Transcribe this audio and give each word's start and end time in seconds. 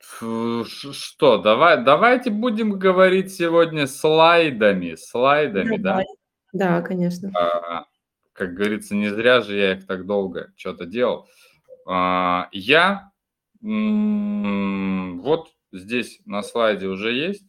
Что, 0.00 1.38
давай, 1.38 1.84
давайте 1.84 2.30
будем 2.30 2.78
говорить 2.78 3.32
сегодня 3.32 3.86
слайдами, 3.86 4.94
слайдами, 4.94 5.76
Давай. 5.76 6.06
Да, 6.52 6.82
конечно. 6.82 7.30
да? 7.30 7.38
А, 7.38 7.84
как 8.32 8.54
говорится, 8.54 8.94
не 8.94 9.08
зря 9.08 9.40
же 9.40 9.56
я 9.56 9.72
их 9.74 9.86
так 9.86 10.06
долго 10.06 10.52
что-то 10.56 10.86
делал. 10.86 11.28
А, 11.86 12.48
я 12.52 13.10
вот 13.62 15.48
здесь 15.70 16.20
на 16.24 16.42
слайде 16.42 16.86
уже 16.86 17.12
есть. 17.12 17.44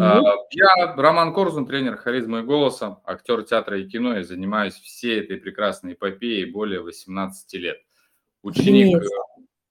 А, 0.00 0.20
Я 0.50 0.94
Роман 0.96 1.32
Корзун, 1.32 1.66
тренер 1.66 1.96
харизмы 1.96 2.40
и 2.40 2.42
голоса, 2.42 3.00
актер 3.04 3.44
театра 3.44 3.78
и 3.80 3.88
кино, 3.88 4.18
и 4.18 4.24
занимаюсь 4.24 4.74
всей 4.74 5.20
этой 5.20 5.38
прекрасной 5.38 5.94
эпопеей 5.94 6.50
более 6.50 6.80
18 6.80 7.54
лет. 7.54 7.78
Ученик 8.42 8.96
Охренеть. 8.96 9.10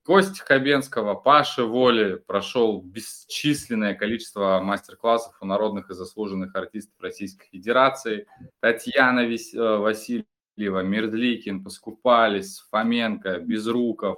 Э, 0.04 0.05
Кости 0.05 0.39
Хабенского, 0.41 1.15
Паши 1.15 1.63
Воли, 1.63 2.15
прошел 2.15 2.81
бесчисленное 2.81 3.93
количество 3.93 4.60
мастер-классов 4.61 5.36
у 5.41 5.46
народных 5.46 5.89
и 5.89 5.93
заслуженных 5.93 6.55
артистов 6.55 6.93
Российской 7.01 7.47
Федерации. 7.50 8.27
Татьяна 8.60 9.25
Вис- 9.25 9.55
э, 9.55 9.77
Васильева, 9.77 10.82
Мерзликин, 10.83 11.64
Поскупались, 11.64 12.60
Фоменко, 12.71 13.39
Безруков. 13.39 14.18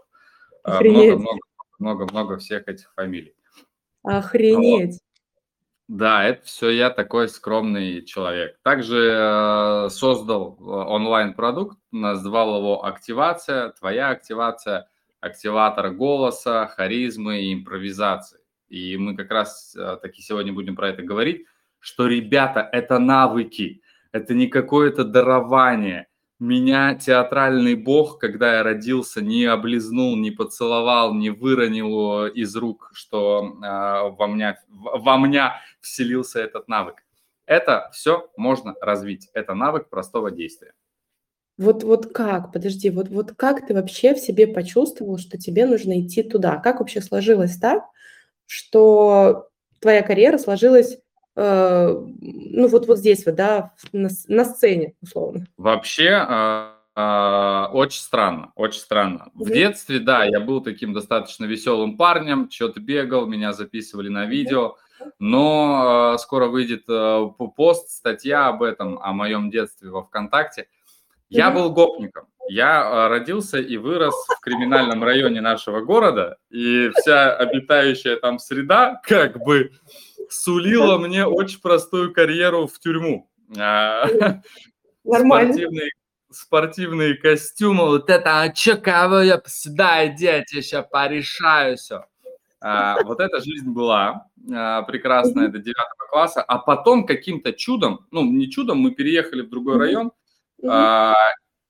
э, 0.65 0.71
Охренеть. 0.71 1.19
Много-много-много 1.19 2.37
всех 2.37 2.67
этих 2.67 2.91
фамилий. 2.95 3.35
Охренеть. 4.03 4.99
Да, 5.89 6.23
это 6.23 6.45
все 6.45 6.69
я 6.69 6.89
такой 6.89 7.27
скромный 7.27 8.03
человек. 8.05 8.57
Также 8.63 9.11
э, 9.13 9.89
создал 9.89 10.57
э, 10.57 10.63
онлайн-продукт, 10.63 11.77
назвал 11.91 12.57
его 12.57 12.85
«Активация», 12.85 13.69
«Твоя 13.71 14.09
активация», 14.09 14.87
активатор 15.23 15.91
голоса, 15.91 16.67
харизмы 16.67 17.41
и 17.41 17.53
импровизации. 17.53 18.39
И 18.67 18.97
мы 18.97 19.15
как 19.15 19.31
раз 19.31 19.75
э, 19.75 19.97
таки 20.01 20.21
сегодня 20.21 20.51
будем 20.51 20.75
про 20.75 20.89
это 20.89 21.01
говорить, 21.01 21.45
что, 21.79 22.07
ребята, 22.07 22.67
это 22.71 22.99
навыки, 22.99 23.81
это 24.11 24.33
не 24.33 24.47
какое-то 24.47 25.03
дарование. 25.05 26.07
Меня 26.39 26.95
театральный 26.95 27.75
бог, 27.75 28.19
когда 28.19 28.57
я 28.57 28.63
родился, 28.63 29.21
не 29.21 29.45
облизнул, 29.45 30.17
не 30.17 30.31
поцеловал, 30.31 31.13
не 31.13 31.29
выронил 31.29 32.25
из 32.25 32.55
рук, 32.55 32.91
что 32.93 33.57
э, 33.63 34.15
во, 34.17 34.27
мне, 34.27 34.57
во 34.69 35.17
мне 35.17 35.53
вселился 35.79 36.41
этот 36.41 36.67
навык. 36.67 37.03
Это 37.45 37.89
все 37.93 38.29
можно 38.35 38.75
развить. 38.81 39.29
Это 39.33 39.53
навык 39.53 39.89
простого 39.89 40.31
действия. 40.31 40.73
Вот, 41.57 41.83
вот 41.83 42.11
как, 42.11 42.51
подожди, 42.51 42.89
вот, 42.89 43.09
вот 43.09 43.33
как 43.37 43.67
ты 43.67 43.73
вообще 43.75 44.15
в 44.15 44.19
себе 44.19 44.47
почувствовал, 44.47 45.19
что 45.19 45.37
тебе 45.37 45.65
нужно 45.65 46.01
идти 46.01 46.23
туда? 46.23 46.57
Как 46.57 46.79
вообще 46.79 46.99
сложилось 46.99 47.57
так, 47.57 47.83
что 48.47 49.49
твоя 49.79 50.01
карьера 50.01 50.39
сложилась, 50.39 50.97
э, 51.35 51.87
ну 52.21 52.67
вот, 52.67 52.87
вот 52.87 52.97
здесь 52.97 53.25
вот, 53.25 53.35
да, 53.35 53.73
на, 53.91 54.09
на 54.27 54.45
сцене, 54.45 54.95
условно? 55.01 55.45
Вообще, 55.57 56.25
э, 56.27 56.69
э, 56.95 57.65
очень 57.73 58.01
странно, 58.01 58.51
очень 58.55 58.79
странно. 58.79 59.29
В 59.35 59.43
Мгм. 59.43 59.53
детстве, 59.53 59.99
да, 59.99 60.23
я 60.23 60.39
был 60.39 60.61
таким 60.61 60.93
достаточно 60.93 61.45
веселым 61.45 61.97
парнем, 61.97 62.49
что-то 62.49 62.79
бегал, 62.79 63.27
меня 63.27 63.53
записывали 63.53 64.09
на 64.09 64.25
видео, 64.25 64.77
но 65.19 66.13
э, 66.15 66.17
скоро 66.17 66.47
выйдет 66.47 66.85
э, 66.89 67.27
пост, 67.55 67.91
статья 67.91 68.47
об 68.47 68.63
этом, 68.63 68.97
о 68.97 69.13
моем 69.13 69.51
детстве 69.51 69.91
во 69.91 70.01
ВКонтакте. 70.01 70.67
Я 71.33 71.51
был 71.51 71.71
гопником. 71.71 72.27
Я 72.47 72.83
э, 72.83 73.07
родился 73.07 73.57
и 73.57 73.77
вырос 73.77 74.13
в 74.13 74.39
криминальном 74.41 75.03
районе 75.03 75.41
нашего 75.41 75.81
города, 75.81 76.37
и 76.49 76.91
вся 76.95 77.35
обитающая 77.35 78.17
там 78.17 78.37
среда 78.37 79.01
как 79.03 79.39
бы 79.39 79.71
сулила 80.29 80.97
мне 80.97 81.25
очень 81.25 81.61
простую 81.61 82.13
карьеру 82.13 82.67
в 82.67 82.77
тюрьму. 82.79 83.29
А, 83.57 84.05
Нормально. 85.03 85.53
Спортивные, 85.53 85.89
спортивные 86.29 87.13
костюмы, 87.15 87.85
вот 87.85 88.09
это, 88.09 88.41
а 88.41 88.49
чё, 88.49 88.77
кого 88.77 89.19
я 89.19 89.41
сюда 89.45 90.05
иди, 90.07 90.25
я 90.25 90.43
сейчас 90.45 90.85
порешаю 90.91 91.77
все. 91.77 92.05
вот 92.61 93.19
эта 93.19 93.41
жизнь 93.41 93.69
была 93.69 94.27
а, 94.53 94.81
прекрасная 94.83 95.47
до 95.47 95.59
девятого 95.59 96.07
класса, 96.09 96.41
а 96.41 96.57
потом 96.59 97.05
каким-то 97.05 97.53
чудом, 97.53 98.05
ну 98.11 98.23
не 98.23 98.49
чудом, 98.51 98.79
мы 98.79 98.91
переехали 98.91 99.41
в 99.41 99.49
другой 99.49 99.77
район, 99.77 100.11
А, 100.69 101.15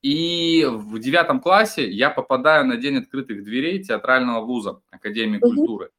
и 0.02 0.66
в 0.66 1.00
девятом 1.00 1.40
классе 1.40 1.90
я 1.90 2.09
попадаю 2.09 2.66
на 2.66 2.78
день 2.78 2.98
открытых 2.98 3.44
дверей 3.44 3.81
театрального 3.84 4.42
вуза 4.46 4.81
Академии 4.92 5.38
Мгм. 5.38 5.56
культуры. 5.56 5.92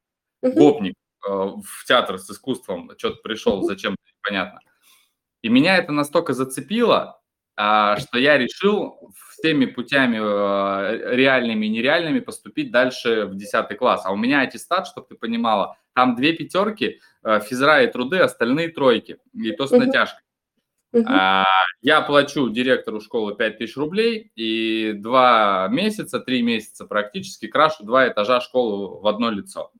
Мгм. 0.42 0.54
Гопник 0.54 0.94
э, 1.26 1.30
в 1.30 1.84
театр 1.86 2.18
с 2.18 2.30
искусством, 2.30 2.90
что-то 2.98 3.16
пришел, 3.22 3.58
Мгм. 3.58 3.66
зачем 3.66 3.96
непонятно. 4.22 4.60
И 5.42 5.48
меня 5.48 5.76
это 5.78 5.92
настолько 5.92 6.32
зацепило, 6.34 7.20
а, 7.56 7.96
что 7.98 8.18
я 8.18 8.36
решил 8.38 9.10
всеми 9.30 9.66
путями 9.66 10.18
э, 10.18 11.14
реальными 11.16 11.66
и 11.66 11.68
нереальными 11.68 12.20
поступить 12.20 12.72
дальше 12.72 13.26
в 13.26 13.36
10 13.36 13.76
класс. 13.76 14.02
А 14.04 14.12
у 14.12 14.16
меня 14.16 14.40
аттестат, 14.40 14.86
чтобы 14.86 15.06
ты 15.08 15.14
понимала, 15.16 15.76
там 15.94 16.16
две 16.16 16.32
пятерки, 16.32 17.00
э, 17.22 17.40
физра 17.40 17.82
и 17.82 17.86
труды, 17.86 18.18
остальные 18.18 18.68
тройки, 18.70 19.18
и 19.32 19.52
то 19.52 19.66
с 19.66 19.70
натяжкой. 19.70 20.23
А, 21.06 21.44
Я 21.82 22.00
плачу 22.02 22.48
директору 22.48 23.00
школы 23.00 23.34
5000 23.34 23.76
рублей 23.76 24.30
и 24.36 24.92
два 24.94 25.68
месяца, 25.70 26.20
три 26.20 26.42
месяца 26.42 26.86
практически 26.86 27.46
крашу 27.46 27.84
два 27.84 28.08
этажа 28.08 28.40
школы 28.40 29.00
в 29.00 29.06
одно 29.06 29.30
лицо. 29.30 29.70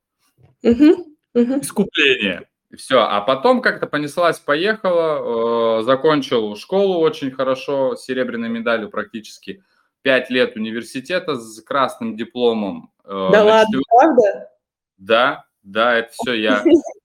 Мгм. 0.63 1.15
Искупление. 1.35 2.47
Все. 2.77 3.01
А 3.01 3.21
потом 3.21 3.63
как-то 3.63 3.87
понеслась, 3.87 4.39
поехала, 4.41 5.81
э, 5.81 5.83
закончил 5.85 6.57
школу 6.57 6.99
очень 6.99 7.31
хорошо, 7.31 7.97
с 7.97 8.05
серебряной 8.05 8.49
медалью 8.49 8.91
практически. 8.91 9.63
Пять 10.03 10.29
лет 10.31 10.57
университета 10.57 11.37
с 11.37 11.61
красным 11.63 12.17
дипломом. 12.17 12.91
Э, 13.05 13.29
Да 13.33 13.45
ладно, 13.45 13.79
четвер- 13.79 13.83
правда? 13.89 14.51
Да, 14.99 15.45
да, 15.63 15.95
это 15.95 16.11
все 16.13 16.35
я. 16.35 16.63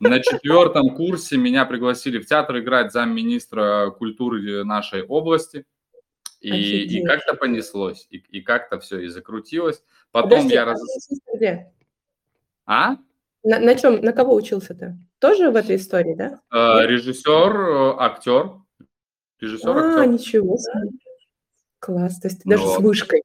На 0.00 0.20
четвертом 0.20 0.94
курсе 0.94 1.36
меня 1.36 1.64
пригласили 1.64 2.18
в 2.18 2.26
театр 2.26 2.58
играть 2.58 2.92
замминистра 2.92 3.90
культуры 3.90 4.64
нашей 4.64 5.02
области. 5.02 5.64
И, 6.40 6.84
и 6.84 7.04
как-то 7.04 7.34
понеслось, 7.34 8.06
и, 8.10 8.18
и 8.18 8.40
как-то 8.40 8.78
все 8.78 9.00
и 9.00 9.08
закрутилось. 9.08 9.82
Потом 10.12 10.30
Подожди, 10.30 10.54
я 10.54 10.62
а 10.62 10.64
раз... 10.66 10.80
где? 11.34 11.72
А? 12.66 12.96
На, 13.42 13.58
на 13.58 13.74
чем, 13.74 14.00
на 14.00 14.12
кого 14.12 14.34
учился 14.34 14.74
ты? 14.74 14.96
Тоже 15.18 15.50
в 15.50 15.56
этой 15.56 15.76
истории, 15.76 16.14
да? 16.14 16.40
Э, 16.52 16.86
режиссер, 16.86 17.56
э, 17.56 17.94
актер. 17.98 18.52
Режиссер, 19.40 19.70
А, 19.70 20.00
актер. 20.00 20.06
ничего 20.08 20.56
себе. 20.58 20.90
Класс, 21.78 22.20
то 22.20 22.28
есть 22.28 22.42
ты 22.42 22.50
даже 22.50 22.62
с 22.62 22.66
Вот. 22.66 22.82
вышкой. 22.82 23.22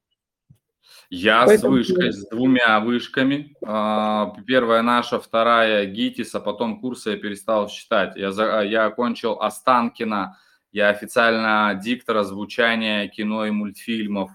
Я 1.10 1.44
с 1.44 1.48
Поэтому 1.48 1.74
вышкой, 1.74 2.06
ты- 2.06 2.12
с 2.12 2.28
двумя 2.28 2.80
вышками. 2.80 3.54
А, 3.64 4.34
Первая 4.46 4.82
наша, 4.82 5.20
вторая 5.20 5.84
ГИТИС, 5.86 6.34
а 6.34 6.40
потом 6.40 6.80
курсы 6.80 7.10
я 7.10 7.16
перестал 7.16 7.68
считать. 7.68 8.16
Я, 8.16 8.32
за- 8.32 8.62
я 8.62 8.86
окончил 8.86 9.32
Останкино, 9.40 10.38
я 10.72 10.88
официально 10.88 11.78
диктор 11.82 12.16
озвучания 12.18 13.08
кино 13.08 13.44
и 13.46 13.50
мультфильмов. 13.50 14.30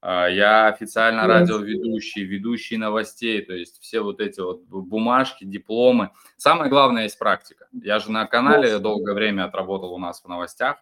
А, 0.00 0.26
Я 0.28 0.66
официально 0.68 1.22
радиоведущий, 1.28 2.24
ведущий 2.24 2.76
новостей, 2.76 3.40
то 3.42 3.52
есть 3.52 3.80
все 3.80 4.00
вот 4.00 4.20
эти 4.20 4.40
вот 4.40 4.62
бумажки, 4.64 5.44
дипломы. 5.44 6.10
Самое 6.36 6.68
главное 6.70 7.04
есть 7.04 7.18
практика. 7.18 7.66
Я 7.72 7.98
же 8.00 8.10
на 8.10 8.26
канале 8.26 8.78
долгое 8.80 9.14
время 9.14 9.44
отработал 9.44 9.92
у 9.92 9.98
нас 9.98 10.20
в 10.22 10.28
новостях, 10.28 10.78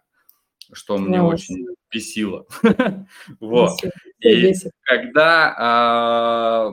что 0.73 0.97
мне 0.99 1.21
очень 1.23 1.67
бесило. 1.93 2.47
Вот. 3.41 3.79
Э, 4.23 4.29
и 4.29 4.55
когда 4.83 5.55
а, 5.59 6.73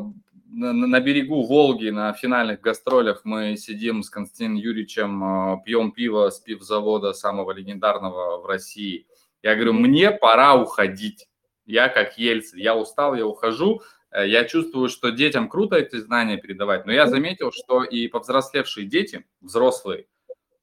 на 0.51 0.99
берегу 0.99 1.43
Волги 1.43 1.89
на 1.89 2.13
финальных 2.13 2.61
гастролях 2.61 3.21
мы 3.23 3.55
сидим 3.57 4.03
с 4.03 4.09
Константином 4.09 4.55
Юрьевичем, 4.55 5.23
а, 5.23 5.61
пьем 5.63 5.91
пиво 5.91 6.29
с 6.29 6.39
пивзавода 6.39 7.13
самого 7.13 7.51
легендарного 7.51 8.41
в 8.41 8.45
России. 8.45 9.07
Я 9.43 9.55
говорю, 9.55 9.73
мне 9.73 10.11
пора 10.11 10.55
уходить. 10.55 11.27
Я 11.65 11.89
как 11.89 12.17
Ельцин, 12.17 12.59
я 12.59 12.75
устал, 12.75 13.15
я 13.15 13.25
ухожу. 13.25 13.81
Э, 14.11 14.27
я 14.27 14.45
чувствую, 14.45 14.89
что 14.89 15.11
детям 15.11 15.49
круто 15.49 15.75
эти 15.75 15.97
знания 15.97 16.37
передавать, 16.37 16.85
но 16.85 16.91
я 16.91 17.07
заметил, 17.07 17.51
что 17.51 17.83
и 17.83 18.07
повзрослевшие 18.07 18.87
дети, 18.87 19.25
взрослые, 19.41 20.07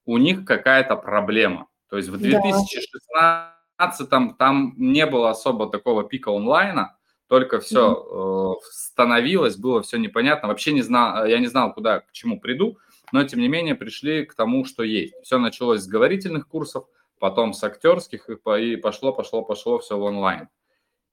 у 0.05 0.17
них 0.17 0.45
какая-то 0.45 0.95
проблема. 0.95 1.67
То 1.89 1.97
есть 1.97 2.09
в 2.09 2.17
2016 2.17 3.54
2015 3.77 4.37
там 4.37 4.73
не 4.77 5.05
было 5.05 5.29
особо 5.29 5.69
такого 5.69 6.03
пика 6.03 6.31
онлайна, 6.31 6.97
только 7.27 7.59
все 7.59 7.91
mm-hmm. 7.91 8.53
Э, 8.53 8.61
становилось, 8.71 9.57
было 9.57 9.81
все 9.81 9.97
непонятно. 9.97 10.47
Вообще 10.47 10.73
не 10.73 10.81
знал, 10.81 11.25
э, 11.25 11.31
я 11.31 11.39
не 11.39 11.47
знал, 11.47 11.73
куда, 11.73 12.01
к 12.01 12.11
чему 12.11 12.39
приду, 12.39 12.77
но 13.11 13.23
тем 13.23 13.39
не 13.39 13.47
менее 13.47 13.75
пришли 13.75 14.25
к 14.25 14.35
тому, 14.35 14.65
что 14.65 14.83
есть. 14.83 15.15
Все 15.23 15.37
началось 15.37 15.81
с 15.81 15.87
говорительных 15.87 16.47
курсов, 16.47 16.85
потом 17.19 17.53
с 17.53 17.63
актерских, 17.63 18.29
и 18.29 18.75
пошло, 18.75 19.11
пошло, 19.11 19.41
пошло 19.41 19.79
все 19.79 19.97
в 19.97 20.03
онлайн. 20.03 20.49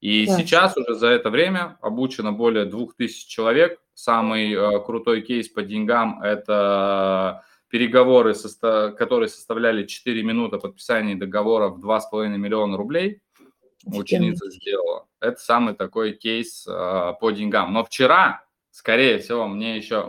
И 0.00 0.26
да. 0.26 0.36
сейчас 0.36 0.76
уже 0.76 0.94
за 0.96 1.06
это 1.08 1.30
время 1.30 1.78
обучено 1.80 2.32
более 2.32 2.64
2000 2.64 3.28
человек. 3.28 3.80
Самый 3.94 4.52
э, 4.52 4.80
крутой 4.84 5.22
кейс 5.22 5.48
по 5.48 5.62
деньгам– 5.62 6.20
это 6.22 7.44
переговоры, 7.72 8.34
которые 8.98 9.30
составляли 9.30 9.86
4 9.86 10.22
минуты 10.22 10.58
подписания 10.58 11.16
договора 11.16 11.68
в 11.68 11.82
2,5 11.82 12.28
миллиона 12.36 12.76
рублей. 12.76 13.22
Ученица 13.86 14.50
сделала. 14.50 15.06
Это 15.20 15.40
самый 15.40 15.74
такой 15.74 16.12
кейс 16.12 16.66
э, 16.68 17.12
по 17.18 17.30
деньгам. 17.30 17.72
Но 17.72 17.82
вчера 17.82 18.44
Скорее 18.74 19.18
всего, 19.18 19.48
мне 19.48 19.76
еще 19.76 20.06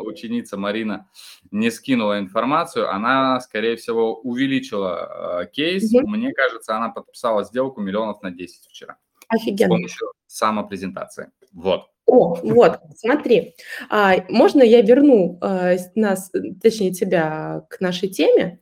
ученица 0.00 0.56
Марина 0.56 1.10
не 1.50 1.70
скинула 1.70 2.18
информацию, 2.18 2.90
она, 2.90 3.38
скорее 3.40 3.76
всего, 3.76 4.18
увеличила 4.20 5.42
э, 5.42 5.46
кейс. 5.52 5.92
Угу. 5.92 6.08
Мне 6.08 6.32
кажется, 6.32 6.74
она 6.74 6.88
подписала 6.88 7.44
сделку 7.44 7.82
миллионов 7.82 8.22
на 8.22 8.30
10 8.30 8.64
вчера. 8.66 8.96
Офигенно. 9.28 9.66
С 9.66 9.76
помощью 9.76 10.12
самопрезентации. 10.26 11.30
Вот. 11.52 11.90
О, 12.08 12.36
вот, 12.42 12.80
смотри. 12.96 13.54
А, 13.90 14.16
можно 14.28 14.62
я 14.62 14.80
верну 14.80 15.38
а, 15.42 15.76
нас, 15.94 16.32
точнее 16.62 16.92
тебя, 16.92 17.66
к 17.68 17.80
нашей 17.80 18.08
теме? 18.08 18.60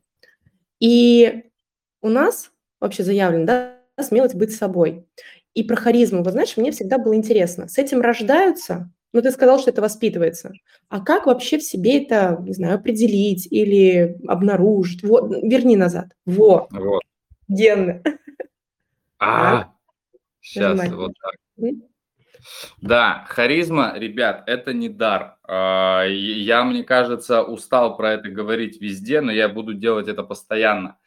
И 0.80 1.44
у 2.02 2.08
нас 2.08 2.50
вообще 2.80 3.04
заявлено, 3.04 3.46
да, 3.46 3.76
смелость 4.00 4.34
быть 4.34 4.54
собой. 4.54 5.06
И 5.54 5.62
про 5.62 5.76
харизму, 5.76 6.22
вы 6.22 6.32
знаешь, 6.32 6.56
мне 6.56 6.72
всегда 6.72 6.98
было 6.98 7.14
интересно. 7.14 7.68
С 7.68 7.78
этим 7.78 8.00
рождаются 8.00 8.90
ну, 9.16 9.22
ты 9.22 9.30
сказал, 9.30 9.58
что 9.58 9.70
это 9.70 9.80
воспитывается. 9.80 10.52
А 10.90 11.00
как 11.00 11.24
вообще 11.24 11.56
в 11.56 11.62
себе 11.62 12.02
это, 12.02 12.36
не 12.42 12.52
знаю, 12.52 12.74
определить 12.74 13.48
или 13.50 14.18
обнаружить? 14.28 15.02
Вот, 15.02 15.30
верни 15.42 15.74
назад. 15.74 16.08
Во. 16.26 16.68
Вот. 16.70 17.00
Гены. 17.48 18.02
А, 19.18 19.72
сейчас 20.42 20.90
вот 20.90 21.12
так. 21.18 21.72
Да, 22.80 23.24
харизма, 23.28 23.94
ребят, 23.96 24.44
это 24.46 24.72
не 24.72 24.88
дар. 24.88 25.36
А, 25.44 26.04
я, 26.04 26.64
мне 26.64 26.84
кажется, 26.84 27.42
устал 27.42 27.96
про 27.96 28.12
это 28.12 28.28
говорить 28.28 28.80
везде, 28.80 29.20
но 29.20 29.32
я 29.32 29.48
буду 29.48 29.74
делать 29.74 30.08
это 30.08 30.22
постоянно. 30.22 30.98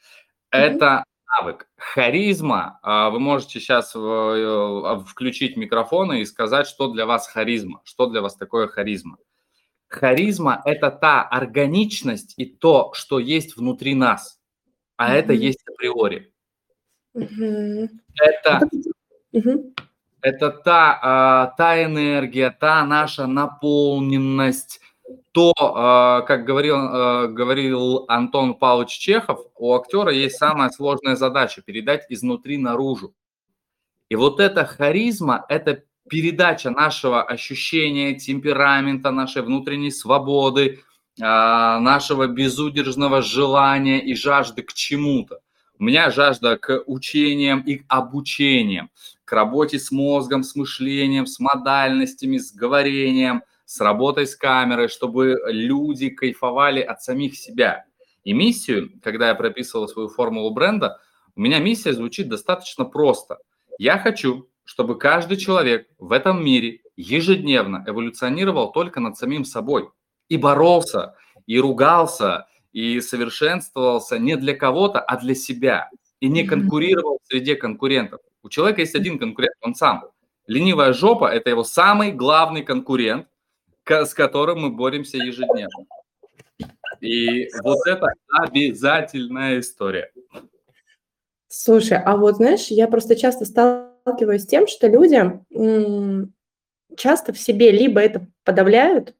Это 0.51 1.03
навык. 1.39 1.67
Харизма, 1.77 2.79
а, 2.81 3.09
вы 3.09 3.19
можете 3.19 3.59
сейчас 3.59 3.95
э, 3.95 3.99
э, 3.99 4.99
включить 5.07 5.57
микрофоны 5.57 6.21
и 6.21 6.25
сказать, 6.25 6.67
что 6.67 6.91
для 6.91 7.05
вас 7.05 7.27
харизма, 7.27 7.81
что 7.83 8.07
для 8.07 8.21
вас 8.21 8.35
такое 8.35 8.67
харизма. 8.67 9.17
Харизма– 9.87 10.61
это 10.65 10.91
та 10.91 11.23
органичность 11.23 12.35
и 12.37 12.45
то, 12.45 12.93
что 12.93 13.19
есть 13.19 13.57
внутри 13.57 13.95
нас, 13.95 14.39
а 14.97 15.11
mm-hmm. 15.11 15.17
это 15.17 15.33
есть 15.33 15.59
априори. 15.67 16.33
Mm-hmm. 17.15 17.89
Это, 18.21 18.69
mm-hmm. 19.33 19.73
Это 20.21 20.49
та, 20.49 20.99
а, 21.01 21.53
та 21.57 21.83
энергия, 21.83 22.49
та 22.49 22.85
наша 22.85 23.27
наполненность, 23.27 24.81
то, 25.31 25.53
а, 25.57 26.21
как 26.21 26.45
говорил, 26.45 26.75
а, 26.77 27.27
говорил 27.27 28.05
Антон 28.07 28.53
Павлович 28.53 28.97
Чехов, 28.97 29.39
у 29.55 29.73
актера 29.73 30.11
есть 30.11 30.37
самая 30.37 30.69
сложная 30.69 31.15
задача– 31.15 31.61
передать 31.65 32.05
изнутри 32.09 32.57
наружу. 32.57 33.13
И 34.09 34.15
вот 34.15 34.39
эта 34.39 34.65
харизма– 34.65 35.45
это 35.49 35.83
передача 36.09 36.71
нашего 36.71 37.23
ощущения, 37.23 38.15
темперамента, 38.15 39.11
нашей 39.11 39.43
внутренней 39.43 39.91
свободы, 39.91 40.79
нашего 41.17 42.27
безудержного 42.27 43.21
желания 43.21 43.99
и 43.99 44.15
жажды 44.15 44.63
к 44.63 44.73
чему-то. 44.73 45.41
У 45.77 45.83
меня 45.83 46.11
жажда 46.11 46.57
к 46.57 46.83
учениям 46.87 47.61
и 47.61 47.77
к 47.77 47.85
обучениям, 47.87 48.89
к 49.29 49.33
работе 49.33 49.77
с 49.77 49.91
мозгом, 49.91 50.43
с 50.43 50.55
мышлением, 50.55 51.27
с 51.27 51.39
модальностями, 51.39 52.37
с 52.37 52.51
говорением– 52.51 53.43
с 53.69 53.79
работой 53.81 54.25
с 54.25 54.35
камерой, 54.35 54.87
чтобы 54.87 55.37
люди 55.45 56.09
кайфовали 56.09 56.81
от 56.81 57.03
самих 57.03 57.37
себя. 57.37 57.85
И 58.23 58.33
миссию, 58.33 58.89
когда 59.03 59.27
я 59.27 59.35
прописывал 59.35 59.87
свою 59.87 60.09
формулу 60.09 60.49
бренда, 60.49 60.99
у 61.35 61.41
меня 61.41 61.59
миссия 61.59 61.93
звучит 61.93 62.29
достаточно 62.29 62.83
просто. 62.83 63.37
Я 63.77 63.99
хочу, 63.99 64.49
чтобы 64.63 64.97
каждый 64.97 65.37
человек 65.37 65.87
в 65.99 66.13
этом 66.13 66.43
мире 66.43 66.81
ежедневно 66.97 67.83
эволюционировал 67.85 68.71
только 68.71 69.01
над 69.01 69.17
самим 69.17 69.45
собой 69.45 69.91
и 70.29 70.37
боролся, 70.37 71.13
и 71.45 71.59
ругался, 71.59 72.47
и 72.71 72.99
совершенствовался 73.01 74.17
не 74.17 74.35
для 74.35 74.55
кого-то, 74.55 74.99
а 74.99 75.15
для 75.19 75.35
себя, 75.35 75.91
и 76.19 76.27
не 76.27 76.43
конкурировал 76.43 77.19
среди 77.25 77.53
конкурентов. 77.53 78.21
У 78.43 78.49
человека 78.49 78.81
есть 78.81 78.95
один 78.95 79.19
конкурент, 79.19 79.55
он 79.61 79.75
сам. 79.75 80.03
Ленивая 80.47 80.93
жопа– 80.93 81.25
это 81.33 81.49
его 81.49 81.63
самый 81.63 82.11
главный 82.11 82.63
конкурент, 82.63 83.27
с 83.85 84.13
которым 84.13 84.61
мы 84.61 84.69
боремся 84.71 85.17
ежедневно. 85.17 85.85
И 87.01 87.49
вот 87.63 87.85
это 87.87 88.07
обязательная 88.29 89.59
история. 89.59 90.11
Слушай, 91.47 91.97
а 91.97 92.15
вот 92.17 92.35
знаешь, 92.35 92.67
я 92.67 92.87
просто 92.87 93.15
часто 93.15 93.45
сталкиваюсь 93.45 94.43
с 94.43 94.47
тем, 94.47 94.67
что 94.67 94.87
люди 94.87 95.39
часто 96.97 97.33
в 97.33 97.39
себе 97.39 97.71
либо 97.71 98.01
это 98.01 98.27
подавляют, 98.43 99.15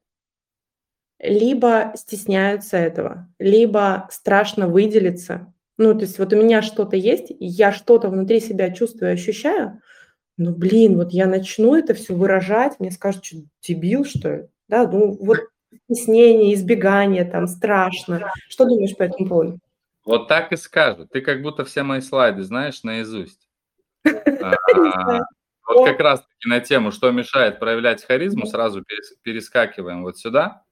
либо 1.18 1.92
стесняются 1.96 2.76
этого, 2.76 3.28
либо 3.38 4.08
страшно 4.10 4.68
выделиться. 4.68 5.52
Ну, 5.82 5.94
то 5.94 6.02
есть 6.02 6.18
вот 6.18 6.30
у 6.34 6.36
меня 6.36 6.60
что-то 6.60 6.94
есть, 6.94 7.28
я 7.40 7.72
что-то 7.72 8.10
внутри 8.10 8.40
себя 8.40 8.70
чувствую, 8.70 9.14
ощущаю, 9.14 9.80
ну, 10.36 10.54
блин, 10.54 10.98
вот 10.98 11.12
я 11.12 11.26
начну 11.26 11.74
это 11.74 11.94
все 11.94 12.12
выражать, 12.12 12.78
мне 12.78 12.90
скажут, 12.90 13.24
что 13.24 13.38
дебил, 13.62 14.04
что 14.04 14.28
ли? 14.28 14.48
Да, 14.68 14.86
ну 14.86 15.16
вот 15.18 15.38
стеснение, 15.90 16.52
избегание, 16.52 17.24
там 17.24 17.46
страшно. 17.46 18.30
Что 18.50 18.66
думаешь 18.66 18.94
по 18.94 19.04
этому 19.04 19.26
поводу? 19.26 19.58
Вот 20.04 20.28
так 20.28 20.52
и 20.52 20.56
скажут. 20.56 21.08
Ты 21.12 21.22
как 21.22 21.40
будто 21.40 21.64
все 21.64 21.82
мои 21.82 22.02
слайды 22.02 22.42
знаешь 22.42 22.82
наизусть. 22.82 23.48
А, 24.42 25.74
вот 25.74 25.86
как 25.86 26.00
раз 26.00 26.20
таки 26.20 26.48
на 26.48 26.60
тему, 26.60 26.90
что 26.92 27.10
мешает 27.10 27.58
проявлять 27.58 28.04
харизму, 28.04 28.44
сразу 28.46 28.84
перескакиваем 29.22 30.02
вот 30.02 30.18
сюда. 30.18 30.62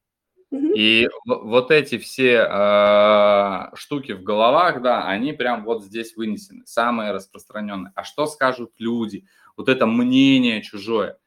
И 0.51 1.09
вот 1.27 1.71
эти 1.71 1.99
все 1.99 2.47
э, 2.49 3.77
штуки 3.77 4.13
в 4.13 4.23
головах, 4.23 4.81
да, 4.81 5.07
они 5.07 5.33
прям 5.33 5.65
вот 5.65 5.85
здесь 5.85 6.17
вынесены, 6.17 6.65
самые 6.65 7.13
распространенные. 7.13 7.93
А 7.95 8.05
что 8.05 8.27
скажут 8.27 8.73
люди? 8.79 9.27
Вот 9.57 9.69
это 9.69 9.87
мнение 9.87 10.63
чужое. 10.63 11.19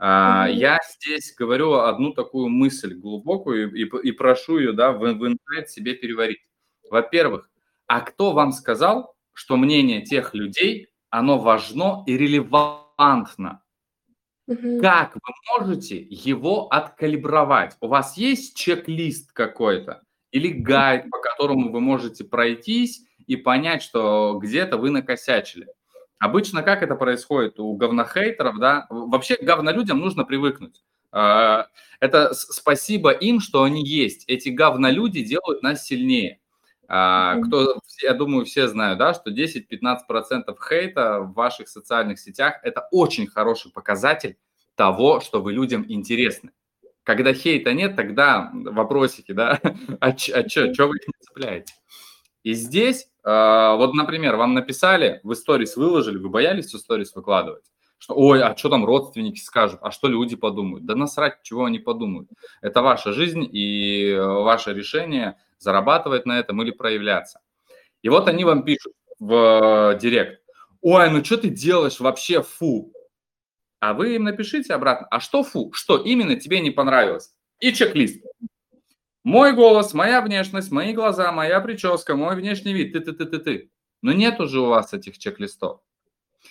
А, 0.00 0.48
я 0.50 0.80
здесь 0.96 1.34
говорю 1.36 1.74
одну 1.74 2.12
такую 2.12 2.48
мысль 2.48 2.94
глубокую 2.94 3.72
и, 3.72 3.84
и, 3.84 4.08
и 4.08 4.12
прошу 4.12 4.58
ее 4.58 4.72
да, 4.72 4.92
в, 4.92 4.98
в 4.98 5.26
интернет 5.26 5.70
себе 5.70 5.94
переварить. 5.94 6.40
Во-первых, 6.90 7.48
а 7.86 8.00
кто 8.00 8.32
вам 8.32 8.52
сказал, 8.52 9.14
что 9.32 9.56
мнение 9.56 10.02
тех 10.02 10.34
людей, 10.34 10.88
оно 11.10 11.38
важно 11.38 12.02
и 12.06 12.16
релевантно? 12.16 13.63
Угу. 14.46 14.80
Как 14.80 15.14
вы 15.14 15.32
можете 15.58 15.96
его 16.10 16.68
откалибровать? 16.68 17.76
У 17.80 17.88
вас 17.88 18.16
есть 18.16 18.56
чек-лист 18.56 19.32
какой-то 19.32 20.02
или 20.32 20.48
гайд, 20.48 21.10
по 21.10 21.18
которому 21.18 21.70
вы 21.70 21.80
можете 21.80 22.24
пройтись 22.24 23.02
и 23.26 23.36
понять, 23.36 23.82
что 23.82 24.38
где-то 24.42 24.76
вы 24.76 24.90
накосячили? 24.90 25.68
Обычно 26.18 26.62
как 26.62 26.82
это 26.82 26.94
происходит 26.94 27.58
у 27.58 27.74
говнохейтеров, 27.74 28.58
да? 28.58 28.86
Вообще 28.90 29.36
говнолюдям 29.40 29.98
нужно 29.98 30.24
привыкнуть. 30.24 30.82
А, 31.12 31.68
это 32.00 32.34
спасибо 32.34 33.10
им, 33.12 33.40
что 33.40 33.62
они 33.62 33.84
есть. 33.84 34.24
Эти 34.26 34.48
говнолюди 34.48 35.22
делают 35.22 35.62
нас 35.62 35.84
сильнее. 35.86 36.40
А, 36.88 37.40
кто, 37.40 37.78
я 38.02 38.14
думаю, 38.14 38.44
все 38.44 38.68
знают, 38.68 38.98
да, 38.98 39.14
что 39.14 39.30
10-15% 39.30 40.56
хейта 40.68 41.20
в 41.20 41.32
ваших 41.34 41.68
социальных 41.68 42.18
сетях– 42.18 42.60
это 42.62 42.88
очень 42.90 43.26
хороший 43.26 43.72
показатель 43.72 44.36
того, 44.74 45.20
что 45.20 45.40
вы 45.40 45.52
людям 45.52 45.84
интересны. 45.88 46.50
Когда 47.02 47.34
хейта 47.34 47.72
нет, 47.72 47.96
тогда 47.96 48.50
вопросики, 48.52 49.32
да, 49.32 49.60
а, 50.00 50.08
а 50.08 50.16
что, 50.16 50.74
что 50.74 50.86
вы 50.86 50.96
их 50.96 51.06
не 51.06 51.14
цепляете? 51.20 51.74
И 52.42 52.52
здесь 52.54 53.08
а, 53.24 53.76
вот, 53.76 53.94
например, 53.94 54.36
вам 54.36 54.54
написали, 54.54 55.20
вы 55.22 55.34
сторис 55.34 55.76
выложили, 55.76 56.18
вы 56.18 56.28
боялись 56.28 56.66
все 56.66 56.78
сторис 56.78 57.14
выкладывать? 57.14 57.64
Что, 57.96 58.14
ой, 58.14 58.42
а 58.42 58.54
что 58.54 58.68
там 58.68 58.84
родственники 58.84 59.40
скажут, 59.40 59.78
а 59.80 59.90
что 59.90 60.08
люди 60.08 60.36
подумают? 60.36 60.84
Да 60.84 60.94
насрать, 60.94 61.42
чего 61.42 61.64
они 61.64 61.78
подумают. 61.78 62.28
Это 62.60 62.82
ваша 62.82 63.12
жизнь 63.14 63.48
и 63.50 64.10
э, 64.10 64.22
ваше 64.22 64.74
решение 64.74 65.38
зарабатывать 65.64 66.26
на 66.26 66.38
этом 66.38 66.62
или 66.62 66.70
проявляться. 66.70 67.40
И 68.02 68.08
вот 68.08 68.28
они 68.28 68.44
вам 68.44 68.62
пишут 68.62 68.92
в 69.18 69.94
э, 69.94 69.98
директ, 69.98 70.42
ой, 70.82 71.10
ну 71.10 71.24
что 71.24 71.38
ты 71.38 71.48
делаешь 71.48 71.98
вообще, 71.98 72.42
фу. 72.42 72.92
А 73.80 73.94
вы 73.94 74.14
им 74.14 74.24
напишите 74.24 74.74
обратно, 74.74 75.06
а 75.10 75.20
что 75.20 75.42
фу, 75.42 75.72
что 75.72 75.96
именно 75.96 76.36
тебе 76.36 76.60
не 76.60 76.70
понравилось? 76.70 77.34
И 77.60 77.72
чек-лист. 77.72 78.22
Мой 79.24 79.54
голос, 79.54 79.94
моя 79.94 80.20
внешность, 80.20 80.70
мои 80.70 80.92
глаза, 80.92 81.32
моя 81.32 81.60
прическа, 81.60 82.14
мой 82.14 82.36
внешний 82.36 82.74
вид, 82.74 82.92
ты-ты-ты-ты-ты. 82.92 83.70
Но 84.02 84.12
нет 84.12 84.38
уже 84.38 84.60
у 84.60 84.66
вас 84.66 84.92
этих 84.92 85.16
чек-листов. 85.18 85.80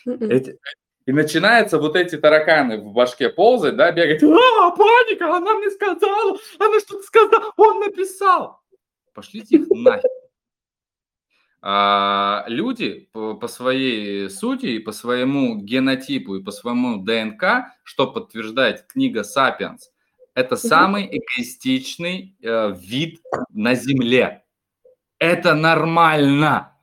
Эти, 0.05 0.57
И 1.05 1.11
начинаются 1.11 1.77
вот 1.77 1.95
эти 1.95 2.17
тараканы 2.17 2.79
в 2.79 2.93
башке 2.93 3.29
ползать, 3.29 3.75
да, 3.75 3.91
бегать. 3.91 4.23
А, 4.23 4.71
паника, 4.71 5.35
она 5.35 5.53
мне 5.53 5.69
сказала, 5.69 6.37
она 6.57 6.79
что-то 6.79 7.03
сказала, 7.03 7.53
он 7.57 7.79
написал. 7.81 8.62
Пошлите 9.13 9.57
их 9.57 9.67
нахер. 9.69 10.09
А, 11.61 12.43
люди 12.47 13.09
по, 13.13 13.35
по 13.35 13.47
своей 13.47 14.29
сути 14.29 14.65
и 14.65 14.79
по 14.79 14.91
своему 14.91 15.57
генотипу 15.61 16.35
и 16.35 16.43
по 16.43 16.51
своему 16.51 16.97
ДНК, 16.97 17.71
что 17.83 18.11
подтверждает 18.11 18.83
книга 18.83 19.23
«Сапиенс», 19.23 19.89
это 20.35 20.55
самый 20.55 21.05
эгоистичный 21.05 22.35
э, 22.41 22.75
вид 22.75 23.21
на 23.49 23.75
Земле. 23.75 24.43
Это 25.19 25.53
нормально. 25.53 26.75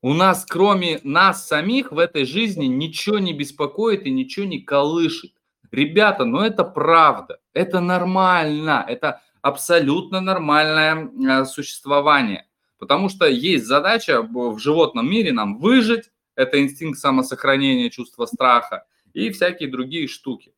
У 0.00 0.14
нас, 0.14 0.46
кроме 0.48 1.00
нас 1.02 1.46
самих, 1.46 1.92
в 1.92 1.98
этой 1.98 2.24
жизни 2.24 2.64
ничего 2.64 3.18
не 3.18 3.34
беспокоит 3.34 4.06
и 4.06 4.10
ничего 4.10 4.46
не 4.46 4.60
колышет. 4.60 5.32
Ребята, 5.70 6.24
ну 6.24 6.40
это 6.40 6.64
правда, 6.64 7.40
это 7.52 7.80
нормально, 7.80 8.84
это 8.88 9.20
абсолютно 9.48 10.20
нормальное 10.20 11.08
э, 11.08 11.44
существование. 11.46 12.46
Потому 12.78 13.08
что 13.08 13.26
есть 13.26 13.66
задача 13.66 14.22
в 14.22 14.58
животном 14.58 15.10
мире 15.10 15.32
нам 15.32 15.58
выжить, 15.58 16.10
это 16.36 16.60
инстинкт 16.60 17.00
самосохранения, 17.00 17.90
чувство 17.90 18.26
страха 18.26 18.84
и 19.12 19.30
всякие 19.30 19.68
другие 19.68 20.06
штуки. 20.06 20.52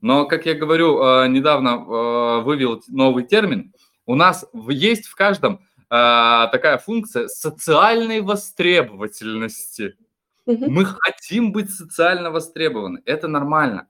Но, 0.00 0.24
как 0.24 0.46
я 0.46 0.54
говорю, 0.54 1.02
э, 1.02 1.28
недавно 1.28 1.68
э, 1.68 2.40
вывел 2.42 2.82
новый 2.88 3.24
термин. 3.24 3.74
У 4.06 4.14
нас 4.14 4.46
есть 4.68 5.06
в 5.06 5.14
каждом 5.14 5.60
такая 5.88 6.78
функция 6.78 7.28
социальной 7.28 8.20
востребовательности. 8.20 9.94
Мы 10.44 10.84
хотим 10.84 11.52
быть 11.52 11.70
социально 11.70 12.32
востребованы. 12.32 13.02
Это 13.04 13.28
нормально. 13.28 13.86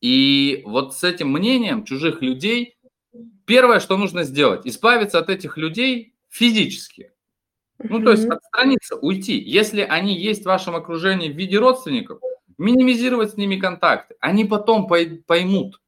И 0.00 0.62
вот 0.64 0.94
с 0.94 1.02
этим 1.02 1.32
мнением 1.32 1.84
чужих 1.84 2.22
людей 2.22 2.77
первое, 3.48 3.80
что 3.80 3.96
нужно 3.96 4.22
сделать, 4.22 4.66
избавиться 4.66 5.18
от 5.18 5.30
этих 5.30 5.56
людей 5.56 6.14
физически. 6.28 7.10
Ну, 7.78 8.02
то 8.02 8.10
есть 8.10 8.26
отстраниться, 8.26 8.96
уйти. 8.96 9.38
Если 9.38 9.80
они 9.80 10.14
есть 10.14 10.42
в 10.42 10.46
вашем 10.46 10.76
окружении 10.76 11.32
в 11.32 11.36
виде 11.36 11.58
родственников, 11.58 12.20
минимизировать 12.58 13.30
с 13.30 13.36
ними 13.36 13.56
контакты. 13.56 14.16
Они 14.20 14.44
потом 14.44 14.86
поймут. 14.86 15.80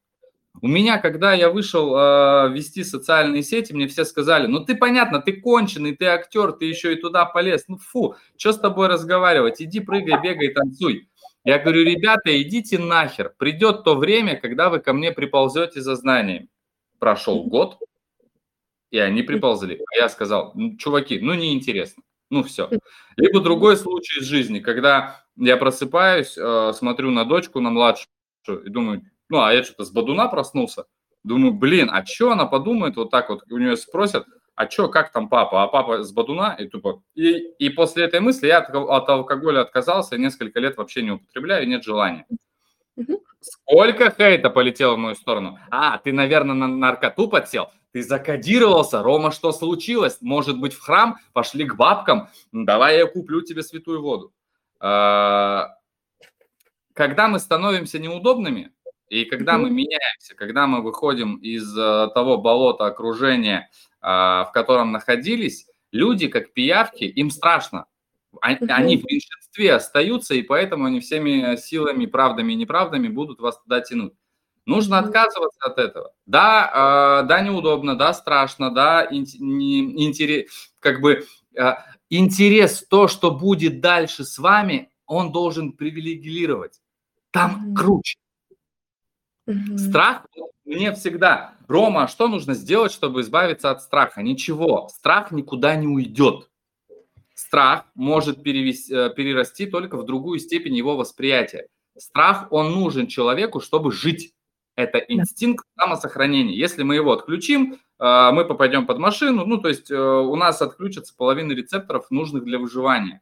У 0.63 0.69
меня, 0.69 0.99
когда 0.99 1.33
я 1.33 1.51
вышел 1.51 1.95
э, 1.97 2.51
вести 2.53 2.85
социальные 2.85 3.43
сети, 3.43 3.73
мне 3.73 3.87
все 3.89 4.05
сказали, 4.05 4.47
ну 4.47 4.65
ты 4.65 4.75
понятно, 4.75 5.21
ты 5.21 5.33
конченый, 5.33 5.97
ты 5.97 6.07
актер, 6.07 6.53
ты 6.53 6.67
еще 6.67 6.93
и 6.93 7.01
туда 7.01 7.25
полез. 7.25 7.65
Ну 7.69 7.79
фу, 7.79 8.15
что 8.37 8.53
с 8.53 8.59
тобой 8.59 8.89
разговаривать? 8.89 9.63
Иди 9.63 9.81
прыгай, 9.81 10.21
бегай, 10.23 10.49
танцуй. 10.49 11.09
Я 11.45 11.59
говорю, 11.59 11.85
ребята, 11.85 12.41
идите 12.41 12.79
нахер. 12.79 13.33
Придет 13.39 13.85
то 13.85 13.97
время, 13.97 14.37
когда 14.37 14.71
вы 14.71 14.81
ко 14.81 14.93
мне 14.93 15.13
приползете 15.13 15.81
за 15.81 15.97
знаниями. 15.97 16.49
Прошел 17.01 17.43
год, 17.43 17.79
и 18.93 18.99
они 18.99 19.23
приползли. 19.23 19.83
А 19.93 19.97
я 19.97 20.09
сказал, 20.09 20.53
ну, 20.55 20.77
чуваки, 20.77 21.19
ну 21.19 21.35
неинтересно. 21.35 22.05
Ну 22.31 22.45
все. 22.45 22.71
Либо 23.17 23.41
другой 23.41 23.77
случай 23.77 24.21
из 24.21 24.27
жизни, 24.27 24.61
когда 24.61 25.25
я 25.37 25.57
просыпаюсь, 25.57 26.39
э, 26.39 26.73
смотрю 26.75 27.11
на 27.11 27.25
дочку, 27.25 27.61
на 27.61 27.71
младшую, 27.71 28.07
и 28.65 28.69
думаю, 28.69 29.03
ну 29.29 29.41
а 29.41 29.53
я 29.53 29.65
что-то 29.65 29.85
с 29.85 29.91
бодуна 29.91 30.29
проснулся. 30.29 30.85
Думаю, 31.25 31.53
блин, 31.53 31.91
а 31.91 32.05
что 32.07 32.31
она 32.31 32.47
подумает 32.47 32.97
вот 32.97 33.11
так 33.11 33.29
вот? 33.31 33.43
У 33.51 33.59
нее 33.59 33.77
спросят, 33.77 34.27
а 34.55 34.69
что, 34.69 34.89
как 34.89 35.13
там 35.13 35.29
папа? 35.29 35.63
А 35.63 35.69
папа 35.69 36.03
с 36.03 36.13
бодуна? 36.13 36.55
И 36.59 36.69
тупо. 36.69 37.03
И, 37.15 37.33
и 37.59 37.71
после 37.71 38.05
этой 38.05 38.21
мысли 38.21 38.47
я 38.47 38.59
от, 38.59 38.75
от 38.75 39.09
алкоголя 39.09 39.63
отказался, 39.63 40.19
несколько 40.19 40.61
лет 40.61 40.77
вообще 40.77 41.03
не 41.03 41.13
употребляю, 41.13 41.67
нет 41.67 41.83
желания. 41.83 42.27
Сколько 43.41 44.11
хейта 44.11 44.51
полетело 44.51 44.95
в 44.95 44.99
мою 44.99 45.15
сторону? 45.15 45.59
А, 45.71 45.99
ты, 45.99 46.13
наверное, 46.13 46.55
на 46.55 46.69
наркоту 46.69 47.29
подсел? 47.29 47.71
Ты 47.93 48.03
закодировался, 48.03 49.03
Рома, 49.03 49.33
что 49.33 49.51
случилось? 49.53 50.19
Может 50.21 50.61
быть, 50.61 50.75
в 50.75 50.81
храм? 50.81 51.17
Пошли 51.33 51.65
к 51.65 51.75
бабкам? 51.75 52.29
Давай 52.53 52.99
я 52.99 53.07
куплю 53.07 53.41
тебе 53.41 53.63
святую 53.63 54.03
воду. 54.03 54.33
А, 54.79 55.75
когда 56.93 57.29
мы 57.29 57.39
становимся 57.39 57.99
неудобными, 57.99 58.73
и 59.09 59.25
когда 59.25 59.59
мы 59.59 59.71
меняемся, 59.71 60.37
когда 60.37 60.69
мы 60.69 60.83
выходим 60.83 61.37
из 61.37 61.77
э, 61.77 62.09
того 62.15 62.39
болота 62.39 62.87
окружения, 62.87 63.69
а, 64.01 64.45
в 64.45 64.53
котором 64.53 64.93
находились, 64.93 65.67
люди, 65.91 66.29
как 66.29 66.53
пиявки, 66.53 67.05
им 67.05 67.31
страшно. 67.31 67.87
Они 68.41 68.97
в 68.97 69.05
меньшинстве 69.05 69.40
остаются, 69.59 70.35
и 70.35 70.43
поэтому 70.43 70.87
они 70.87 71.01
всеми 71.01 71.57
силами, 71.57 72.07
правдами 72.07 72.53
и 72.53 72.57
неправдами 72.57 73.09
будут 73.09 73.41
вас 73.41 73.61
туда 73.63 73.81
тянуть. 73.81 74.15
Нужно 74.67 74.99
отказываться 74.99 75.59
от 75.65 75.79
этого. 75.79 76.13
Да, 76.27 77.23
э, 77.23 77.27
да, 77.27 77.41
неудобно, 77.41 77.97
да, 77.97 78.13
страшно, 78.13 78.73
да, 78.73 79.07
интерес, 79.11 80.73
как 80.79 81.01
бы 81.01 81.27
э, 81.57 81.73
интерес 82.09 82.87
то, 82.89 83.09
что 83.09 83.31
будет 83.31 83.81
дальше 83.81 84.25
с 84.25 84.39
вами, 84.39 84.91
он 85.07 85.33
должен 85.33 85.73
привилегировать. 85.73 86.81
Там 87.31 87.75
круче. 87.75 88.17
Mm-hmm. 89.49 89.79
Страх 89.79 90.27
мне 90.65 90.93
всегда. 90.93 91.55
Рома, 91.67 92.05
а 92.05 92.09
что 92.09 92.29
нужно 92.29 92.55
сделать, 92.55 92.93
чтобы 92.93 93.23
избавиться 93.23 93.71
от 93.71 93.83
страха? 93.83 94.23
Ничего. 94.23 94.89
Страх 94.89 95.33
никуда 95.33 95.75
не 95.75 95.89
уйдет. 95.89 96.50
Страх 97.51 97.87
может 97.97 98.45
перевести, 98.45 98.95
э, 98.95 99.11
перерасти 99.11 99.67
только 99.67 99.97
в 99.97 100.05
другую 100.05 100.39
степень 100.39 100.77
его 100.77 100.97
восприятия. 100.97 101.67
Страх, 101.99 102.47
он 102.53 102.71
нужен 102.71 103.09
человеку, 103.09 103.59
чтобы 103.59 103.91
жить. 103.91 104.35
Это 104.77 104.99
инстинкт 104.99 105.67
самосохранения. 105.77 106.55
Если 106.55 106.85
мы 106.85 106.95
его 106.95 107.11
отключим, 107.11 107.75
э, 107.99 108.31
мы 108.31 108.45
попадем 108.45 108.87
под 108.87 108.99
машину, 108.99 109.45
ну, 109.47 109.59
то 109.59 109.69
есть 109.69 109.91
э, 109.91 109.99
у 109.99 110.37
нас 110.37 110.63
отключится 110.63 111.13
половина 111.17 111.51
рецепторов, 111.51 112.09
нужных 112.11 112.45
для 112.45 112.61
выживания. 112.61 113.21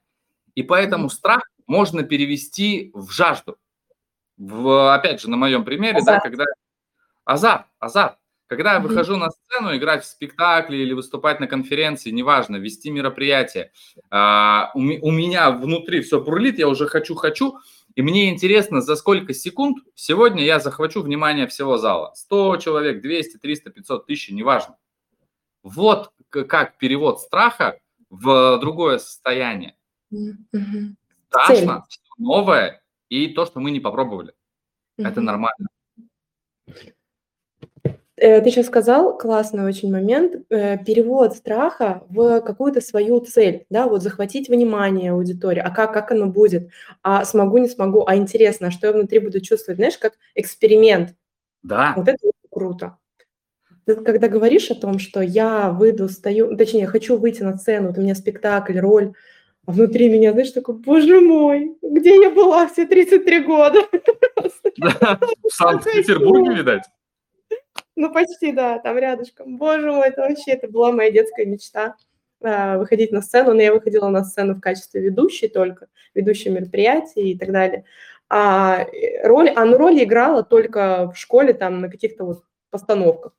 И 0.54 0.62
поэтому 0.62 1.08
страх 1.08 1.49
можно 1.66 2.02
перевести 2.02 2.90
в 2.92 3.11
жажду. 3.11 3.56
В, 4.37 4.92
опять 4.94 5.23
же, 5.23 5.30
на 5.30 5.38
моем 5.38 5.64
примере, 5.64 6.00
азарт. 6.00 6.23
да, 6.23 6.28
когда... 6.28 6.44
Азарт, 7.25 7.64
азарт. 7.78 8.18
Когда 8.49 8.75
я 8.75 8.81
выхожу 8.81 9.17
на 9.17 9.31
сцену, 9.31 9.76
играть 9.76 10.05
в 10.05 10.07
спектакле 10.07 10.83
или 10.83 10.95
выступать 10.95 11.38
на 11.38 11.47
конференции, 11.47 12.11
неважно, 12.11 12.57
вести 12.57 12.90
мероприятие, 12.90 13.73
а, 14.11 14.71
у, 14.75 14.81
меня 14.81 15.50
внутри 15.50 16.00
все 16.00 16.19
бурлит, 16.19 16.59
я 16.59 16.67
уже 16.67 16.87
хочу-хочу, 16.87 17.59
и 17.95 18.00
мне 18.00 18.31
интересно, 18.31 18.81
за 18.81 18.97
сколько 18.97 19.35
секунд 19.35 19.85
сегодня 19.95 20.43
я 20.43 20.61
захвачу 20.61 21.02
внимание 21.02 21.47
всего 21.47 21.76
зала. 21.76 22.14
100 22.14 22.57
человек, 22.57 23.02
200, 23.02 23.37
300, 23.37 23.71
500 23.71 24.07
тысяч, 24.07 24.31
неважно. 24.31 24.78
Вот 25.62 26.11
как 26.31 26.78
перевод 26.78 27.21
страха 27.21 27.78
в 28.09 28.59
другое 28.61 28.97
состояние. 28.97 29.76
Mm-hmm. 30.11 30.95
Страшно, 31.28 31.85
все 31.87 32.00
новое 32.17 32.83
и 33.11 33.28
то, 33.28 33.45
что 33.45 33.61
мы 33.61 33.71
не 33.73 33.81
попробовали. 33.81 34.33
Mm-hmm. 34.99 35.07
Это 35.07 35.21
нормально. 35.21 35.69
Э, 38.20 38.40
ты 38.40 38.50
сейчас 38.50 38.66
сказал 38.66 39.16
классный 39.16 39.64
очень 39.64 39.92
момент, 39.92 40.44
э, 40.50 40.76
перевод 40.84 41.37
страха 41.37 42.02
в 42.08 42.40
какую-то 42.40 42.80
свою 42.80 43.20
цель, 43.20 43.64
да, 43.70 43.87
вот 43.87 44.02
захватить 44.02 44.48
внимание 44.48 45.12
аудитории, 45.12 45.60
а 45.60 45.70
как, 45.70 45.92
как 45.92 46.10
оно 46.10 46.26
будет, 46.26 46.68
а 47.02 47.25
смогу, 47.25 47.58
не 47.58 47.68
смогу, 47.68 48.04
а 48.06 48.16
интересно, 48.16 48.68
а 48.68 48.70
что 48.70 48.88
я 48.88 48.92
внутри 48.92 49.20
буду 49.20 49.40
чувствовать, 49.40 49.78
знаешь, 49.78 49.98
как 49.98 50.14
эксперимент. 50.34 51.14
Да. 51.62 51.92
Вот 51.96 52.08
это 52.08 52.18
круто. 52.50 52.98
Ты 53.84 53.94
когда 53.94 54.28
говоришь 54.28 54.70
о 54.70 54.75
том, 54.75 54.98
что 54.98 55.20
я 55.20 55.70
выйду, 55.70 56.08
стою, 56.08 56.56
точнее, 56.56 56.87
хочу 56.87 57.16
выйти 57.16 57.42
на 57.42 57.56
сцену, 57.56 57.88
вот 57.88 57.98
у 57.98 58.02
меня 58.02 58.14
спектакль, 58.14 58.78
роль, 58.78 59.12
а 59.66 59.72
внутри 59.72 60.08
меня, 60.08 60.32
знаешь, 60.32 60.50
такой, 60.50 60.76
боже 60.76 61.20
мой, 61.20 61.76
где 61.82 62.20
я 62.20 62.30
была 62.30 62.66
все 62.66 62.84
33 62.84 63.40
года? 63.44 63.80
В 64.78 65.52
Санкт-Петербурге, 65.52 66.56
видать? 66.56 66.82
Ну, 67.99 68.12
почти, 68.12 68.52
да, 68.52 68.78
там 68.78 68.97
рядышком. 68.97 69.57
Боже 69.57 69.90
мой, 69.90 70.07
это 70.07 70.21
вообще, 70.21 70.52
это 70.52 70.69
была 70.69 70.93
моя 70.93 71.11
детская 71.11 71.45
мечта 71.45 71.97
а, 72.40 72.78
выходить 72.78 73.11
на 73.11 73.21
сцену, 73.23 73.55
но 73.55 73.61
я 73.61 73.75
выходила 73.75 74.09
на 74.09 74.23
сцену 74.23 74.55
в 74.55 74.61
качестве 74.61 75.00
ведущей 75.00 75.49
только, 75.49 75.88
ведущей 76.14 76.50
мероприятий 76.50 77.33
и 77.33 77.37
так 77.37 77.50
далее. 77.50 77.85
А 78.31 78.83
э, 78.83 79.26
роль, 79.26 79.50
а 79.50 79.64
ну, 79.64 79.76
роль 79.76 80.00
играла 80.00 80.45
только 80.45 81.11
в 81.11 81.19
школе, 81.19 81.52
там, 81.55 81.81
на 81.81 81.90
каких-то 81.90 82.23
вот 82.23 82.45
постановках. 82.71 83.33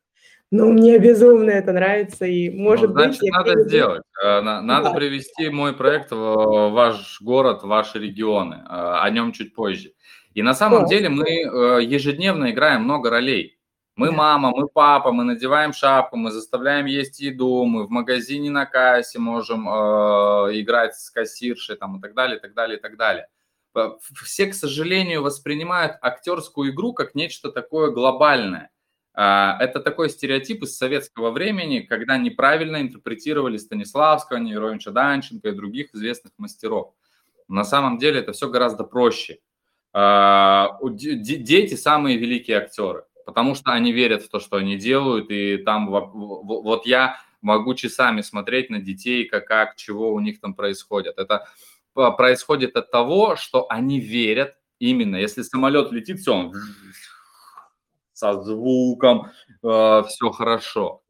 Но 0.52 0.66
мне 0.66 0.98
безумно 0.98 1.52
это 1.52 1.72
нравится, 1.72 2.26
и 2.26 2.50
может 2.50 2.90
ну, 2.90 2.96
значит, 2.96 3.22
быть... 3.22 3.32
надо 3.32 3.62
сделать. 3.62 4.04
Э, 4.22 4.42
надо 4.42 4.90
да. 4.90 4.94
привести 4.94 5.48
мой 5.48 5.72
проект 5.72 6.12
в 6.12 6.70
ваш 6.72 7.22
город, 7.22 7.64
в 7.64 7.68
ваши 7.68 7.98
регионы. 7.98 8.56
Э, 8.56 8.98
о 9.04 9.10
нем 9.10 9.32
чуть 9.32 9.56
позже. 9.56 9.94
И 10.34 10.42
на 10.42 10.54
самом 10.54 10.82
да. 10.82 10.90
деле 10.90 11.08
мы 11.08 11.30
ежедневно 11.82 12.52
играем 12.52 12.84
много 12.84 13.10
ролей. 13.10 13.59
Мы 14.00 14.14
мама, 14.14 14.52
мы 14.56 14.70
папа, 14.70 15.12
мы 15.12 15.26
надеваем 15.26 15.74
шапку, 15.74 16.16
мы 16.16 16.32
заставляем 16.32 16.86
есть 16.86 17.20
еду, 17.20 17.66
мы 17.66 17.86
в 17.86 17.90
магазине 17.90 18.50
на 18.50 18.66
кассе 18.66 19.20
можем 19.20 19.68
э, 19.68 19.72
играть 20.62 20.96
с 20.96 21.10
кассиршей 21.10 21.76
там, 21.76 21.98
и 21.98 22.02
так 22.02 22.14
далее, 22.14 22.38
и 22.38 22.40
так 22.40 22.54
далее, 22.54 22.78
и 22.78 22.82
так 22.82 22.96
далее. 22.96 23.28
Все, 24.24 24.48
к 24.48 24.54
сожалению, 24.54 25.22
воспринимают 25.22 25.98
актерскую 26.02 26.72
игру 26.72 26.94
как 26.94 27.14
нечто 27.14 27.52
такое 27.52 27.92
глобальное. 27.92 28.72
А, 29.14 29.58
это 29.60 29.82
такой 29.82 30.10
стереотип 30.10 30.64
из 30.64 30.78
советского 30.78 31.32
времени, 31.32 31.82
когда 31.82 32.18
неправильно 32.18 32.80
интерпретировали 32.80 33.58
Станиславского, 33.58 34.38
Неверовича 34.38 34.92
Данченко 34.92 35.50
и 35.50 35.52
других 35.52 35.94
известных 35.94 36.32
мастеров. 36.38 36.94
На 37.50 37.66
самом 37.66 37.98
деле 37.98 38.22
это 38.22 38.32
все 38.32 38.48
гораздо 38.48 38.86
проще. 38.86 39.40
А, 39.92 40.78
дети 40.84 41.76
самые 41.76 42.18
великие 42.18 42.60
актеры, 42.60 43.04
потому 43.30 43.54
что 43.54 43.74
они 43.74 43.92
верят 43.92 44.24
в 44.24 44.30
то, 44.30 44.40
что 44.40 44.58
они 44.58 44.76
делают, 44.76 45.30
и 45.30 45.58
там 45.58 45.88
вот 45.88 46.88
я 46.88 47.18
могу 47.42 47.76
часами 47.76 48.22
смотреть 48.22 48.72
на 48.72 48.80
детей, 48.80 49.26
как, 49.26 49.46
как 49.46 49.76
чего 49.76 50.12
у 50.12 50.20
них 50.20 50.42
там 50.42 50.56
происходит. 50.56 51.14
Это 51.20 51.48
происходит 51.94 52.76
от 52.76 52.90
того, 52.90 53.36
что 53.36 53.68
они 53.70 54.00
верят 54.00 54.56
именно, 54.80 55.16
если 55.16 55.44
самолет 55.44 55.92
летит, 55.92 56.22
все, 56.22 56.34
он 56.34 56.54
со 58.14 58.42
звуком, 58.42 59.28
э, 59.64 60.04
все 60.08 60.32
хорошо. 60.32 61.04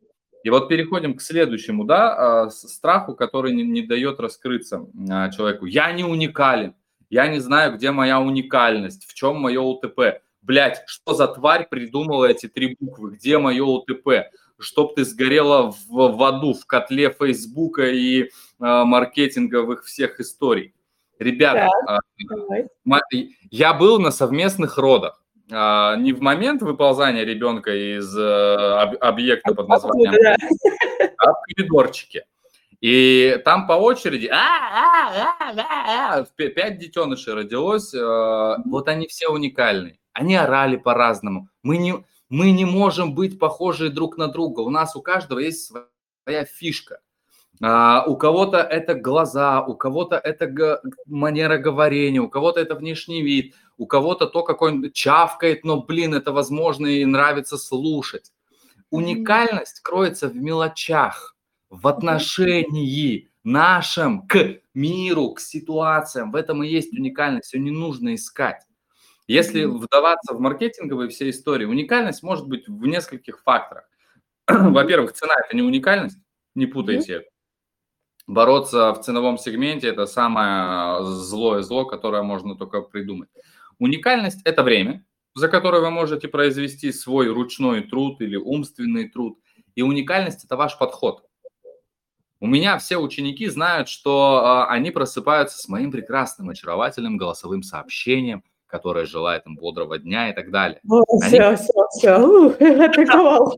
И 0.43 0.49
вот 0.49 0.67
переходим 0.67 1.15
к 1.15 1.21
следующему, 1.21 1.85
да, 1.85 2.47
э, 2.47 2.49
страху, 2.49 3.15
который 3.15 3.53
не, 3.53 3.63
не 3.63 3.81
дает 3.81 4.19
раскрыться 4.19 4.85
э, 4.93 5.31
человеку. 5.31 5.67
Я 5.67 5.89
не 5.93 6.03
уникален, 6.03 6.75
я 7.09 7.29
не 7.29 7.39
знаю, 7.39 7.77
где 7.77 7.91
моя 7.91 8.19
уникальность, 8.19 9.05
в 9.09 9.13
чем 9.13 9.37
мое 9.39 9.61
УТП. 9.61 10.21
Блять, 10.49 10.81
что 10.87 11.13
за 11.13 11.27
тварь 11.27 11.67
придумала 11.69 12.25
эти 12.25 12.47
три 12.47 12.75
буквы, 12.79 13.11
где 13.11 13.37
мое 13.37 13.63
УТП? 13.63 14.31
Чтоб 14.57 14.95
ты 14.95 15.05
сгорела 15.05 15.71
в, 15.71 15.85
в 15.89 16.23
аду, 16.23 16.55
в 16.55 16.65
котле 16.65 17.11
Фейсбука 17.11 17.87
и 17.87 18.23
э, 18.23 18.29
маркетинговых 18.57 19.85
всех 19.85 20.19
историй. 20.19 20.73
Ребята, 21.19 21.69
да, 21.85 21.99
э, 23.13 23.27
я 23.51 23.75
был 23.75 23.99
на 23.99 24.09
совместных 24.09 24.79
родах. 24.79 25.23
А, 25.51 25.95
не 25.97 26.13
в 26.13 26.21
момент 26.21 26.63
выползания 26.63 27.25
ребенка 27.25 27.71
из 27.71 28.17
э, 28.17 28.55
объекта 29.01 29.53
под 29.53 29.69
названием, 29.69 30.15
а 31.19 31.31
в 31.31 31.41
коридорчике. 31.43 32.25
И 32.81 33.39
там 33.45 33.67
по 33.67 33.73
очереди 33.73 34.31
а, 34.33 35.51
а, 36.17 36.25
пять 36.37 36.79
детенышей 36.79 37.33
родилось. 37.33 37.93
Э, 37.93 38.55
вот 38.65 38.87
они 38.87 39.05
все 39.05 39.27
уникальные. 39.27 39.99
Они 40.19 40.35
орали 40.35 40.75
по-разному. 40.75 41.47
Мы 41.63 41.77
не, 41.77 42.03
мы 42.27 42.51
не 42.51 42.65
можем 42.65 43.15
быть 43.15 43.39
похожи 43.39 43.89
друг 43.89 44.17
на 44.17 44.27
друга. 44.27 44.59
У 44.59 44.69
нас 44.69 44.97
у 44.97 45.01
каждого 45.01 45.39
есть 45.39 45.71
своя 46.25 46.43
фишка. 46.43 46.99
А, 47.61 48.03
у 48.05 48.17
кого-то 48.17 48.57
это 48.57 48.95
глаза, 48.95 49.61
у 49.61 49.75
кого-то 49.75 50.17
это 50.17 50.81
манера 51.05 51.57
говорения, 51.57 52.19
у 52.19 52.27
кого-то 52.27 52.59
это 52.59 52.75
внешний 52.75 53.21
вид, 53.21 53.55
у 53.77 53.87
кого-то 53.87 54.25
то, 54.25 54.43
как 54.43 54.61
он 54.61 54.91
чавкает, 54.91 55.63
но, 55.63 55.81
блин, 55.81 56.13
это 56.13 56.33
возможно 56.33 56.87
и 56.87 57.05
нравится 57.05 57.57
слушать. 57.57 58.33
Уникальность 58.89 59.79
кроется 59.79 60.27
в 60.27 60.35
мелочах, 60.35 61.37
в 61.69 61.87
отношении 61.87 63.29
нашем 63.45 64.27
к 64.27 64.57
миру, 64.73 65.31
к 65.31 65.39
ситуациям. 65.39 66.33
В 66.33 66.35
этом 66.35 66.61
и 66.61 66.67
есть 66.67 66.91
уникальность, 66.91 67.53
ее 67.53 67.61
не 67.61 67.71
нужно 67.71 68.15
искать. 68.15 68.65
Если 69.29 69.63
вдаваться 69.63 70.33
в 70.33 70.39
маркетинговые 70.41 71.09
все 71.09 71.29
истории, 71.29 71.65
уникальность 71.65 72.23
может 72.23 72.47
быть 72.47 72.67
в 72.67 72.85
нескольких 72.85 73.41
факторах. 73.41 73.85
Во-первых, 74.47 75.13
цена– 75.13 75.35
это 75.45 75.55
не 75.55 75.61
уникальность, 75.61 76.17
не 76.55 76.65
путайте 76.65 77.13
это 77.13 77.29
бороться 78.29 78.93
в 78.93 79.01
ценовом 79.01 79.37
сегменте– 79.37 79.87
это 79.89 80.05
самое 80.05 81.03
злое 81.03 81.61
зло, 81.63 81.85
которое 81.85 82.21
можно 82.21 82.55
только 82.55 82.81
придумать. 82.81 83.29
Уникальность– 83.79 84.41
это 84.45 84.63
время, 84.63 85.03
за 85.33 85.49
которое 85.49 85.81
вы 85.81 85.89
можете 85.89 86.27
произвести 86.27 86.91
свой 86.91 87.27
ручной 87.27 87.81
труд 87.81 88.21
или 88.21 88.35
умственный 88.35 89.09
труд. 89.09 89.39
И 89.75 89.81
уникальность– 89.81 90.43
это 90.45 90.55
ваш 90.55 90.77
подход. 90.77 91.23
У 92.39 92.47
меня 92.47 92.77
все 92.77 92.97
ученики 92.97 93.47
знают, 93.47 93.89
что 93.89 94.41
а, 94.45 94.69
они 94.69 94.91
просыпаются 94.91 95.57
с 95.57 95.67
моим 95.67 95.91
прекрасным, 95.91 96.49
очаровательным 96.49 97.17
голосовым 97.17 97.63
сообщением, 97.63 98.43
которое 98.69 99.05
желает 99.05 99.45
им 99.45 99.55
бодрого 99.55 99.97
дня 99.97 100.29
и 100.29 100.33
так 100.33 100.51
далее. 100.51 100.79
О, 100.89 101.03
они... 101.21 101.21
Все, 101.27 101.55
все, 101.55 101.87
все, 101.97 102.85
атаковал. 102.85 103.57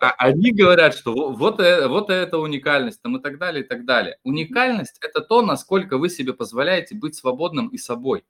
А 0.00 0.10
они 0.18 0.52
говорят, 0.52 0.94
что 0.94 1.30
вот, 1.32 1.60
э, 1.60 1.86
вот 1.86 2.10
это 2.10 2.38
уникальность 2.38 3.00
там, 3.02 3.16
и 3.16 3.22
так 3.22 3.38
далее, 3.38 3.64
и 3.64 3.66
так 3.66 3.84
далее. 3.84 4.18
Уникальность– 4.24 4.98
это 5.00 5.20
то, 5.20 5.42
насколько 5.42 5.98
вы 5.98 6.08
себе 6.08 6.32
позволяете 6.32 6.94
быть 6.94 7.14
свободным 7.14 7.68
и 7.68 7.78
собой. 7.78 8.24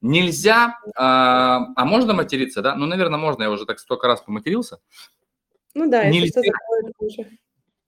Нельзя, 0.00 0.78
а, 0.94 1.68
а 1.74 1.84
можно 1.84 2.14
материться, 2.14 2.62
да? 2.62 2.74
Ну, 2.74 2.86
наверное, 2.86 3.18
можно, 3.18 3.44
я 3.44 3.50
уже 3.50 3.66
так 3.66 3.78
столько 3.78 4.06
раз 4.06 4.20
поматерился. 4.20 4.78
Ну 5.74 5.90
да, 5.90 6.08
нельзя, 6.08 6.40
уже. 6.98 7.30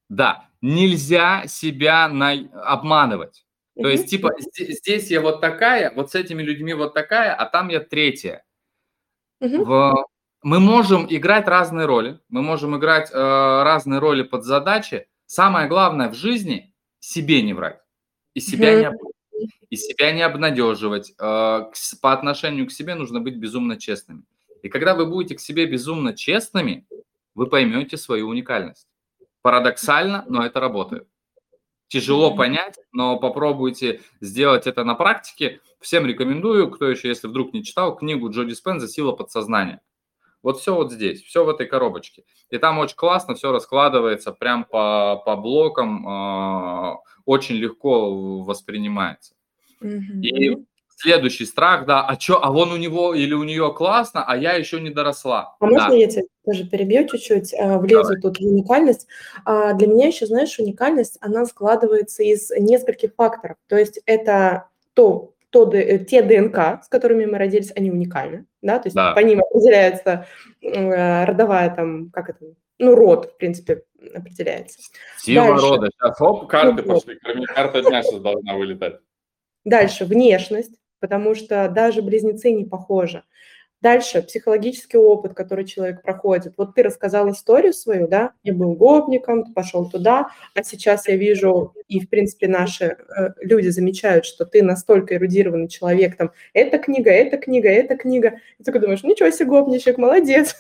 Да, 0.09 0.49
нельзя 0.61 1.45
себя 1.47 2.09
на, 2.09 2.33
обманывать. 2.65 3.45
То 3.79 3.83
угу. 3.83 3.91
есть, 3.91 4.11
типа, 4.11 4.33
здесь 4.41 5.09
я 5.09 5.21
вот 5.21 5.41
такая, 5.41 5.93
вот 5.95 6.11
с 6.11 6.17
этими 6.17 6.43
людьми 6.43 6.75
вот 6.75 6.95
такая, 6.95 7.33
а 7.33 7.47
там 7.47 7.69
я 7.69 7.79
третья. 7.79 8.45
Угу. 9.41 9.65
В, 9.65 10.07
мы 10.43 10.59
можем 10.59 11.07
играть 11.09 11.47
разные 11.47 11.87
роли, 11.87 12.19
мы 12.29 12.43
можем 12.43 12.77
играть 12.77 13.09
э, 13.13 13.15
разные 13.15 14.01
роли 14.01 14.25
под 14.25 14.43
задачи. 14.43 15.07
Самое 15.27 15.69
главное 15.69 16.09
в 16.09 16.15
жизни 16.15 16.75
себе 16.99 17.41
не 17.43 17.55
врать 17.55 17.81
и 18.35 18.41
себя 18.41 18.75
не 18.81 18.99
и 19.71 19.77
себя 19.77 20.11
не 20.11 20.23
обнадеживать. 20.23 21.13
Э, 21.21 21.71
по 22.03 22.13
отношению 22.13 22.67
к 22.67 22.73
себе 22.73 22.97
нужно 22.97 23.21
быть 23.21 23.37
безумно 23.37 23.79
честными. 23.79 24.25
И 24.65 24.69
когда 24.69 24.97
вы 24.97 25.07
будете 25.07 25.37
к 25.37 25.41
себе 25.41 25.67
безумно 25.67 26.15
честными, 26.15 26.85
вы 27.37 27.47
поймете 27.47 27.97
свою 27.97 28.27
уникальность. 28.27 28.89
Парадоксально, 29.43 30.25
но 30.29 30.45
это 30.45 30.59
работает. 30.59 31.07
Тяжело 31.89 32.37
понять, 32.37 32.79
но 32.93 33.19
попробуйте 33.19 34.03
сделать 34.21 34.67
это 34.67 34.85
на 34.85 34.95
практике. 34.95 35.61
Всем 35.81 36.07
рекомендую, 36.07 36.71
кто 36.71 36.89
еще, 36.89 37.09
если 37.09 37.29
вдруг 37.29 37.55
не 37.55 37.65
читал, 37.65 37.97
книгу 37.97 38.31
Джо 38.31 38.45
Диспенза 38.45 38.89
«Сила 38.89 39.13
подсознания». 39.13 39.81
Вот 40.43 40.61
все 40.61 40.75
вот 40.75 40.93
здесь, 40.93 41.23
все 41.23 41.45
в 41.45 41.49
этой 41.49 41.67
коробочке. 41.67 42.25
И 42.51 42.59
там 42.59 42.79
очень 42.79 42.97
классно 42.97 43.35
все 43.35 43.53
раскладывается 43.53 44.33
прям 44.33 44.65
по, 44.65 45.21
по 45.25 45.37
блокам, 45.37 46.07
э, 46.07 46.97
очень 47.25 47.57
легко 47.57 48.43
воспринимается. 48.45 49.35
Mm-hmm. 49.83 50.21
И 50.23 50.67
следующий 50.99 51.47
страх, 51.47 51.87
да, 51.87 52.05
а 52.05 52.19
что, 52.19 52.45
а 52.45 52.51
вон 52.51 52.73
у 52.73 52.77
него 52.77 53.15
или 53.15 53.33
у 53.35 53.45
нее 53.45 53.73
классно, 53.73 54.25
а 54.27 54.37
я 54.37 54.55
еще 54.55 54.81
не 54.81 54.91
доросла. 54.91 55.57
А 55.61 55.67
да. 55.67 55.71
можно 55.71 55.93
я 55.95 56.09
тебя 56.09 56.23
тоже 56.45 56.69
перебью 56.69 57.07
чуть-чуть, 57.07 57.55
э, 57.55 57.79
влезу 57.79 58.15
Давай. 58.15 58.21
тут 58.21 58.39
в 58.39 58.43
уникальность. 58.43 59.07
А 59.45 59.75
для 59.75 59.87
меня 59.87 60.09
еще, 60.09 60.27
знаешь, 60.27 60.59
уникальность, 60.59 61.19
она 61.21 61.45
складывается 61.47 62.23
из 62.23 62.51
нескольких 62.51 63.15
факторов. 63.15 63.57
То 63.69 63.77
есть 63.77 64.01
это 64.07 64.69
то, 64.95 65.35
то, 65.51 65.73
э, 65.73 65.99
те 65.99 66.23
ДНК, 66.23 66.83
с 66.85 66.89
которыми 66.89 67.27
мы 67.27 67.39
родились, 67.39 67.73
они 67.77 67.91
уникальны, 67.91 68.47
да, 68.61 68.79
то 68.79 68.89
есть 68.89 68.97
да. 68.97 69.13
по 69.13 69.21
ним 69.21 69.41
определяется 69.41 70.27
э, 70.61 71.25
родовая 71.25 71.75
там, 71.75 72.11
как 72.11 72.31
это, 72.31 72.45
ну, 72.79 72.95
род, 72.95 73.33
в 73.35 73.37
принципе, 73.37 73.85
определяется. 74.15 74.79
Сила 75.19 75.49
Дальше. 75.49 75.67
рода. 75.67 75.91
Сейчас, 75.93 76.21
оп, 76.21 76.49
карты 76.49 76.83
ну, 76.83 76.95
пошли. 76.95 77.19
Карта 77.55 77.83
дня 77.83 78.03
сейчас 78.03 78.21
должна 78.21 78.55
вылетать. 78.57 78.97
Дальше 79.65 80.05
внешность, 80.05 80.75
потому 81.01 81.35
что 81.35 81.69
даже 81.69 82.03
близнецы 82.03 82.51
не 82.53 82.65
похожи. 82.65 83.23
Дальше 83.81 84.23
психологический 84.23 84.97
опыт, 84.97 85.35
который 85.35 85.65
человек 85.65 86.03
проходит. 86.03 86.55
Вот 86.57 86.75
ты 86.75 86.83
рассказал 86.83 87.31
историю 87.31 87.73
свою, 87.73 88.09
да, 88.09 88.33
я 88.43 88.53
был 88.53 88.75
гопником, 88.75 89.45
ты 89.45 89.53
пошел 89.53 89.89
туда, 89.89 90.31
а 90.55 90.65
сейчас 90.65 91.07
я 91.07 91.15
вижу, 91.15 91.75
и 91.87 92.01
в 92.01 92.09
принципе 92.09 92.49
наши 92.49 92.85
э, 92.85 92.97
люди 93.41 93.69
замечают, 93.69 94.25
что 94.25 94.45
ты 94.45 94.65
настолько 94.65 95.15
эрудированный 95.15 95.69
человек, 95.69 96.17
там, 96.17 96.33
эта 96.55 96.79
книга, 96.79 97.11
эта 97.11 97.37
книга, 97.37 97.69
эта 97.69 97.97
книга. 97.97 98.41
И 98.59 98.65
ты 98.65 98.77
думаешь, 98.77 99.05
ничего 99.05 99.31
себе, 99.31 99.47
гопничек, 99.47 99.97
молодец. 99.97 100.57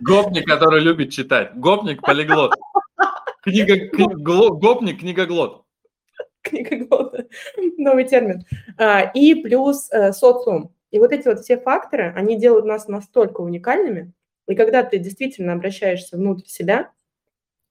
Гопник, 0.00 0.46
который 0.46 0.80
любит 0.80 1.12
читать. 1.12 1.54
Гопник, 1.54 2.02
полиглот. 2.02 2.54
Книга, 3.42 3.88
кни, 3.88 4.06
гопник, 4.16 5.00
книгоглот. 5.00 5.63
Книгоглот. 6.44 7.28
Новый 7.76 8.04
термин. 8.04 8.44
А, 8.78 9.00
и 9.14 9.34
плюс 9.34 9.90
э, 9.90 10.12
социум 10.12 10.74
и 10.94 11.00
вот 11.00 11.10
эти 11.10 11.26
вот 11.26 11.40
все 11.40 11.58
факторы, 11.58 12.12
они 12.14 12.38
делают 12.38 12.66
нас 12.66 12.86
настолько 12.86 13.40
уникальными, 13.40 14.12
и 14.46 14.54
когда 14.54 14.84
ты 14.84 14.98
действительно 14.98 15.52
обращаешься 15.52 16.16
внутрь 16.16 16.46
себя, 16.46 16.92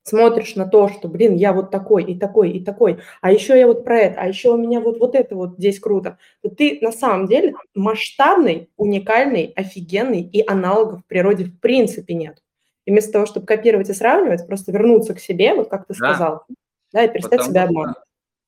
смотришь 0.04 0.56
на 0.56 0.68
то, 0.68 0.90
что, 0.90 1.08
блин, 1.08 1.36
я 1.36 1.54
вот 1.54 1.72
такой 1.72 2.04
и 2.04 2.20
такой 2.20 2.52
и 2.52 2.62
такой, 2.62 3.00
а 3.22 3.32
еще 3.32 3.58
я 3.58 3.66
вот 3.66 3.86
про 3.86 3.98
это, 3.98 4.20
а 4.20 4.28
еще 4.28 4.50
у 4.50 4.58
меня 4.58 4.82
вот, 4.82 5.00
вот 5.00 5.16
это 5.16 5.38
вот 5.38 5.54
здесь 5.58 5.80
круто, 5.80 6.18
то 6.42 6.50
ты 6.50 6.80
на 6.82 6.92
самом 6.92 7.28
деле 7.28 7.54
масштабный, 7.74 8.70
уникальный, 8.76 9.54
офигенный, 9.56 10.22
и 10.22 10.44
аналогов 10.46 11.00
в 11.04 11.06
природе 11.06 11.46
в 11.46 11.58
принципе 11.62 12.16
нет. 12.16 12.44
И 12.84 12.92
вместо 12.92 13.14
того, 13.14 13.26
чтобы 13.26 13.46
копировать 13.46 13.90
и 13.90 13.94
сравнивать, 13.94 14.46
просто 14.46 14.74
вернуться 14.74 15.14
к 15.14 15.22
себе, 15.22 15.54
вот 15.54 15.70
как 15.70 15.88
ты 15.88 15.94
да. 15.94 15.96
сказал, 15.96 16.46
да, 16.92 17.06
и 17.06 17.08
перестать 17.08 17.32
Потому 17.40 17.50
себя 17.50 17.64
обманывать. 17.64 18.04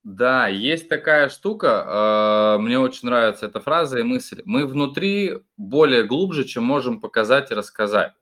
Да, 0.06 0.48
есть 0.48 0.88
такая 0.88 1.30
штука, 1.30 2.56
э, 2.58 2.62
мне 2.62 2.78
очень 2.78 3.08
нравится 3.10 3.48
эта 3.48 3.60
фраза 3.60 3.98
и 3.98 4.04
мысль. 4.04 4.40
Мы 4.46 4.68
внутри 4.68 5.40
более 5.58 6.04
глубже, 6.04 6.44
чем 6.44 6.64
можем 6.64 7.02
показать 7.02 7.50
и 7.50 7.56
рассказать. 7.56 8.14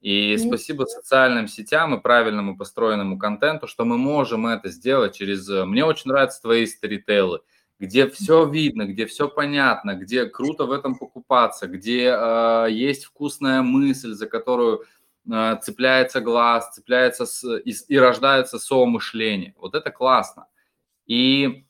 И 0.00 0.36
спасибо 0.36 0.84
социальным 0.84 1.46
сетям 1.46 1.94
и 1.94 2.00
правильному 2.00 2.56
построенному 2.58 3.18
контенту, 3.18 3.68
что 3.68 3.84
мы 3.84 3.96
можем 3.98 4.48
это 4.48 4.68
сделать 4.68 5.16
через... 5.16 5.48
э, 5.48 5.64
Мне 5.64 5.84
очень 5.84 6.10
нравятся 6.10 6.42
твои 6.42 6.66
старителлы, 6.66 7.40
где 7.78 8.08
все 8.08 8.44
видно, 8.44 8.86
где 8.86 9.06
все 9.06 9.28
понятно, 9.28 9.94
где 9.94 10.26
круто 10.26 10.64
в 10.64 10.72
этом 10.72 10.96
покупаться, 10.96 11.68
где 11.68 12.10
э, 12.18 12.66
есть 12.70 13.04
вкусная 13.04 13.62
мысль, 13.62 14.12
за 14.14 14.26
которую 14.26 14.84
э, 15.30 15.56
цепляется 15.62 16.20
глаз, 16.20 16.74
цепляется 16.74 17.26
с, 17.26 17.44
и, 17.58 17.72
и 17.86 17.96
рождается 17.96 18.58
со-мышление. 18.58 19.54
Вот 19.56 19.76
это 19.76 19.92
классно. 19.92 20.46
И 21.08 21.64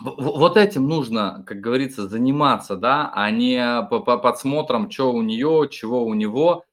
вот 0.00 0.56
этим 0.56 0.88
нужно, 0.88 1.42
как 1.46 1.60
говорится, 1.60 2.08
заниматься, 2.08 2.76
да, 2.76 3.10
а 3.14 3.30
не 3.30 3.82
по, 3.88 4.00
по 4.00 4.18
подсмотром, 4.18 4.90
что 4.90 5.12
у 5.12 5.22
нее, 5.22 5.68
чего 5.70 6.04
у 6.04 6.14
него. 6.14 6.64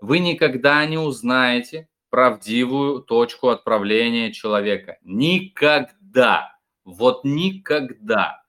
Вы 0.00 0.18
никогда 0.18 0.84
не 0.86 0.98
узнаете 0.98 1.88
правдивую 2.10 3.00
точку 3.02 3.48
отправления 3.48 4.32
человека. 4.32 4.98
Никогда. 5.02 6.56
Вот 6.84 7.24
никогда. 7.24 8.42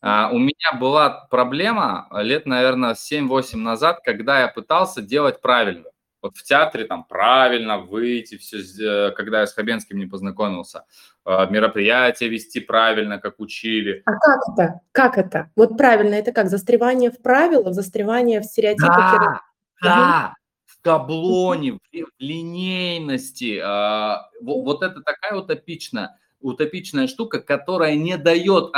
А, 0.00 0.30
у 0.32 0.38
меня 0.38 0.78
была 0.80 1.26
проблема 1.30 2.08
лет, 2.12 2.46
наверное, 2.46 2.94
7-8 2.94 3.56
назад, 3.56 4.00
когда 4.04 4.40
я 4.40 4.48
пытался 4.48 5.02
делать 5.02 5.40
правильно 5.40 5.90
вот 6.22 6.36
в 6.36 6.42
театре 6.42 6.84
там 6.84 7.04
правильно 7.04 7.78
выйти, 7.78 8.36
все, 8.36 9.12
когда 9.12 9.40
я 9.40 9.46
с 9.46 9.54
Хабенским 9.54 9.98
не 9.98 10.06
познакомился, 10.06 10.84
а, 11.24 11.46
мероприятие 11.46 12.28
вести 12.28 12.60
правильно, 12.60 13.18
как 13.18 13.38
учили. 13.38 14.02
А 14.04 14.12
как 14.12 14.40
это? 14.52 14.80
Как 14.92 15.18
это? 15.18 15.50
Вот 15.56 15.76
правильно, 15.76 16.14
это 16.14 16.32
как? 16.32 16.48
Застревание 16.48 17.10
в 17.10 17.20
правилах, 17.22 17.74
застревание 17.74 18.40
в 18.40 18.44
стереотипах? 18.44 18.88
Да, 19.20 19.40
да, 19.82 20.34
в 20.66 20.82
таблоне, 20.82 21.74
в 21.74 21.78
линейности. 22.18 23.60
А, 23.62 24.28
вот 24.40 24.82
это 24.82 25.00
такая 25.02 25.38
утопичная, 25.38 26.18
утопичная 26.40 27.06
штука, 27.06 27.40
которая 27.40 27.94
не 27.94 28.16
дает 28.16 28.72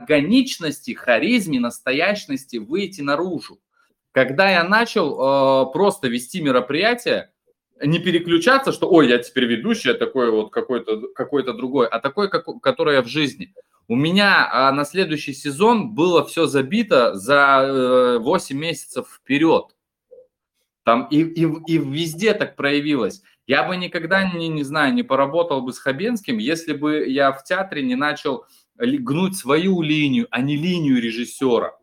органичности, 0.00 0.94
харизме, 0.94 1.60
настоящности 1.60 2.56
выйти 2.56 3.02
наружу. 3.02 3.60
Когда 4.12 4.50
я 4.50 4.62
начал 4.62 5.14
э, 5.68 5.72
просто 5.72 6.08
вести 6.08 6.42
мероприятие, 6.42 7.30
не 7.82 7.98
переключаться, 7.98 8.70
что, 8.70 8.88
ой, 8.88 9.08
я 9.08 9.18
теперь 9.18 9.46
ведущий, 9.46 9.88
я 9.88 9.94
такой 9.94 10.30
вот 10.30 10.52
какой-то 10.52 11.08
какой 11.14 11.44
другой, 11.44 11.88
а 11.88 11.98
такой, 11.98 12.28
как, 12.28 12.44
который 12.60 12.96
я 12.96 13.02
в 13.02 13.08
жизни. 13.08 13.54
У 13.88 13.96
меня 13.96 14.48
а, 14.52 14.70
на 14.70 14.84
следующий 14.84 15.32
сезон 15.32 15.94
было 15.94 16.24
все 16.24 16.46
забито 16.46 17.14
за 17.14 17.62
э, 17.64 18.18
8 18.18 18.56
месяцев 18.56 19.08
вперед. 19.08 19.74
Там 20.84 21.08
и, 21.10 21.22
и, 21.22 21.46
и 21.66 21.78
везде 21.78 22.34
так 22.34 22.54
проявилось. 22.54 23.22
Я 23.46 23.64
бы 23.64 23.76
никогда, 23.76 24.30
не, 24.30 24.48
не 24.48 24.62
знаю, 24.62 24.94
не 24.94 25.02
поработал 25.02 25.62
бы 25.62 25.72
с 25.72 25.78
Хабенским, 25.78 26.38
если 26.38 26.74
бы 26.74 27.06
я 27.08 27.32
в 27.32 27.42
театре 27.44 27.82
не 27.82 27.96
начал 27.96 28.44
гнуть 28.76 29.36
свою 29.36 29.80
линию, 29.82 30.28
а 30.30 30.40
не 30.42 30.56
линию 30.56 31.00
режиссера 31.00 31.76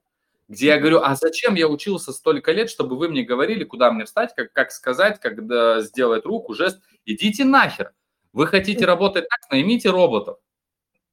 где 0.50 0.68
я 0.68 0.80
говорю, 0.80 1.02
а 1.04 1.16
зачем 1.16 1.54
я 1.54 1.68
учился 1.68 2.12
столько 2.12 2.52
лет, 2.52 2.72
чтобы 2.72 2.98
вы 2.98 3.08
мне 3.08 3.22
говорили, 3.22 3.64
куда 3.64 3.92
мне 3.92 4.06
встать, 4.06 4.34
как, 4.36 4.52
как 4.52 4.72
сказать, 4.72 5.20
когда 5.20 5.80
сделать 5.82 6.26
руку, 6.26 6.56
жест. 6.56 6.82
Идите 7.06 7.46
нахер. 7.46 7.94
Вы 8.34 8.48
хотите 8.48 8.86
работать 8.86 9.28
так, 9.30 9.52
наймите 9.52 9.92
роботов. 9.92 10.38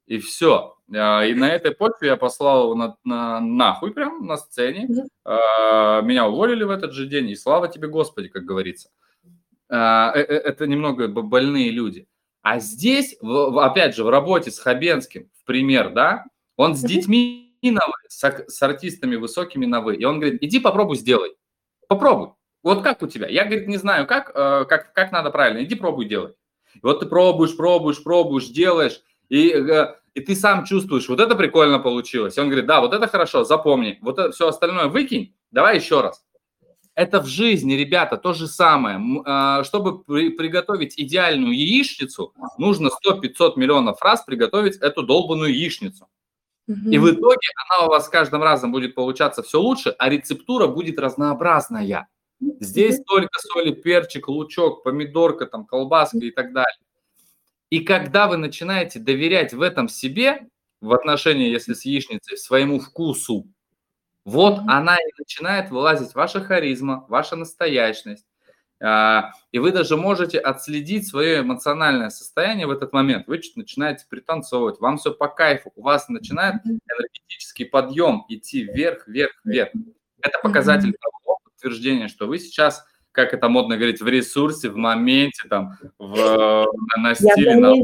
И 0.07 0.19
все. 0.19 0.77
А, 0.95 1.23
и 1.25 1.35
на 1.35 1.51
этой 1.51 1.73
почве 1.73 2.09
я 2.09 2.17
послал 2.17 2.65
его 2.65 2.75
на, 2.75 2.97
на, 3.05 3.41
нахуй 3.41 3.93
прям 3.93 4.27
на 4.27 4.39
сцене. 4.39 4.89
А, 5.23 6.01
меня 6.01 6.27
уволили 6.27 6.65
в 6.65 6.71
этот 6.71 6.93
же 6.93 7.07
день, 7.07 7.29
и 7.29 7.37
слава 7.37 7.69
тебе, 7.69 7.89
Господи, 7.89 8.29
как 8.29 8.45
говорится. 8.45 8.89
А, 9.69 10.13
э, 10.15 10.21
э, 10.21 10.37
это 10.37 10.67
немного 10.67 11.09
больные 11.09 11.71
люди. 11.71 12.09
А 12.41 12.59
здесь, 12.59 13.19
опять 13.21 13.97
же, 13.97 14.05
в 14.05 14.09
работе 14.09 14.51
с 14.51 14.59
Хабенским, 14.61 15.29
в 15.35 15.45
пример, 15.45 15.93
да, 15.93 16.25
он 16.57 16.75
с 16.75 16.81
детьми 16.81 17.46
на 17.71 17.81
вы, 17.87 17.93
с, 18.09 18.45
с 18.49 18.63
артистами 18.63 19.17
высокими 19.17 19.67
на 19.67 19.81
вы. 19.81 19.97
И 19.97 20.05
он 20.05 20.21
говорит, 20.21 20.43
иди 20.43 20.61
попробуй 20.61 20.97
сделай. 20.97 21.37
Попробуй. 21.89 22.31
Вот 22.63 22.83
как 22.83 23.03
у 23.03 23.07
тебя? 23.07 23.29
Я, 23.29 23.45
говорит, 23.45 23.69
не 23.69 23.77
знаю, 23.77 24.07
как, 24.07 24.33
э, 24.35 24.65
как, 24.69 24.93
как 24.93 25.13
надо 25.13 25.31
правильно. 25.31 25.63
Иди 25.63 25.77
пробуй 25.77 26.07
делай. 26.07 26.33
И 26.75 26.81
вот 26.83 27.01
ты 27.01 27.07
пробуешь, 27.07 27.57
пробуешь, 27.57 28.03
пробуешь, 28.03 28.49
делаешь, 28.49 29.01
и, 29.29 29.51
э, 29.51 29.95
и 30.15 30.21
ты 30.21 30.35
сам 30.35 30.65
чувствуешь, 30.65 31.09
вот 31.09 31.21
это 31.21 31.35
прикольно 31.37 31.79
получилось. 31.79 32.37
И 32.37 32.41
он 32.41 32.47
говорит, 32.47 32.67
да, 32.67 32.81
вот 32.81 32.93
это 32.93 33.07
хорошо, 33.07 33.45
запомни. 33.45 33.99
Вот 34.03 34.19
это, 34.19 34.33
все 34.33 34.49
остальное 34.49 34.87
выкинь, 34.87 35.35
давай 35.51 35.77
еще 35.77 36.01
раз. 36.01 36.25
Это 36.95 37.21
в 37.21 37.27
жизни, 37.27 37.75
ребята, 37.75 38.17
то 38.17 38.33
же 38.33 38.47
самое. 38.47 39.01
Э, 39.27 39.63
чтобы 39.65 40.03
при, 40.03 40.31
приготовить 40.31 40.95
идеальную 40.97 41.57
яичницу, 41.57 42.35
нужно 42.59 42.89
100-500 42.89 43.53
миллионов 43.57 44.01
раз 44.03 44.25
приготовить 44.25 44.77
эту 44.77 45.03
долбанную 45.03 45.55
яичницу. 45.55 46.09
И 46.67 46.99
в 46.99 47.09
итоге 47.09 47.49
она 47.69 47.87
у 47.87 47.91
вас 47.91 48.07
с 48.07 48.09
каждым 48.09 48.43
разом 48.43 48.73
будет 48.73 48.95
получаться 48.95 49.43
все 49.43 49.61
лучше, 49.61 49.95
а 49.99 50.09
рецептура 50.09 50.67
будет 50.67 50.99
разнообразная. 50.99 52.09
Здесь 52.61 53.01
только 53.07 53.39
соли, 53.39 53.71
перчик, 53.73 54.29
лучок, 54.29 54.83
помидорка, 54.83 55.47
там, 55.47 55.65
колбаска 55.65 56.19
и 56.19 56.31
так 56.31 56.53
далее. 56.53 56.79
И 57.71 57.81
когда 57.81 58.27
вы 58.27 58.37
начинаете 58.37 58.99
доверять 58.99 59.53
в 59.53 59.63
этом 59.63 59.89
себе, 59.89 60.49
в 60.81 60.93
отношении, 60.93 61.51
если 61.51 61.73
с 61.73 61.85
яичницей, 61.85 62.37
своему 62.37 62.81
вкусу, 62.81 63.47
вот 64.25 64.59
она 64.67 64.97
и 64.97 65.13
начинает 65.19 65.71
вылазить 65.71 66.15
ваша 66.15 66.41
харизма, 66.41 67.07
ваша 67.09 67.37
настоящность, 67.37 68.27
и 68.79 69.59
вы 69.59 69.73
даже 69.73 69.97
можете 69.97 70.39
отследить 70.39 71.09
свое 71.09 71.41
эмоциональное 71.41 72.11
состояние 72.11 72.67
в 72.67 72.71
этот 72.71 72.93
момент. 72.93 73.27
Вы 73.27 73.41
начинаете 73.55 74.05
пританцовывать, 74.09 74.81
вам 74.81 74.99
все 74.99 75.13
по 75.15 75.29
кайфу, 75.29 75.73
у 75.77 75.83
вас 75.83 76.09
начинает 76.09 76.57
энергетический 76.65 77.65
подъем 77.65 78.25
идти 78.29 78.65
вверх, 78.65 79.07
вверх, 79.09 79.33
вверх. 79.45 79.71
Это 80.21 80.39
показатель 80.43 80.93
того, 80.93 81.39
подтверждение, 81.45 82.09
что 82.09 82.27
вы 82.27 82.39
сейчас, 82.39 82.85
как 83.13 83.33
это 83.33 83.49
модно 83.49 83.77
говорить, 83.77 84.03
в 84.03 84.09
ресурсе, 84.09 84.69
в 84.69 84.77
моменте, 84.77 85.49
там, 85.49 85.79
в, 85.99 86.67
на 86.99 87.15
стиле. 87.15 87.57
На... 87.57 87.75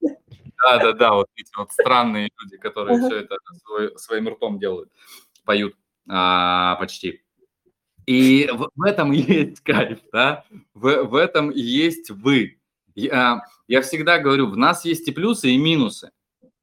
Да, 0.00 0.78
да, 0.78 0.92
да, 0.92 1.14
вот 1.14 1.28
эти 1.36 1.50
вот 1.56 1.72
странные 1.72 2.28
люди, 2.40 2.56
которые 2.58 2.98
все 3.00 3.20
это 3.20 3.36
свой, 3.64 3.98
своим 3.98 4.28
ртом 4.28 4.58
делают, 4.58 4.90
поют 5.44 5.74
а, 6.08 6.76
почти. 6.76 7.22
И 8.12 8.46
в, 8.52 8.68
в 8.74 8.82
этом 8.82 9.10
есть 9.12 9.60
кайф, 9.60 10.00
да, 10.12 10.44
в, 10.74 11.04
в 11.04 11.14
этом 11.14 11.50
есть 11.50 12.10
вы. 12.10 12.58
Я, 12.94 13.42
я 13.68 13.80
всегда 13.80 14.18
говорю, 14.18 14.48
в 14.48 14.56
нас 14.56 14.84
есть 14.84 15.08
и 15.08 15.12
плюсы, 15.12 15.50
и 15.50 15.56
минусы. 15.56 16.10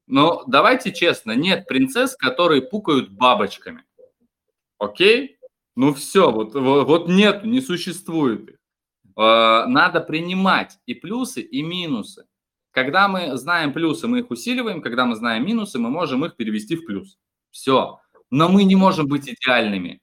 Но 0.05 0.43
давайте 0.45 0.91
честно, 0.91 1.31
нет 1.31 1.67
принцесс, 1.67 2.15
которые 2.15 2.61
пукают 2.61 3.09
бабочками. 3.09 3.83
Окей? 4.77 5.39
Ну 5.75 5.93
все, 5.95 6.31
вот, 6.31 6.53
вот, 6.53 6.87
вот 6.87 7.07
нет, 7.07 7.43
не 7.43 7.61
существует 7.61 8.49
их. 8.49 8.57
А, 9.15 9.65
надо 9.65 10.01
принимать 10.01 10.77
и 10.85 10.93
плюсы, 10.93 11.41
и 11.41 11.63
минусы. 11.63 12.25
Когда 12.71 13.07
мы 13.07 13.37
знаем 13.37 13.73
плюсы, 13.73 14.07
мы 14.07 14.19
их 14.19 14.29
усиливаем, 14.29 14.83
когда 14.83 15.05
мы 15.05 15.15
знаем 15.15 15.47
минусы, 15.47 15.79
мы 15.79 15.89
можем 15.89 16.25
их 16.25 16.35
перевести 16.35 16.75
в 16.75 16.85
плюс. 16.85 17.17
Все. 17.49 17.99
Но 18.29 18.49
мы 18.49 18.65
не 18.65 18.75
можем 18.75 19.07
быть 19.07 19.27
идеальными 19.27 19.99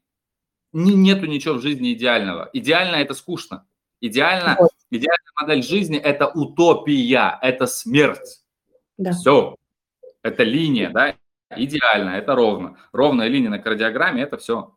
нету 0.76 1.26
ничего 1.26 1.54
в 1.54 1.62
жизни 1.62 1.92
идеального. 1.92 2.50
Идеально 2.52 2.96
это 2.96 3.14
скучно. 3.14 3.66
Идеально, 4.00 4.56
вот. 4.58 4.70
идеальная 4.90 5.32
модель 5.40 5.62
жизни 5.62 5.98
это 5.98 6.28
утопия, 6.28 7.38
это 7.40 7.66
смерть. 7.66 8.42
Да. 8.98 9.12
Все. 9.12 9.56
Это 10.22 10.42
линия, 10.42 10.90
да, 10.90 11.14
идеально, 11.50 12.10
это 12.10 12.34
ровно. 12.34 12.76
Ровная 12.92 13.28
линия 13.28 13.48
на 13.48 13.58
кардиограмме 13.58 14.22
это 14.22 14.36
все. 14.36 14.74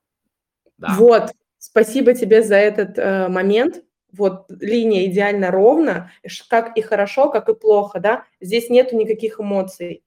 Да. 0.77 0.95
Вот, 0.97 1.31
спасибо 1.57 2.13
тебе 2.13 2.43
за 2.43 2.55
этот 2.55 2.97
э, 2.97 3.27
момент. 3.27 3.83
Вот 4.11 4.45
линия 4.49 5.05
идеально 5.05 5.51
ровно, 5.51 6.11
как 6.49 6.77
и 6.77 6.81
хорошо, 6.81 7.29
как 7.29 7.49
и 7.49 7.55
плохо, 7.55 7.99
да. 7.99 8.25
Здесь 8.39 8.69
нету 8.69 8.95
никаких 8.95 9.39
эмоций 9.39 10.03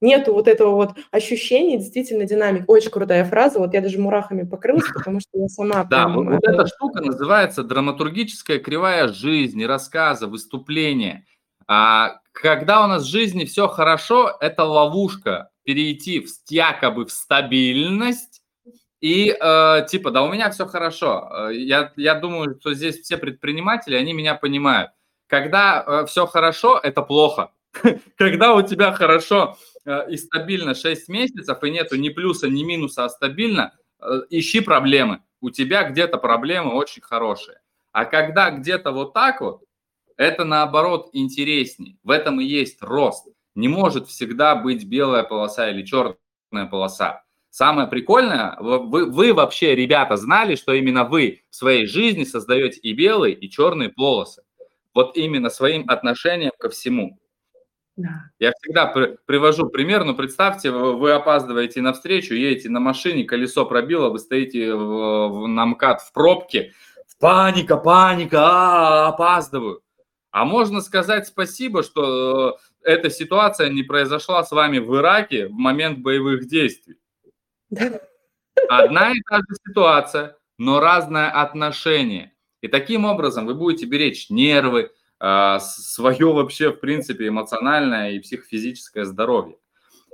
нету 0.00 0.32
вот 0.32 0.48
этого 0.48 0.74
вот 0.74 0.90
ощущения, 1.10 1.78
действительно 1.78 2.24
динамик. 2.24 2.68
Очень 2.68 2.90
крутая 2.90 3.24
фраза, 3.24 3.58
вот 3.58 3.74
я 3.74 3.80
даже 3.80 3.98
мурахами 3.98 4.44
покрылась, 4.44 4.88
потому 4.92 5.20
что 5.20 5.30
я 5.34 5.48
сама... 5.48 5.84
Да, 5.84 6.08
вот, 6.08 6.26
вот 6.26 6.46
эта 6.46 6.66
штука 6.66 7.02
называется 7.02 7.62
драматургическая 7.62 8.58
кривая 8.58 9.08
жизни, 9.08 9.64
рассказа, 9.64 10.26
выступления. 10.26 11.24
А 11.68 12.20
когда 12.32 12.84
у 12.84 12.88
нас 12.88 13.04
в 13.04 13.10
жизни 13.10 13.44
все 13.44 13.68
хорошо, 13.68 14.36
это 14.40 14.64
ловушка 14.64 15.50
перейти 15.64 16.20
в, 16.20 16.28
якобы 16.48 17.06
в 17.06 17.12
стабильность, 17.12 18.42
и 19.00 19.36
э, 19.38 19.86
типа, 19.88 20.10
да 20.10 20.22
у 20.22 20.32
меня 20.32 20.50
все 20.50 20.66
хорошо. 20.66 21.28
Э, 21.30 21.54
я, 21.54 21.92
я 21.96 22.14
думаю, 22.14 22.56
что 22.60 22.72
здесь 22.72 23.00
все 23.00 23.18
предприниматели, 23.18 23.94
они 23.94 24.12
меня 24.12 24.34
понимают. 24.34 24.90
Когда 25.26 25.84
э, 25.86 26.06
все 26.06 26.26
хорошо, 26.26 26.80
это 26.82 27.02
плохо. 27.02 27.50
Когда 28.16 28.54
у 28.54 28.62
тебя 28.62 28.92
хорошо 28.92 29.56
э, 29.74 29.75
и 30.08 30.16
стабильно 30.16 30.74
6 30.74 31.08
месяцев, 31.08 31.62
и 31.62 31.70
нету 31.70 31.96
ни 31.96 32.08
плюса, 32.08 32.48
ни 32.48 32.64
минуса, 32.64 33.04
а 33.04 33.08
стабильно, 33.08 33.72
э, 34.00 34.22
ищи 34.30 34.60
проблемы. 34.60 35.22
У 35.40 35.50
тебя 35.50 35.88
где-то 35.88 36.18
проблемы 36.18 36.74
очень 36.74 37.02
хорошие. 37.02 37.60
А 37.92 38.04
когда 38.04 38.50
где-то 38.50 38.92
вот 38.92 39.14
так 39.14 39.40
вот, 39.40 39.62
это 40.16 40.44
наоборот 40.44 41.10
интересней. 41.12 41.98
В 42.02 42.10
этом 42.10 42.40
и 42.40 42.44
есть 42.44 42.82
рост. 42.82 43.28
Не 43.54 43.68
может 43.68 44.08
всегда 44.08 44.54
быть 44.54 44.84
белая 44.84 45.22
полоса 45.22 45.70
или 45.70 45.82
черная 45.84 46.66
полоса. 46.70 47.22
Самое 47.50 47.88
прикольное, 47.88 48.54
вы, 48.60 49.10
вы 49.10 49.32
вообще, 49.32 49.74
ребята, 49.74 50.16
знали, 50.16 50.56
что 50.56 50.74
именно 50.74 51.04
вы 51.04 51.40
в 51.48 51.56
своей 51.56 51.86
жизни 51.86 52.24
создаете 52.24 52.80
и 52.80 52.92
белые, 52.92 53.34
и 53.34 53.48
черные 53.48 53.88
полосы. 53.88 54.42
Вот 54.92 55.16
именно 55.16 55.48
своим 55.48 55.88
отношением 55.88 56.52
ко 56.58 56.68
всему. 56.68 57.18
Да. 57.96 58.30
Я 58.38 58.52
всегда 58.52 58.86
при, 58.86 59.16
привожу 59.24 59.70
пример, 59.70 60.04
но 60.04 60.14
представьте, 60.14 60.70
вы 60.70 61.12
опаздываете 61.12 61.80
на 61.80 61.94
встречу, 61.94 62.34
едете 62.34 62.68
на 62.68 62.78
машине, 62.78 63.24
колесо 63.24 63.64
пробило, 63.64 64.10
вы 64.10 64.18
стоите 64.18 64.74
в, 64.74 65.28
в, 65.28 65.46
на 65.46 65.64
МКАД 65.64 66.02
в 66.02 66.12
пробке, 66.12 66.72
паника, 67.18 67.76
паника, 67.78 68.38
а, 68.42 69.08
опаздываю. 69.08 69.82
А 70.30 70.44
можно 70.44 70.82
сказать 70.82 71.26
спасибо, 71.26 71.82
что 71.82 72.58
э, 72.84 72.92
эта 72.92 73.08
ситуация 73.08 73.70
не 73.70 73.82
произошла 73.82 74.44
с 74.44 74.50
вами 74.50 74.78
в 74.78 74.94
Ираке 74.96 75.48
в 75.48 75.52
момент 75.52 76.00
боевых 76.00 76.46
действий. 76.46 76.96
Одна 78.68 79.12
и 79.12 79.20
та 79.30 79.38
же 79.38 79.56
ситуация, 79.66 80.36
но 80.58 80.80
разное 80.80 81.30
отношение. 81.30 82.34
И 82.60 82.68
таким 82.68 83.06
образом 83.06 83.46
вы 83.46 83.54
будете 83.54 83.86
беречь 83.86 84.28
нервы, 84.28 84.90
свое 85.18 86.32
вообще, 86.32 86.70
в 86.72 86.80
принципе, 86.80 87.28
эмоциональное 87.28 88.12
и 88.12 88.18
психофизическое 88.18 89.04
здоровье. 89.04 89.56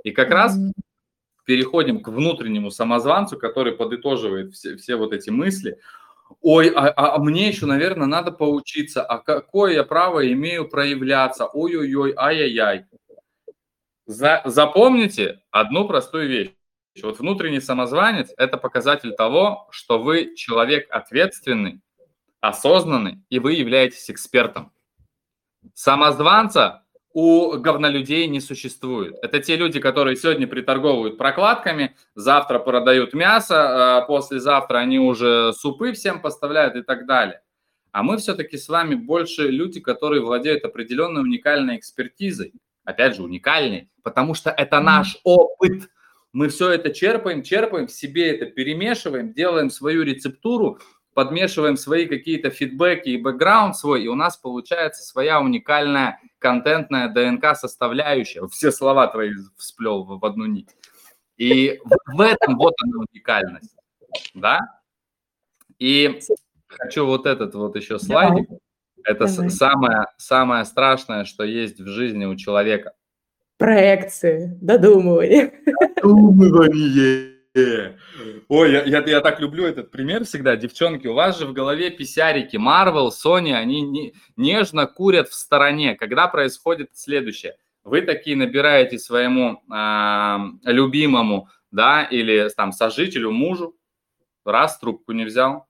И 0.03 0.11
как 0.11 0.29
раз 0.29 0.57
переходим 1.45 2.01
к 2.01 2.07
внутреннему 2.07 2.71
самозванцу, 2.71 3.37
который 3.37 3.73
подытоживает 3.73 4.53
все, 4.53 4.77
все 4.77 4.95
вот 4.95 5.13
эти 5.13 5.29
мысли– 5.29 5.77
ой, 6.41 6.69
а, 6.69 6.89
а, 6.89 7.15
а 7.15 7.19
мне 7.19 7.47
еще, 7.47 7.65
наверное, 7.65 8.07
надо 8.07 8.31
поучиться, 8.31 9.03
а 9.03 9.19
какое 9.19 9.73
я 9.73 9.83
право 9.83 10.31
имею 10.31 10.67
проявляться, 10.67 11.45
ой-ой-ой, 11.45 12.13
ай-яй-яй. 12.17 12.85
За, 14.05 14.41
запомните 14.45 15.41
одну 15.51 15.87
простую 15.87 16.27
вещь. 16.27 16.51
Вот 17.01 17.19
внутренний 17.19 17.61
самозванец– 17.61 18.31
это 18.37 18.57
показатель 18.57 19.13
того, 19.13 19.67
что 19.71 19.97
вы 19.97 20.35
человек 20.35 20.87
ответственный, 20.91 21.81
осознанный, 22.39 23.23
и 23.29 23.39
вы 23.39 23.53
являетесь 23.53 24.09
экспертом. 24.11 24.72
Самозванца 25.73 26.83
у 27.13 27.57
говнолюдей 27.57 28.27
не 28.27 28.39
существует. 28.39 29.15
Это 29.21 29.39
те 29.39 29.55
люди, 29.55 29.79
которые 29.79 30.15
сегодня 30.15 30.47
приторговывают 30.47 31.17
прокладками, 31.17 31.95
завтра 32.15 32.59
продают 32.59 33.13
мясо, 33.13 33.97
а 33.97 34.01
послезавтра 34.01 34.79
они 34.79 34.99
уже 34.99 35.53
супы 35.53 35.93
всем 35.93 36.21
поставляют 36.21 36.75
и 36.75 36.81
так 36.81 37.05
далее. 37.05 37.41
А 37.91 38.01
мы 38.01 38.17
все-таки 38.17 38.57
с 38.57 38.67
вами 38.67 38.95
больше 38.95 39.49
люди, 39.49 39.79
которые 39.79 40.23
владеют 40.23 40.65
определенной 40.65 41.21
уникальной 41.21 41.77
экспертизой. 41.77 42.53
Опять 42.83 43.15
же, 43.15 43.23
уникальной, 43.23 43.91
потому 44.01 44.33
что 44.33 44.49
это 44.49 44.79
наш 44.81 45.17
опыт. 45.23 45.89
Мы 46.33 46.49
все 46.49 46.71
это 46.71 46.89
черпаем, 46.89 47.43
черпаем, 47.43 47.85
в 47.85 47.91
себе 47.91 48.35
это 48.35 48.47
перемешиваем, 48.47 49.31
делаем 49.31 49.69
свою 49.69 50.01
рецептуру, 50.01 50.79
подмешиваем 51.13 51.77
свои 51.77 52.05
какие-то 52.07 52.49
фидбэки 52.49 53.09
и 53.09 53.17
бэкграунд 53.17 53.75
свой, 53.75 54.03
и 54.03 54.07
у 54.07 54.15
нас 54.15 54.37
получается 54.37 55.03
своя 55.03 55.41
уникальная 55.41 56.19
контентная 56.39 57.09
ДНК 57.09 57.55
составляющая. 57.55 58.47
Все 58.47 58.71
слова 58.71 59.07
твои 59.07 59.31
всплел 59.57 60.03
в 60.03 60.25
одну 60.25 60.45
нить. 60.45 60.69
И 61.37 61.79
в 62.05 62.21
этом 62.21 62.57
вот 62.57 62.73
она 62.81 62.99
уникальность, 63.09 63.75
да? 64.33 64.59
И 65.79 66.19
хочу 66.67 67.05
вот 67.05 67.25
этот 67.25 67.55
вот 67.55 67.75
еще 67.75 67.99
слайдик. 67.99 68.49
Это 69.03 69.27
Давай. 69.27 69.49
самое, 69.49 70.05
самое 70.17 70.65
страшное, 70.65 71.25
что 71.25 71.43
есть 71.43 71.79
в 71.79 71.87
жизни 71.87 72.25
у 72.25 72.35
человека. 72.35 72.93
Проекции, 73.57 74.57
додумывание. 74.61 75.53
Додумывание. 75.97 77.32
Ой, 77.55 78.71
я, 78.71 78.83
я, 78.83 79.03
я 79.05 79.21
так 79.21 79.39
люблю 79.39 79.65
этот 79.65 79.91
пример 79.91 80.25
всегда. 80.25 80.55
Девчонки, 80.55 81.05
у 81.05 81.13
вас 81.13 81.37
же 81.37 81.45
в 81.45 81.53
голове 81.53 81.91
писярики 81.91 82.55
Marvel, 82.55 83.09
Sony, 83.09 83.53
они 83.53 83.81
не, 83.81 84.13
нежно 84.35 84.87
курят 84.87 85.29
в 85.29 85.35
стороне. 85.35 85.95
Когда 85.95 86.27
происходит 86.27 86.89
следующее? 86.93 87.55
Вы 87.83 88.01
такие 88.01 88.35
набираете 88.35 88.97
своему 88.97 89.61
э, 89.71 90.37
любимому, 90.63 91.49
да, 91.69 92.03
или 92.03 92.49
там 92.55 92.71
сожителю, 92.71 93.31
мужу, 93.31 93.75
раз 94.45 94.79
трубку 94.79 95.11
не 95.11 95.25
взял, 95.25 95.67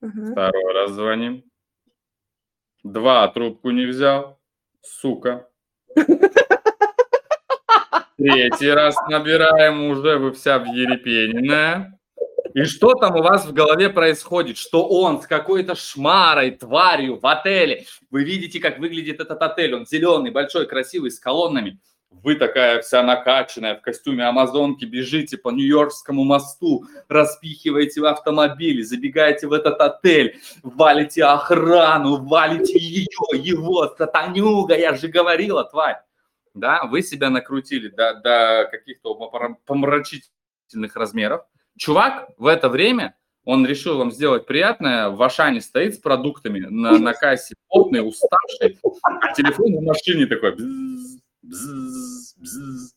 uh-huh. 0.00 0.32
второй 0.32 0.72
раз 0.72 0.92
звоним, 0.92 1.44
два 2.84 3.26
трубку 3.28 3.70
не 3.70 3.84
взял, 3.86 4.40
сука. 4.80 5.48
Третий 8.18 8.70
раз 8.70 8.96
набираем 9.08 9.84
уже, 9.84 10.18
вы 10.18 10.32
вся 10.32 10.58
в 10.58 10.64
ерепененная. 10.64 11.96
И 12.52 12.64
что 12.64 12.94
там 12.94 13.14
у 13.14 13.22
вас 13.22 13.46
в 13.46 13.52
голове 13.52 13.90
происходит? 13.90 14.58
Что 14.58 14.88
он 14.88 15.22
с 15.22 15.26
какой-то 15.28 15.76
шмарой, 15.76 16.50
тварью 16.50 17.20
в 17.20 17.24
отеле. 17.24 17.84
Вы 18.10 18.24
видите, 18.24 18.58
как 18.58 18.80
выглядит 18.80 19.20
этот 19.20 19.40
отель. 19.40 19.72
Он 19.76 19.86
зеленый, 19.86 20.32
большой, 20.32 20.66
красивый, 20.66 21.12
с 21.12 21.20
колоннами. 21.20 21.78
Вы 22.10 22.34
такая 22.34 22.82
вся 22.82 23.04
накачанная 23.04 23.76
в 23.76 23.82
костюме 23.82 24.24
Амазонки, 24.24 24.84
бежите 24.84 25.36
по 25.36 25.50
Нью-Йоркскому 25.50 26.24
мосту, 26.24 26.86
распихиваете 27.08 28.00
в 28.00 28.06
автомобиле, 28.06 28.82
забегаете 28.82 29.46
в 29.46 29.52
этот 29.52 29.80
отель, 29.80 30.40
валите 30.64 31.22
охрану, 31.22 32.16
валите 32.16 32.76
ее, 32.76 33.06
его, 33.34 33.94
сатанюга, 33.96 34.76
я 34.76 34.96
же 34.96 35.06
говорила, 35.06 35.62
тварь 35.62 36.02
да, 36.58 36.84
вы 36.84 37.02
себя 37.02 37.30
накрутили 37.30 37.88
до, 37.88 38.14
до 38.14 38.68
каких-то 38.70 39.14
помрачительных 39.66 40.96
размеров. 40.96 41.42
Чувак 41.76 42.30
в 42.36 42.46
это 42.46 42.68
время, 42.68 43.16
он 43.44 43.64
решил 43.66 43.98
вам 43.98 44.10
сделать 44.12 44.46
приятное, 44.46 45.08
в 45.08 45.22
Ашане 45.22 45.60
стоит 45.60 45.94
с 45.94 45.98
продуктами 45.98 46.60
на, 46.60 46.98
на 46.98 47.14
кассе, 47.14 47.54
потный, 47.68 48.06
уставший, 48.06 48.78
а 49.02 49.32
телефон 49.32 49.76
в 49.76 49.82
машине 49.82 50.26
такой. 50.26 50.54
Бзз, 50.54 51.18
бзз, 51.42 52.34
бзз. 52.36 52.94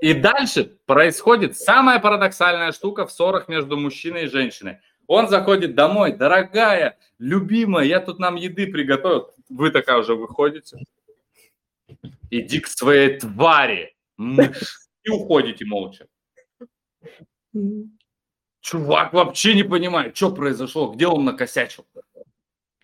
И 0.00 0.14
дальше 0.14 0.64
происходит 0.86 1.56
самая 1.56 2.00
парадоксальная 2.00 2.72
штука 2.72 3.06
в 3.06 3.12
ссорах 3.12 3.48
между 3.48 3.76
мужчиной 3.76 4.24
и 4.24 4.28
женщиной. 4.28 4.78
Он 5.06 5.28
заходит 5.28 5.74
домой, 5.74 6.12
дорогая, 6.12 6.98
любимая, 7.18 7.84
я 7.84 8.00
тут 8.00 8.18
нам 8.18 8.36
еды 8.36 8.66
приготовил. 8.66 9.30
Вы 9.48 9.70
такая 9.70 9.98
уже 9.98 10.14
выходите. 10.14 10.78
Иди 12.30 12.60
к 12.60 12.66
своей 12.66 13.18
твари, 13.18 13.94
мышь. 14.16 14.78
И 15.04 15.10
уходите 15.10 15.64
молча. 15.64 16.06
Чувак 18.60 19.12
вообще 19.12 19.54
не 19.54 19.64
понимает, 19.64 20.16
что 20.16 20.32
произошло, 20.32 20.92
где 20.92 21.08
он 21.08 21.24
накосячил. 21.24 21.84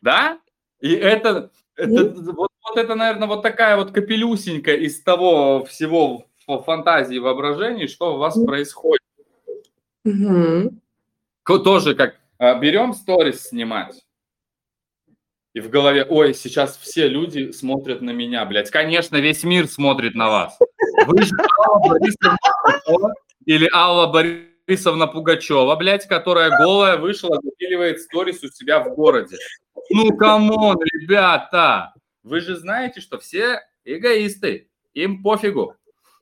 Да? 0.02 0.40
И 0.80 0.92
это, 0.92 1.50
это 1.76 2.10
вот, 2.32 2.50
вот 2.62 2.76
это, 2.76 2.94
наверное, 2.94 3.28
вот 3.28 3.42
такая 3.42 3.76
вот 3.76 3.92
капелюсенька 3.92 4.74
из 4.74 5.00
того 5.02 5.64
всего 5.64 6.26
фантазии, 6.46 7.18
воображении, 7.18 7.86
что 7.86 8.14
у 8.14 8.18
вас 8.18 8.38
происходит. 8.44 9.02
Угу. 10.04 10.80
Тоже 11.64 11.94
как 11.94 12.16
а, 12.38 12.58
берем 12.58 12.94
сторис 12.94 13.48
снимать, 13.48 14.04
и 15.54 15.60
в 15.60 15.70
голове, 15.70 16.04
ой, 16.08 16.34
сейчас 16.34 16.76
все 16.76 17.08
люди 17.08 17.52
смотрят 17.52 18.00
на 18.00 18.10
меня, 18.10 18.44
блядь. 18.44 18.70
Конечно, 18.70 19.16
весь 19.16 19.44
мир 19.44 19.66
смотрит 19.66 20.14
на 20.14 20.28
вас. 20.28 20.58
Вы 21.06 21.22
же 21.22 21.34
Алла 21.66 21.88
Борисовна 21.88 23.14
или 23.46 23.68
Алла 23.72 24.06
Борисовна 24.06 25.06
Пугачева, 25.06 25.74
блядь, 25.76 26.06
которая 26.06 26.50
голая 26.50 26.98
вышла, 26.98 27.40
запиливает 27.42 28.00
сторис 28.00 28.42
у 28.44 28.48
себя 28.48 28.80
в 28.80 28.94
городе. 28.94 29.36
Ну, 29.90 30.14
come 30.16 30.52
on, 30.52 30.78
ребята! 30.82 31.94
Вы 32.22 32.40
же 32.40 32.56
знаете, 32.56 33.00
что 33.00 33.18
все 33.18 33.62
эгоисты, 33.84 34.68
им 34.92 35.22
пофигу. 35.22 35.74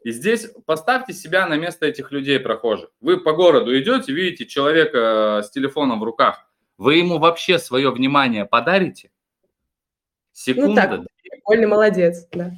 И 0.04 0.12
здесь 0.12 0.48
поставьте 0.66 1.12
себя 1.12 1.48
на 1.48 1.56
место 1.56 1.84
этих 1.86 2.12
людей 2.12 2.38
прохожих. 2.38 2.90
Вы 3.00 3.18
по 3.18 3.32
городу 3.32 3.76
идете, 3.76 4.12
видите 4.12 4.46
человека 4.46 5.42
с 5.44 5.50
телефоном 5.50 5.98
в 5.98 6.04
руках. 6.04 6.46
Вы 6.78 6.96
ему 6.96 7.18
вообще 7.18 7.58
свое 7.58 7.90
внимание 7.90 8.44
подарите? 8.44 9.10
Секунда. 10.37 10.87
Ну 10.90 10.96
так, 10.99 11.07
прикольный, 11.22 11.66
молодец, 11.66 12.29
да. 12.31 12.53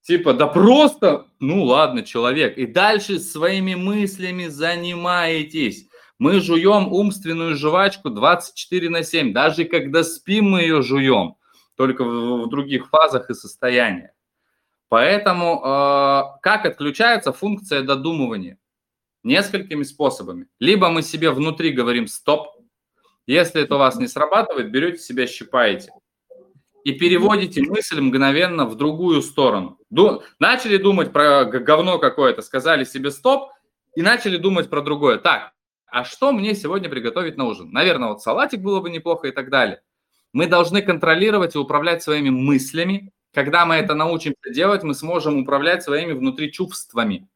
Типа, 0.00 0.32
да 0.32 0.46
просто, 0.46 1.26
ну 1.38 1.64
ладно, 1.64 2.02
человек. 2.02 2.56
И 2.56 2.64
дальше 2.64 3.18
своими 3.18 3.74
мыслями 3.74 4.46
занимаетесь. 4.46 5.86
Мы 6.18 6.40
жуем 6.40 6.90
умственную 6.90 7.56
жвачку 7.56 8.08
24 8.08 8.88
на 8.88 9.02
7. 9.02 9.34
Даже 9.34 9.66
когда 9.66 10.02
спим, 10.02 10.52
мы 10.52 10.62
ее 10.62 10.80
жуем. 10.80 11.34
только 11.76 12.04
в, 12.04 12.46
в 12.46 12.48
других 12.48 12.88
фазах 12.88 13.28
и 13.28 13.34
состояниях. 13.34 14.12
Поэтому 14.88 15.60
э, 15.62 16.22
как 16.40 16.64
отключается 16.64 17.34
функция 17.34 17.82
додумывания? 17.82 18.56
Несколькими 19.24 19.82
способами. 19.82 20.46
Либо 20.58 20.88
мы 20.88 21.02
себе 21.02 21.30
внутри 21.30 21.72
говорим 21.72 22.06
«стоп», 22.06 22.48
если 23.26 23.62
это 23.62 23.74
у 23.74 23.78
вас 23.78 23.96
не 23.96 24.08
срабатывает, 24.08 24.72
берете 24.72 25.02
себя, 25.02 25.26
щипаете 25.26 25.90
и 26.84 26.92
переводите 26.92 27.62
мысль 27.62 28.00
мгновенно 28.00 28.66
в 28.66 28.76
другую 28.76 29.22
сторону. 29.22 29.78
Ду- 29.90 30.22
начали 30.38 30.76
думать 30.76 31.12
про 31.12 31.44
говно 31.44 31.98
какое-то, 31.98 32.42
сказали 32.42 32.84
себе 32.84 33.10
«стоп», 33.10 33.50
и 33.94 34.02
начали 34.02 34.36
думать 34.36 34.70
про 34.70 34.82
другое. 34.82 35.18
Так, 35.18 35.52
а 35.86 36.04
что 36.04 36.32
мне 36.32 36.54
сегодня 36.54 36.88
приготовить 36.88 37.36
на 37.36 37.46
ужин? 37.46 37.70
Наверное, 37.72 38.10
вот 38.10 38.22
салатик 38.22 38.60
было 38.60 38.80
бы 38.80 38.90
неплохо 38.90 39.28
и 39.28 39.32
так 39.32 39.50
далее. 39.50 39.82
Мы 40.32 40.46
должны 40.46 40.82
контролировать 40.82 41.54
и 41.54 41.58
управлять 41.58 42.02
своими 42.02 42.30
мыслями. 42.30 43.12
Когда 43.34 43.66
мы 43.66 43.76
это 43.76 43.94
научимся 43.94 44.50
делать, 44.52 44.84
мы 44.84 44.94
сможем 44.94 45.38
управлять 45.38 45.82
своими 45.82 46.12
внутри 46.12 46.52
чувствами. 46.52 47.28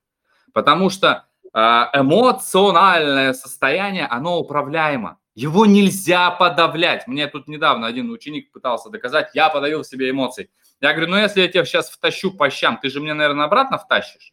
Потому 0.53 0.91
что 0.91 1.27
э, 1.53 1.59
эмоциональное 1.59 3.33
состояние, 3.33 4.07
оно 4.07 4.39
управляемо. 4.39 5.19
Его 5.35 5.67
нельзя 5.67 6.31
подавлять. 6.31 7.07
Мне 7.09 7.27
тут 7.27 7.49
недавно 7.49 7.87
один 7.87 8.11
ученик 8.11 8.53
пытался 8.53 8.89
доказать, 8.89 9.31
я 9.35 9.49
подавил 9.49 9.83
в 9.83 9.87
себе 9.87 10.11
эмоции. 10.11 10.49
Я 10.81 10.93
говорю, 10.93 11.11
ну 11.11 11.17
если 11.17 11.41
я 11.41 11.49
тебя 11.49 11.65
сейчас 11.65 11.91
втащу 11.91 12.31
по 12.33 12.51
щам, 12.51 12.79
ты 12.81 12.89
же 12.89 13.01
мне, 13.01 13.15
наверное, 13.15 13.47
обратно 13.47 13.79
втащишь? 13.79 14.33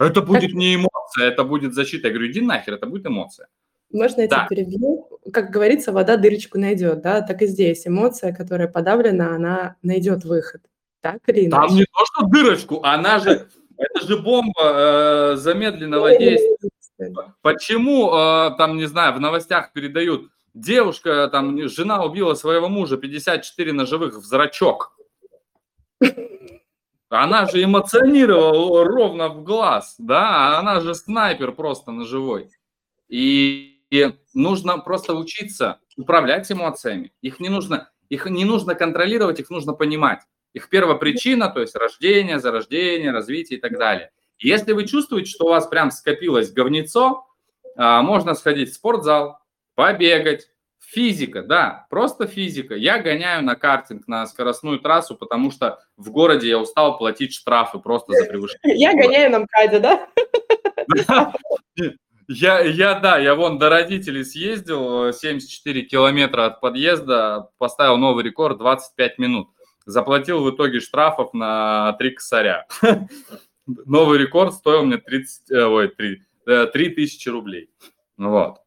Это 0.00 0.22
будет 0.22 0.54
не 0.54 0.76
эмоция, 0.76 1.28
это 1.28 1.44
будет 1.44 1.74
защита. 1.74 2.08
Я 2.08 2.14
говорю, 2.14 2.30
иди 2.30 2.40
нахер, 2.40 2.74
это 2.74 2.86
будет 2.86 3.06
эмоция. 3.06 3.48
Можно 3.92 4.22
я 4.22 4.28
да. 4.28 4.36
тебя 4.36 4.48
перебью? 4.48 5.08
Как 5.32 5.50
говорится, 5.50 5.92
вода 5.92 6.16
дырочку 6.16 6.58
найдет, 6.58 7.02
да? 7.02 7.22
Так 7.22 7.42
и 7.42 7.46
здесь 7.46 7.86
эмоция, 7.86 8.34
которая 8.34 8.68
подавлена, 8.68 9.34
она 9.34 9.76
найдет 9.82 10.24
выход. 10.24 10.62
Так 11.00 11.20
или 11.28 11.46
иначе? 11.46 11.68
Там 11.68 11.76
не 11.76 11.84
то, 11.84 12.04
что 12.04 12.26
дырочку, 12.26 12.80
она 12.82 13.18
же, 13.20 13.48
это 13.76 14.06
же 14.06 14.18
бомба 14.18 14.52
э, 14.62 15.36
замедленного 15.36 16.18
действия. 16.18 16.56
Почему, 17.42 18.10
э, 18.14 18.56
там, 18.56 18.76
не 18.76 18.86
знаю, 18.86 19.14
в 19.14 19.20
новостях 19.20 19.72
передают, 19.72 20.30
девушка, 20.54 21.28
там, 21.30 21.68
жена 21.68 22.02
убила 22.04 22.34
своего 22.34 22.68
мужа, 22.68 22.96
54 22.96 23.72
ножевых 23.72 24.14
в 24.14 24.24
зрачок. 24.24 24.96
Она 27.08 27.46
же 27.46 27.62
эмоционировала 27.62 28.84
ровно 28.84 29.28
в 29.28 29.44
глаз, 29.44 29.94
да, 29.98 30.58
она 30.58 30.80
же 30.80 30.94
снайпер 30.94 31.52
просто 31.52 31.92
ножевой. 31.92 32.50
И, 33.08 33.80
и 33.90 34.12
нужно 34.34 34.78
просто 34.78 35.14
учиться 35.14 35.78
управлять 35.96 36.50
эмоциями. 36.50 37.12
Их 37.22 37.38
не 37.38 37.48
нужно, 37.48 37.90
их 38.08 38.26
не 38.26 38.44
нужно 38.44 38.74
контролировать, 38.74 39.38
их 39.38 39.50
нужно 39.50 39.72
понимать. 39.72 40.22
Их 40.52 40.68
первопричина, 40.68 41.48
то 41.48 41.60
есть 41.60 41.76
рождение, 41.76 42.40
зарождение, 42.40 43.12
развитие 43.12 43.58
и 43.58 43.62
так 43.62 43.78
далее. 43.78 44.10
Если 44.38 44.72
вы 44.72 44.86
чувствуете, 44.86 45.30
что 45.30 45.46
у 45.46 45.48
вас 45.48 45.66
прям 45.66 45.90
скопилось 45.90 46.52
говнецо, 46.52 47.26
а, 47.76 48.02
можно 48.02 48.34
сходить 48.34 48.70
в 48.70 48.74
спортзал, 48.74 49.38
побегать. 49.74 50.48
Физика, 50.78 51.42
да, 51.42 51.86
просто 51.90 52.28
физика. 52.28 52.76
Я 52.76 53.00
гоняю 53.00 53.42
на 53.42 53.56
картинг, 53.56 54.06
на 54.06 54.24
скоростную 54.26 54.78
трассу, 54.78 55.16
потому 55.16 55.50
что 55.50 55.80
в 55.96 56.10
городе 56.12 56.48
я 56.48 56.60
устал 56.60 56.96
платить 56.96 57.34
штрафы 57.34 57.80
просто 57.80 58.12
за 58.12 58.24
превышение. 58.24 58.78
Я 58.78 58.92
гоняю 58.92 59.32
на 59.32 59.38
МКАДе, 59.40 59.80
да? 59.80 60.06
Я, 62.28 62.58
я, 62.58 62.98
да, 62.98 63.18
я 63.18 63.36
вон 63.36 63.56
до 63.56 63.68
родителей 63.68 64.24
съездил, 64.24 65.12
74 65.12 65.82
километра 65.82 66.46
от 66.46 66.60
подъезда, 66.60 67.50
поставил 67.58 67.98
новый 67.98 68.24
рекорд 68.24 68.58
25 68.58 69.18
минут. 69.18 69.48
Заплатил 69.84 70.42
в 70.42 70.50
итоге 70.50 70.80
штрафов 70.80 71.32
на 71.34 71.92
3 72.00 72.10
косаря. 72.10 72.66
новый 73.66 74.18
рекорд 74.18 74.54
стоил 74.54 74.84
мне 74.84 74.98
30, 74.98 75.50
э, 75.50 75.64
ой, 75.64 75.88
3, 75.88 76.22
3 76.72 76.88
тысячи 76.90 77.28
рублей. 77.28 77.70
Вот. 78.16 78.58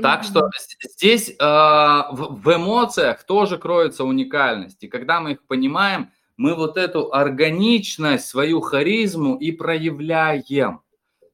Так 0.00 0.24
что 0.24 0.50
здесь 0.82 1.30
э, 1.30 1.34
в, 1.38 2.40
в 2.42 2.54
эмоциях 2.54 3.24
тоже 3.24 3.58
кроется 3.58 4.04
уникальность. 4.04 4.82
И 4.82 4.88
когда 4.88 5.20
мы 5.20 5.32
их 5.32 5.46
понимаем, 5.46 6.10
мы 6.36 6.54
вот 6.54 6.76
эту 6.76 7.12
органичность, 7.12 8.26
свою 8.26 8.60
харизму 8.60 9.36
и 9.36 9.50
проявляем. 9.50 10.82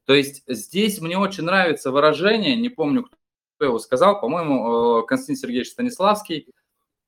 То 0.05 0.13
есть 0.13 0.43
здесь 0.47 0.99
мне 0.99 1.17
очень 1.17 1.43
нравится 1.43 1.91
выражение, 1.91 2.55
не 2.55 2.69
помню, 2.69 3.07
кто 3.55 3.65
его 3.65 3.79
сказал, 3.79 4.19
по-моему, 4.19 4.99
э, 4.99 5.05
Константин 5.05 5.35
Сергеевич 5.35 5.71
Станиславский. 5.71 6.47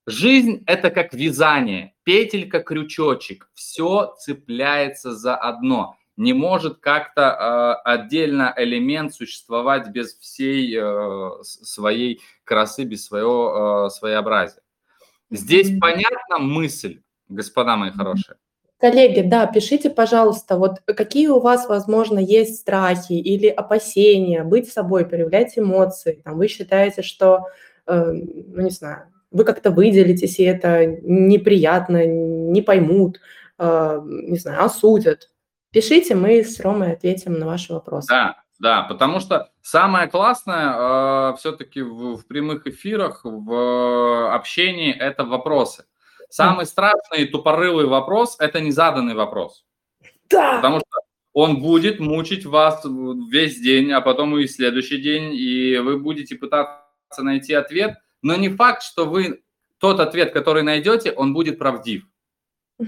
Жизнь– 0.10 0.63
это 0.67 0.89
как 0.89 1.13
вязание, 1.13 1.93
петелька, 2.04 2.62
крючочек, 2.62 3.50
все 3.54 4.15
цепляется 4.17 5.13
за 5.13 5.36
одно. 5.36 5.98
Не 6.15 6.32
может 6.32 6.80
как-то 6.80 7.22
э, 7.22 7.82
отдельно 7.84 8.54
элемент 8.56 9.13
существовать 9.13 9.89
без 9.89 10.17
всей 10.17 10.74
э, 10.80 11.32
своей 11.43 12.22
красы, 12.46 12.86
без 12.86 13.06
своего 13.06 13.88
э, 13.88 13.89
своеобразия. 13.89 14.62
Здесь 15.30 15.78
понятна 15.78 16.38
мысль, 16.38 17.02
господа 17.28 17.76
мои 17.76 17.91
хорошие? 17.91 18.38
Коллеги, 18.80 19.28
да, 19.28 19.46
пишите, 19.46 19.89
пожалуйста, 19.89 20.56
вот 20.56 20.80
какие 20.86 21.28
у 21.28 21.41
вас, 21.41 21.67
возможно, 21.67 22.20
есть 22.20 22.62
страхи 22.62 23.13
или 23.13 23.48
опасения 23.48 24.46
быть 24.46 24.72
собой, 24.72 25.06
проявлять 25.06 25.60
эмоции. 25.60 26.22
Там, 26.24 26.38
вы 26.38 26.48
считаете, 26.48 27.02
что, 27.02 27.50
э, 27.88 28.12
ну 28.13 28.62
не 28.62 28.70
знаю, 28.70 29.12
вы 29.38 29.43
как-то 29.43 29.69
выделитесь, 29.69 30.39
и 30.39 30.43
это 30.43 30.86
неприятно, 30.86 32.06
не 32.06 32.62
поймут, 32.62 33.19
э, 33.60 34.02
не 34.04 34.38
знаю, 34.38 34.63
осудят. 34.63 35.30
Пишите, 35.71 36.15
мы 36.15 36.43
с 36.43 36.60
Ромой 36.60 36.93
ответим 36.93 37.34
на 37.34 37.45
ваши 37.45 37.71
вопросы. 37.71 38.08
Да, 38.10 38.43
да, 38.60 38.82
потому 38.84 39.19
что 39.19 39.52
самое 39.62 40.08
классное 40.08 41.34
э, 41.34 41.38
все-таки 41.38 41.82
в, 41.82 42.17
в 42.17 42.28
прямых 42.28 42.65
эфирах, 42.65 43.21
в 43.23 44.34
общении– 44.34 44.91
это 45.00 45.23
вопросы. 45.23 45.86
Самый 46.30 46.65
страшный 46.65 47.21
и 47.21 47.26
тупорылый 47.26 47.86
вопрос– 47.86 48.38
это 48.39 48.60
незаданный 48.60 49.13
вопрос. 49.13 49.65
Да. 50.30 50.56
Потому 50.56 50.80
что 50.80 51.00
он 51.34 51.62
будет 51.62 52.00
мучить 52.00 52.45
вас 52.45 52.84
весь 53.30 53.62
день, 53.62 53.91
а 53.91 54.02
потом 54.02 54.36
и 54.38 54.47
следующий 54.47 54.97
день, 55.00 55.36
и 55.36 55.78
вы 55.78 56.00
будете 56.00 56.36
пытаться 56.36 57.21
найти 57.21 57.54
ответ– 57.54 57.97
но 58.28 58.36
не 58.36 58.50
факт, 58.50 58.84
что 58.84 59.06
вы 59.06 59.42
тот 59.78 60.02
ответ, 60.02 60.34
который 60.34 60.62
найдете, 60.62 61.12
он 61.13 61.34
будет 61.34 61.58
правдив. 61.58 62.04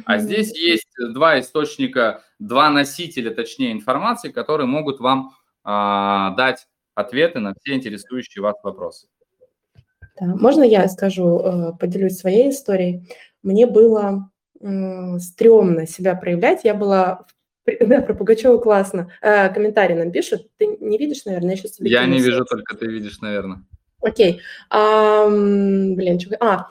А 0.06 0.20
здесь 0.20 0.54
есть 0.56 0.90
два 1.14 1.40
источника, 1.40 2.24
два 2.40 2.70
носителя, 2.70 3.32
точнее, 3.32 3.72
информации, 3.72 4.32
которые 4.32 4.68
могут 4.68 5.00
вам 5.00 5.32
а, 5.64 6.36
дать 6.36 6.68
ответы 6.94 7.40
на 7.40 7.54
все 7.56 7.74
интересующие 7.76 8.42
вас 8.42 8.56
вопросы. 8.64 9.08
Да. 10.20 10.28
Можно 10.36 10.64
я 10.64 10.88
скажу, 10.90 11.40
э, 11.40 11.72
поделюсь 11.80 12.18
своей 12.18 12.50
историей? 12.50 13.08
Мне 13.42 13.66
было 13.66 14.30
стрёмно 15.20 15.88
себя 15.88 16.16
проявлять. 16.16 16.66
Я 16.66 16.74
была 16.74 17.26
да, 17.80 18.02
про 18.02 18.14
Пугачева 18.14 18.58
классно. 18.58 19.10
Э, 19.22 19.48
комментарий 19.54 19.96
нам 19.96 20.12
пишут. 20.12 20.50
Ты 20.58 20.78
не 20.82 20.98
видишь, 20.98 21.24
наверное, 21.24 21.52
я 21.52 21.56
сейчас. 21.56 21.78
Я 21.80 22.06
не 22.06 22.20
вижу, 22.20 22.44
только 22.44 22.76
ты 22.76 22.88
видишь, 22.88 23.22
наверное. 23.22 23.64
Окей. 24.02 24.42
А, 24.70 25.28
блин, 25.28 26.20
что... 26.20 26.38
А, 26.40 26.68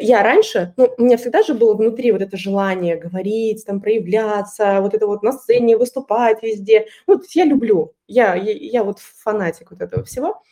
я 0.00 0.22
раньше, 0.22 0.74
ну, 0.76 0.92
у 0.98 1.02
меня 1.02 1.16
всегда 1.16 1.42
же 1.42 1.54
было 1.54 1.74
внутри 1.74 2.12
вот 2.12 2.20
это 2.20 2.36
желание 2.36 2.96
говорить, 2.96 3.64
там, 3.64 3.80
проявляться, 3.80 4.80
вот 4.80 4.94
это 4.94 5.06
вот 5.06 5.22
на 5.22 5.32
сцене 5.32 5.78
выступать 5.78 6.42
везде. 6.42 6.86
Ну, 7.06 7.20
я 7.34 7.44
люблю, 7.44 7.94
я, 8.06 8.34
я, 8.34 8.52
я 8.52 8.84
вот 8.84 8.98
фанатик 8.98 9.70
вот 9.70 9.80
этого 9.80 10.04
всего. 10.04 10.42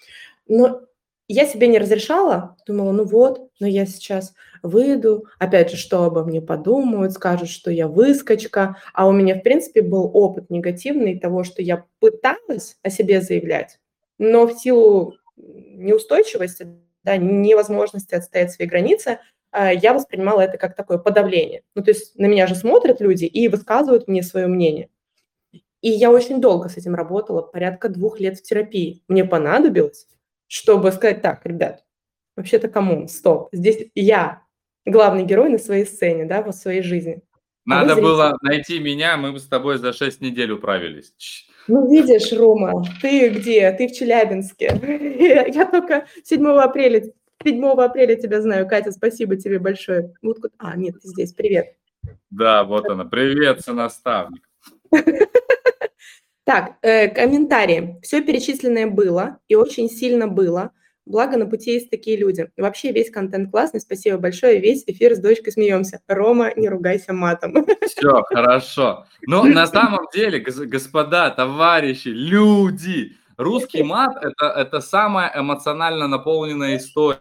Но 0.48 0.82
я 1.28 1.46
себе 1.46 1.68
не 1.68 1.78
разрешала, 1.78 2.56
думала, 2.66 2.92
ну 2.92 3.04
вот, 3.04 3.50
но 3.60 3.66
я 3.66 3.86
сейчас 3.86 4.34
выйду, 4.62 5.26
опять 5.38 5.70
же, 5.70 5.76
что 5.76 6.04
обо 6.04 6.22
мне 6.24 6.40
подумают, 6.40 7.12
скажут, 7.12 7.48
что 7.48 7.70
я 7.70 7.88
выскочка, 7.88 8.76
а 8.92 9.06
у 9.06 9.12
меня, 9.12 9.34
в 9.34 9.42
принципе, 9.42 9.82
был 9.82 10.10
опыт 10.12 10.50
негативный 10.50 11.18
того, 11.18 11.44
что 11.44 11.62
я 11.62 11.84
пыталась 11.98 12.76
о 12.82 12.90
себе 12.90 13.20
заявлять, 13.22 13.78
но 14.18 14.46
в 14.46 14.52
силу 14.52 15.14
неустойчивости, 15.36 16.66
да, 17.02 17.16
невозможности 17.16 18.14
отстоять 18.14 18.52
свои 18.52 18.66
границы, 18.66 19.18
а, 19.50 19.72
я 19.72 19.94
воспринимала 19.94 20.40
это 20.40 20.58
как 20.58 20.74
такое 20.74 20.98
подавление. 20.98 21.62
Ну, 21.74 21.82
то 21.82 21.90
есть 21.90 22.18
на 22.18 22.26
меня 22.26 22.46
же 22.46 22.54
смотрят 22.54 23.00
люди 23.00 23.24
и 23.24 23.48
высказывают 23.48 24.08
мне 24.08 24.22
свое 24.22 24.46
мнение. 24.46 24.88
И 25.80 25.90
я 25.90 26.10
очень 26.10 26.40
долго 26.40 26.68
с 26.68 26.76
этим 26.76 26.94
работала, 26.94 27.42
порядка 27.42 27.88
двух 27.88 28.18
лет 28.18 28.38
в 28.38 28.42
терапии. 28.42 29.02
Мне 29.06 29.24
понадобилось, 29.24 30.08
чтобы 30.46 30.90
сказать, 30.92 31.20
так, 31.20 31.44
ребят, 31.44 31.84
вообще-то 32.36 32.68
кому? 32.68 33.06
Стоп. 33.06 33.48
Здесь 33.52 33.90
я 33.94 34.42
главный 34.86 35.24
герой 35.24 35.50
на 35.50 35.58
своей 35.58 35.84
сцене, 35.84 36.24
да, 36.24 36.42
в 36.42 36.50
своей 36.52 36.82
жизни. 36.82 37.22
А 37.66 37.84
Надо 37.84 37.96
было 37.96 38.36
найти 38.42 38.78
меня, 38.78 39.16
мы 39.16 39.32
бы 39.32 39.38
с 39.38 39.46
тобой 39.46 39.78
за 39.78 39.92
шесть 39.92 40.20
недель 40.20 40.52
управились. 40.52 41.14
Ну, 41.66 41.90
видишь, 41.90 42.32
Рома, 42.32 42.84
ты 43.00 43.30
где? 43.30 43.72
Ты 43.72 43.88
в 43.88 43.92
Челябинске. 43.92 45.46
Я 45.54 45.64
только 45.66 46.06
7 46.22 46.46
апреля 46.46 47.12
7 47.42 47.64
апреля 47.66 48.16
тебя 48.16 48.40
знаю. 48.40 48.68
Катя, 48.68 48.92
спасибо 48.92 49.36
тебе 49.36 49.58
большое. 49.58 50.14
Вот, 50.22 50.38
а, 50.58 50.76
нет, 50.76 51.00
ты 51.00 51.08
здесь. 51.08 51.32
Привет. 51.32 51.76
Да, 52.30 52.64
вот 52.64 52.88
она. 52.88 53.04
Привет, 53.04 53.66
наставник. 53.66 54.48
Так, 56.46 56.76
э, 56.82 57.08
комментарии. 57.08 57.98
Все 58.02 58.20
перечисленное 58.20 58.86
было 58.86 59.38
и 59.48 59.54
очень 59.54 59.88
сильно 59.88 60.28
было. 60.28 60.72
Благо 61.06 61.36
на 61.36 61.46
пути 61.46 61.72
есть 61.72 61.90
такие 61.90 62.16
люди. 62.16 62.50
Вообще 62.56 62.90
весь 62.90 63.10
контент 63.10 63.50
классный, 63.50 63.80
спасибо 63.80 64.16
большое. 64.16 64.58
Весь 64.58 64.84
эфир 64.86 65.14
с 65.14 65.18
дочкой 65.18 65.52
смеемся. 65.52 66.00
Рома, 66.08 66.52
не 66.56 66.68
ругайся 66.68 67.12
матом. 67.12 67.66
Все, 67.86 68.22
хорошо. 68.22 69.06
Но 69.26 69.44
на 69.44 69.66
самом 69.66 70.06
деле, 70.14 70.38
господа, 70.40 71.30
товарищи, 71.30 72.08
люди, 72.08 73.16
русский 73.36 73.82
мат 73.82 74.16
это, 74.22 74.46
это 74.46 74.80
самая 74.80 75.30
эмоционально 75.34 76.08
наполненная 76.08 76.78
история. 76.78 77.20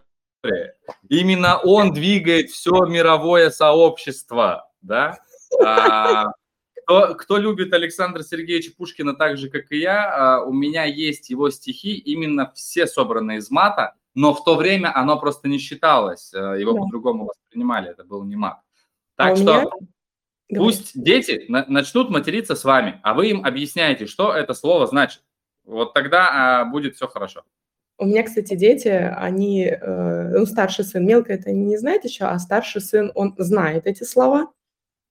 Именно 1.08 1.58
он 1.58 1.92
двигает 1.92 2.50
все 2.50 2.86
мировое 2.86 3.50
сообщество, 3.50 4.68
да? 4.80 5.18
А, 5.62 6.26
кто, 6.84 7.14
кто 7.14 7.38
любит 7.38 7.72
Александра 7.72 8.22
Сергеевича 8.22 8.72
Пушкина 8.76 9.14
так 9.14 9.38
же, 9.38 9.48
как 9.48 9.72
и 9.72 9.78
я, 9.78 10.36
а, 10.36 10.44
у 10.44 10.52
меня 10.52 10.84
есть 10.84 11.30
его 11.30 11.50
стихи, 11.50 11.96
именно 11.96 12.52
все 12.54 12.86
собраны 12.86 13.38
из 13.38 13.50
мата, 13.50 13.94
но 14.14 14.34
в 14.34 14.44
то 14.44 14.54
время 14.54 14.96
оно 14.96 15.18
просто 15.18 15.48
не 15.48 15.58
считалось, 15.58 16.32
а, 16.34 16.54
его 16.54 16.72
да. 16.72 16.80
по-другому 16.80 17.26
воспринимали, 17.26 17.90
это 17.90 18.04
был 18.04 18.24
не 18.24 18.36
мат. 18.36 18.58
Так 19.16 19.32
а 19.32 19.36
что 19.36 19.72
меня... 20.48 20.60
пусть 20.60 20.92
дети 20.94 21.46
начнут 21.48 22.10
материться 22.10 22.54
с 22.54 22.64
вами, 22.64 23.00
а 23.02 23.14
вы 23.14 23.30
им 23.30 23.44
объясняете, 23.44 24.06
что 24.06 24.32
это 24.32 24.54
слово 24.54 24.86
значит. 24.86 25.22
Вот 25.64 25.94
тогда 25.94 26.60
а, 26.60 26.64
будет 26.66 26.96
все 26.96 27.08
хорошо. 27.08 27.42
У 27.96 28.06
меня, 28.06 28.24
кстати, 28.24 28.54
дети, 28.56 28.88
они, 28.88 29.66
э, 29.66 30.28
ну, 30.36 30.46
старший 30.46 30.84
сын, 30.84 31.06
мелко 31.06 31.32
это 31.32 31.52
не 31.52 31.76
знает 31.76 32.04
еще, 32.04 32.24
а 32.24 32.36
старший 32.40 32.80
сын, 32.80 33.12
он 33.14 33.36
знает 33.38 33.86
эти 33.86 34.02
слова, 34.02 34.50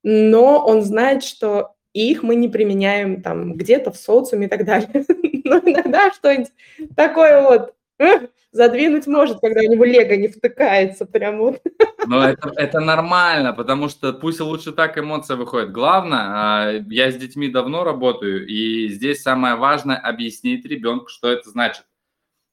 но 0.04 0.64
он 0.64 0.82
знает, 0.82 1.24
что 1.24 1.74
их 1.94 2.22
мы 2.22 2.36
не 2.36 2.48
применяем 2.48 3.22
там 3.22 3.54
где-то 3.54 3.90
в 3.90 3.96
социуме 3.96 4.46
и 4.46 4.48
так 4.48 4.64
далее. 4.64 4.88
Но 5.44 5.58
иногда 5.58 6.12
что-нибудь 6.12 6.52
такое 6.96 7.40
вот 7.42 7.74
э, 7.98 8.28
задвинуть 8.52 9.06
может, 9.06 9.40
когда 9.40 9.60
у 9.60 9.72
него 9.72 9.84
лего 9.84 10.14
не 10.14 10.28
втыкается 10.28 11.06
прям 11.06 11.38
вот. 11.38 11.62
Но 12.06 12.28
это, 12.28 12.52
это 12.56 12.80
нормально, 12.80 13.52
потому 13.52 13.88
что 13.88 14.12
пусть 14.12 14.40
лучше 14.40 14.72
так 14.72 14.98
эмоция 14.98 15.36
выходит. 15.36 15.72
Главное, 15.72 16.20
а, 16.20 16.72
я 16.88 17.10
с 17.10 17.16
детьми 17.16 17.48
давно 17.48 17.84
работаю, 17.84 18.46
и 18.46 18.88
здесь 18.88 19.22
самое 19.22 19.54
важное 19.54 19.96
объяснить 19.96 20.66
ребенку, 20.66 21.08
что 21.08 21.30
это 21.30 21.48
значит. 21.48 21.84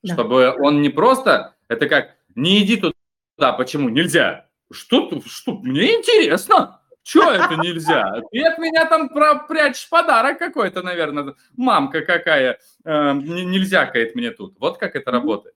Да. 0.04 0.14
Чтобы 0.14 0.56
он 0.60 0.82
не 0.82 0.90
просто, 0.90 1.56
это 1.68 1.88
как, 1.90 2.16
не 2.36 2.64
иди 2.64 2.78
туда, 2.78 3.54
почему 3.54 3.90
нельзя? 3.90 4.48
Что, 4.72 5.22
что, 5.26 5.58
мне 5.58 5.96
интересно. 5.96 6.81
Че 7.04 7.32
это 7.32 7.56
нельзя? 7.56 8.22
Ты 8.32 8.44
от 8.44 8.58
меня 8.60 8.86
там 8.86 9.10
прячешь 9.10 9.90
подарок 9.90 10.38
какой-то, 10.38 10.84
наверное. 10.84 11.36
Мамка 11.58 12.02
какая, 12.02 12.60
э, 12.84 13.14
нельзя 13.14 13.86
кает 13.88 14.16
мне 14.16 14.32
тут. 14.32 14.60
Вот 14.60 14.78
как 14.78 14.96
это 14.96 15.12
работает. 15.12 15.56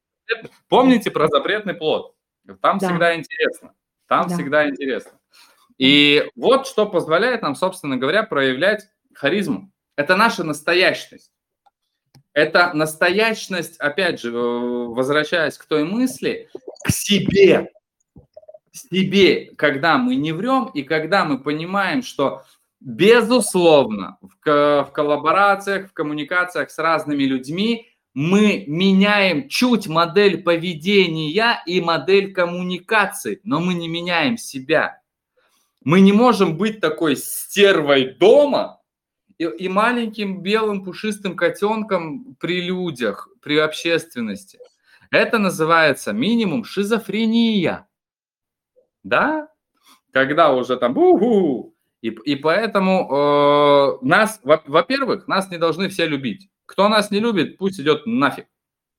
Помните 0.67 1.11
про 1.11 1.27
запретный 1.27 1.75
плод? 1.75 2.15
Там 2.61 2.79
да. 2.79 2.87
всегда 2.87 3.15
интересно. 3.15 3.73
Там 4.07 4.27
да. 4.27 4.35
всегда 4.35 4.69
интересно. 4.69 5.19
И 5.77 6.29
вот 6.35 6.67
что 6.67 6.85
позволяет 6.85 7.41
нам, 7.41 7.55
собственно 7.55 7.97
говоря, 7.97 8.23
проявлять 8.23 8.87
харизму. 9.13 9.71
Это 9.95 10.15
наша 10.15 10.43
настоящность. 10.43 11.31
Это 12.33 12.73
настоящность, 12.73 13.77
опять 13.77 14.19
же, 14.19 14.29
э, 14.29 14.33
возвращаясь 14.33 15.57
к 15.57 15.65
той 15.65 15.83
мысли, 15.83 16.49
к 16.83 16.89
себе 16.89 17.71
себе, 18.75 19.51
когда 19.57 19.97
мы 19.97 20.15
не 20.15 20.31
врем 20.31 20.65
и 20.73 20.83
когда 20.83 21.25
мы 21.25 21.39
понимаем, 21.39 22.03
что 22.03 22.43
безусловно 22.79 24.17
в, 24.21 24.35
в 24.43 24.91
коллаборациях, 24.91 25.89
в 25.89 25.93
коммуникациях 25.93 26.69
с 26.69 26.77
разными 26.77 27.23
людьми 27.23 27.87
мы 28.13 28.63
меняем 28.67 29.49
чуть 29.49 29.87
модель 29.87 30.41
поведения 30.41 31.61
и 31.65 31.81
модель 31.81 32.33
коммуникации, 32.33 33.41
но 33.43 33.59
мы 33.59 33.73
не 33.73 33.89
меняем 33.89 34.37
себя. 34.37 35.01
Мы 35.83 35.99
не 35.99 36.13
можем 36.13 36.57
быть 36.57 36.79
такой 36.79 37.15
стервой 37.17 38.15
дома 38.15 38.81
и, 39.37 39.43
и 39.43 39.67
маленьким 39.67 40.41
белым 40.41 40.83
пушистым 40.83 41.35
котенком 41.35 42.35
при 42.39 42.61
людях, 42.61 43.29
при 43.41 43.57
общественности. 43.57 44.59
Это 45.11 45.37
называется 45.37 46.13
минимум 46.13 46.63
шизофрения 46.63 47.85
да, 49.05 49.47
когда 50.11 50.53
уже 50.53 50.75
там 50.75 50.97
уху, 50.97 51.73
и, 52.01 52.09
и 52.09 52.35
поэтому 52.35 53.99
э, 54.01 54.05
нас, 54.05 54.41
во-первых, 54.43 55.27
нас 55.27 55.49
не 55.49 55.57
должны 55.57 55.87
все 55.89 56.05
любить. 56.05 56.49
Кто 56.65 56.89
нас 56.89 57.11
не 57.11 57.19
любит, 57.19 57.57
пусть 57.57 57.79
идет 57.79 58.05
нафиг. 58.05 58.47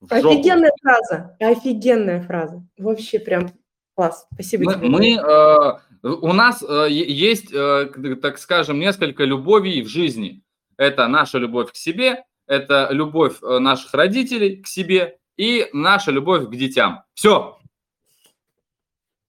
Офигенная 0.08 0.72
фраза, 0.80 1.36
офигенная 1.40 2.22
фраза. 2.22 2.64
Вообще 2.78 3.18
прям 3.18 3.50
класс. 3.94 4.26
Спасибо 4.32 4.64
мы, 4.64 4.74
тебе. 4.74 4.88
Мы, 4.88 5.10
э, 5.14 5.78
у 6.02 6.32
нас 6.32 6.62
э, 6.62 6.86
есть, 6.90 7.52
э, 7.52 7.90
так 8.22 8.38
скажем, 8.38 8.78
несколько 8.78 9.24
любовей 9.24 9.82
в 9.82 9.88
жизни. 9.88 10.42
Это 10.76 11.08
наша 11.08 11.38
любовь 11.38 11.72
к 11.72 11.76
себе, 11.76 12.24
это 12.46 12.88
любовь 12.90 13.38
э, 13.42 13.58
наших 13.58 13.92
родителей 13.94 14.62
к 14.62 14.68
себе 14.68 15.18
и 15.36 15.68
наша 15.72 16.12
любовь 16.12 16.46
к 16.46 16.54
детям. 16.54 17.02
Все, 17.14 17.58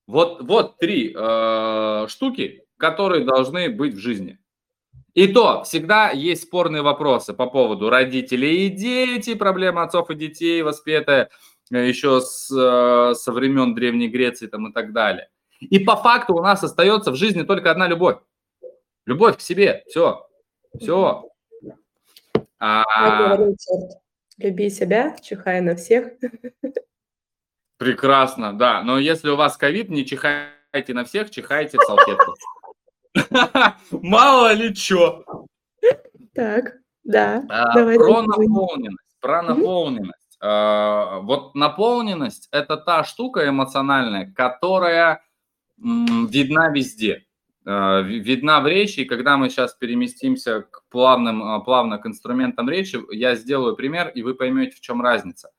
вот, 0.08 0.42
вот 0.42 0.78
три 0.78 1.14
э, 1.14 2.06
штуки, 2.08 2.64
которые 2.78 3.24
должны 3.24 3.68
быть 3.68 3.94
в 3.94 3.98
жизни. 3.98 4.38
И 5.12 5.28
то 5.28 5.64
всегда 5.64 6.10
есть 6.10 6.44
спорные 6.44 6.80
вопросы 6.80 7.34
по 7.34 7.46
поводу 7.46 7.90
родителей 7.90 8.66
и 8.66 8.70
дети, 8.70 9.34
проблемы 9.34 9.82
отцов 9.82 10.10
и 10.10 10.14
детей, 10.14 10.62
воспетая 10.62 11.28
э, 11.70 11.86
еще 11.86 12.22
с, 12.22 12.50
э, 12.50 13.14
со 13.14 13.32
времен 13.32 13.74
Древней 13.74 14.08
Греции 14.08 14.46
там, 14.46 14.68
и 14.68 14.72
так 14.72 14.94
далее. 14.94 15.28
И 15.60 15.78
по 15.78 15.94
факту 15.96 16.34
у 16.34 16.40
нас 16.40 16.64
остается 16.64 17.10
в 17.10 17.16
жизни 17.16 17.42
только 17.42 17.70
одна 17.70 17.86
любовь. 17.86 18.16
Любовь 19.04 19.36
к 19.36 19.40
себе. 19.40 19.84
Все. 19.88 20.26
Все. 20.80 21.28
А... 22.58 23.36
Люби 24.38 24.70
себя, 24.70 25.16
чихай 25.20 25.60
на 25.60 25.76
всех. 25.76 26.12
Прекрасно, 27.78 28.52
да. 28.52 28.82
Но 28.82 28.98
если 28.98 29.30
у 29.30 29.36
вас 29.36 29.56
ковид, 29.56 29.88
не 29.88 30.04
чихайте 30.04 30.94
на 30.94 31.04
всех, 31.04 31.30
чихайте 31.30 31.78
в 31.78 31.82
салфетку. 31.82 32.34
Мало 34.02 34.52
ли 34.52 34.74
что. 34.74 35.24
Так, 36.34 36.74
да. 37.04 37.44
А, 37.48 37.72
про 37.72 38.22
наполненность. 38.22 38.98
Про 39.20 39.42
наполненность. 39.42 40.36
А, 40.40 41.20
вот 41.20 41.54
наполненность– 41.54 42.48
это 42.52 42.76
та 42.76 43.04
штука 43.04 43.48
эмоциональная, 43.48 44.32
которая 44.32 45.22
видна 45.76 46.70
везде. 46.70 47.26
А, 47.64 48.00
видна 48.00 48.60
в 48.60 48.66
речи, 48.66 49.00
и 49.00 49.04
когда 49.04 49.36
мы 49.36 49.50
сейчас 49.50 49.74
переместимся 49.74 50.62
к 50.62 50.82
плавным, 50.90 51.62
плавно 51.62 51.98
к 51.98 52.06
инструментам 52.06 52.68
речи, 52.68 52.98
я 53.12 53.36
сделаю 53.36 53.76
пример, 53.76 54.08
и 54.08 54.22
вы 54.22 54.34
поймете, 54.34 54.76
в 54.76 54.80
чем 54.80 55.00
разница. 55.00 55.50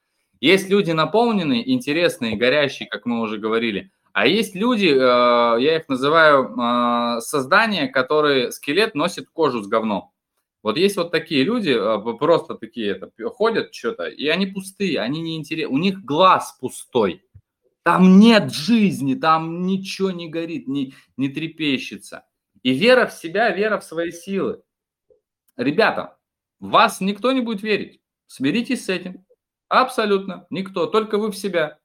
Есть 0.42 0.70
люди 0.70 0.92
наполненные, 0.92 1.70
интересные, 1.70 2.38
горящие, 2.38 2.88
как 2.88 3.06
мы 3.06 3.22
уже 3.22 3.38
говорили, 3.38 3.92
а 4.14 4.26
есть 4.26 4.56
люди, 4.56 4.88
э, 4.88 5.62
я 5.62 5.78
их 5.78 5.88
называю 5.88 6.56
э, 6.56 7.22
создания, 7.22 7.88
которые 7.88 8.52
скелет 8.52 8.96
носит 8.96 9.30
кожу 9.30 9.62
с 9.62 9.68
говном. 9.68 10.12
Вот 10.64 10.78
есть 10.78 10.98
вот 10.98 11.12
такие 11.12 11.44
люди, 11.44 11.70
э, 11.70 12.18
просто 12.18 12.56
такие 12.56 12.92
это, 12.92 13.12
ходят 13.30 13.74
что-то, 13.74 14.08
и 14.08 14.28
они 14.28 14.48
пустые, 14.48 15.00
они 15.00 15.22
не 15.22 15.38
интересны, 15.38 15.74
у 15.74 15.78
них 15.78 16.04
глаз 16.04 16.58
пустой. 16.60 17.24
Там 17.84 18.20
нет 18.20 18.52
жизни, 18.52 19.14
там 19.14 19.66
ничего 19.66 20.12
не 20.12 20.28
горит, 20.28 20.68
не, 20.68 20.94
не 21.18 21.30
трепещется. 21.30 22.26
И 22.62 22.74
вера 22.74 23.08
в 23.08 23.14
себя, 23.14 23.52
вера 23.52 23.80
в 23.80 23.84
свои 23.84 24.12
силы. 24.12 24.62
Ребята, 25.56 26.18
вас 26.60 27.00
никто 27.00 27.32
не 27.32 27.42
будет 27.42 27.62
верить. 27.62 28.02
Смиритесь 28.28 28.86
с 28.86 28.90
этим. 28.90 29.26
Абсолютно. 29.70 30.48
Никто. 30.50 30.88
Только 30.88 31.18
вы 31.18 31.32
в 31.32 31.38
себя. 31.38 31.78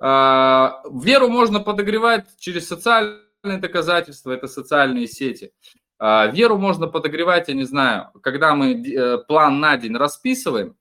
А, 0.00 0.82
веру 0.90 1.28
можно 1.28 1.60
подогревать 1.60 2.26
через 2.38 2.68
социальные 2.68 3.58
доказательства, 3.58 4.30
это 4.32 4.46
социальные 4.46 5.08
сети. 5.08 5.52
А, 5.98 6.26
веру 6.26 6.56
можно 6.56 6.86
подогревать, 6.86 7.48
я 7.48 7.54
не 7.54 7.64
знаю, 7.64 8.10
когда 8.22 8.54
мы 8.54 8.72
э, 8.72 9.18
план 9.18 9.60
на 9.60 9.76
день 9.76 9.96
расписываем, 9.96 10.76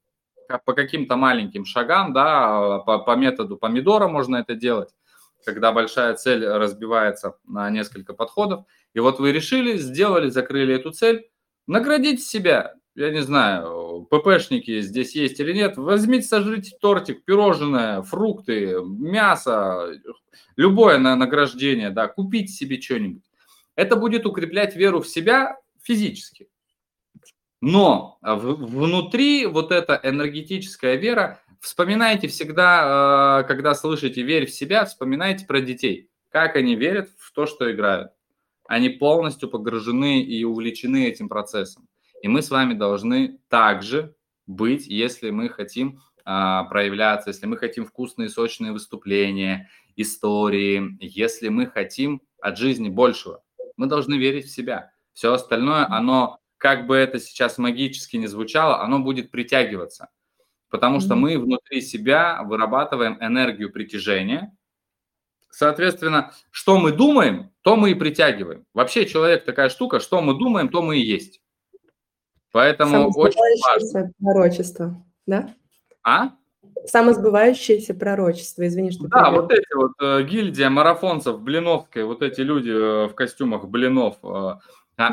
по 0.66 0.74
каким-то 0.74 1.16
маленьким 1.16 1.66
шагам, 1.66 2.14
да, 2.14 2.80
по, 2.80 2.99
по 2.99 3.16
методу 3.16 3.57
помидора 3.57 4.07
можно 4.07 4.38
это 4.38 4.55
делать, 4.55 4.89
когда 5.45 5.72
большая 5.72 6.16
цель 6.16 6.47
разбивается 6.47 7.38
на 7.45 7.70
несколько 7.70 8.14
подходов. 8.14 8.66
И 8.93 8.99
вот 8.99 9.20
вы 9.20 9.32
решили, 9.32 9.78
сделали, 9.78 10.30
закрыли 10.30 10.76
эту 10.76 10.91
цель, 10.91 11.30
наградите 11.68 12.24
себя 12.24 12.74
я 12.99 13.11
не 13.11 13.21
знаю, 13.21 14.07
ППшники 14.09 14.81
здесь 14.81 15.15
есть 15.15 15.39
или 15.39 15.53
нет, 15.53 15.77
возьмите, 15.77 16.27
сожрите 16.27 16.77
тортик, 16.79 17.23
пирожное, 17.23 18.01
фрукты, 18.01 18.81
мясо, 18.83 19.99
любое 20.55 20.97
награждение, 20.97 21.89
да, 21.89 22.07
купите 22.07 22.51
себе 22.51 22.79
что-нибудь. 22.79 23.23
Это 23.75 23.95
будет 23.95 24.25
укреплять 24.25 24.75
веру 24.75 25.01
в 25.01 25.07
себя 25.07 25.57
физически. 25.81 26.49
Но 27.61 28.19
внутри 28.21 29.45
вот 29.45 29.71
эта 29.71 29.99
энергетическая 30.01 30.95
вера, 30.95 31.41
вспоминайте 31.59 32.27
всегда, 32.27 33.41
э, 33.41 33.47
когда 33.47 33.75
слышите 33.75 34.21
«верь 34.21 34.45
в 34.45 34.51
себя», 34.51 34.85
вспоминайте 34.85 35.45
про 35.45 35.59
детей, 35.59 36.09
как 36.29 36.55
они 36.55 36.75
верят 36.75 37.09
в 37.17 37.33
то, 37.33 37.45
что 37.45 37.69
играют. 37.69 38.11
Они 38.65 38.87
полностью 38.87 39.49
погружены 39.49 40.21
и 40.21 40.43
увлечены 40.45 41.07
этим 41.07 41.27
процессом. 41.27 41.88
И 42.22 42.28
мы 42.28 42.41
с 42.41 42.49
вами 42.49 42.74
должны 42.74 43.39
также 43.49 44.15
быть, 44.45 44.88
если 44.88 45.30
мы 45.30 45.49
хотим 45.49 46.01
а, 46.26 46.65
проявляться, 46.65 47.30
если 47.30 47.45
мы 47.45 47.57
хотим 47.57 47.86
вкусные, 47.86 48.30
сочные 48.30 48.72
выступления, 48.72 49.70
истории, 49.95 50.97
если 50.99 51.49
мы 51.49 51.67
хотим 51.67 52.22
от 52.41 52.57
жизни 52.57 52.89
большего. 52.89 53.43
Мы 53.78 53.88
должны 53.88 54.15
верить 54.15 54.45
в 54.45 54.51
себя. 54.51 54.91
Все 55.13 55.34
остальное, 55.34 55.88
оно, 55.89 56.39
как 56.57 56.88
бы 56.88 56.95
это 56.95 57.20
сейчас 57.20 57.57
магически 57.57 58.17
не 58.17 58.28
звучало, 58.28 58.82
оно 58.82 58.99
будет 58.99 59.32
притягиваться. 59.32 60.09
Потому 60.70 60.99
что 60.99 61.15
мы 61.15 61.38
внутри 61.38 61.82
себя 61.82 62.43
вырабатываем 62.43 63.17
энергию 63.20 63.72
притяжения. 63.72 64.55
Соответственно, 65.49 66.32
что 66.51 66.78
мы 66.78 66.91
думаем, 66.91 67.51
то 67.61 67.76
мы 67.76 67.91
и 67.91 67.95
притягиваем. 67.95 68.65
Вообще 68.74 69.07
человек 69.07 69.45
такая 69.45 69.70
штука, 69.70 69.99
что 69.99 70.22
мы 70.22 70.38
думаем, 70.38 70.70
то 70.70 70.84
мы 70.84 70.99
и 70.99 71.05
есть. 71.05 71.41
Поэтому 72.51 73.11
очень 73.15 73.39
важно. 73.69 74.11
пророчество, 74.19 75.05
да? 75.25 75.53
А? 76.03 76.31
Самосбывающееся 76.85 77.93
пророчество, 77.93 78.65
извини, 78.65 78.91
что 78.91 79.07
Да, 79.07 79.31
вот 79.31 79.51
эти 79.51 79.75
вот 79.75 79.91
э, 80.01 80.23
гильдия 80.23 80.69
марафонцев 80.69 81.39
Блиновской, 81.41 82.05
вот 82.05 82.21
эти 82.21 82.41
люди 82.41 82.71
э, 82.71 83.07
в 83.07 83.13
костюмах 83.13 83.65
Блинов, 83.65 84.15
э, 84.23 84.27
а, 84.27 84.61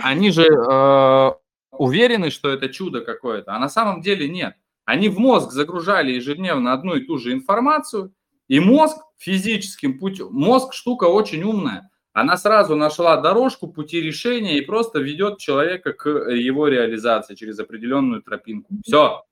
они 0.02 0.30
же 0.30 0.46
э, 0.46 1.30
уверены, 1.72 2.30
что 2.30 2.50
это 2.50 2.68
чудо 2.68 3.00
какое-то, 3.02 3.54
а 3.54 3.58
на 3.58 3.68
самом 3.68 4.00
деле 4.00 4.28
нет. 4.28 4.54
Они 4.84 5.08
в 5.08 5.18
мозг 5.18 5.50
загружали 5.50 6.12
ежедневно 6.12 6.72
одну 6.72 6.94
и 6.94 7.04
ту 7.04 7.18
же 7.18 7.32
информацию, 7.32 8.12
и 8.48 8.60
мозг 8.60 8.96
физическим 9.18 9.98
путем, 9.98 10.28
мозг 10.30 10.72
штука 10.72 11.04
очень 11.04 11.42
умная, 11.42 11.90
она 12.16 12.38
сразу 12.38 12.76
нашла 12.76 13.18
дорожку, 13.18 13.68
пути 13.68 14.00
решения 14.00 14.56
и 14.56 14.62
просто 14.62 15.00
ведет 15.00 15.36
человека 15.36 15.92
к 15.92 16.08
его 16.08 16.66
реализации 16.66 17.34
через 17.34 17.58
определенную 17.58 18.22
тропинку. 18.22 18.72
Все, 18.82 19.22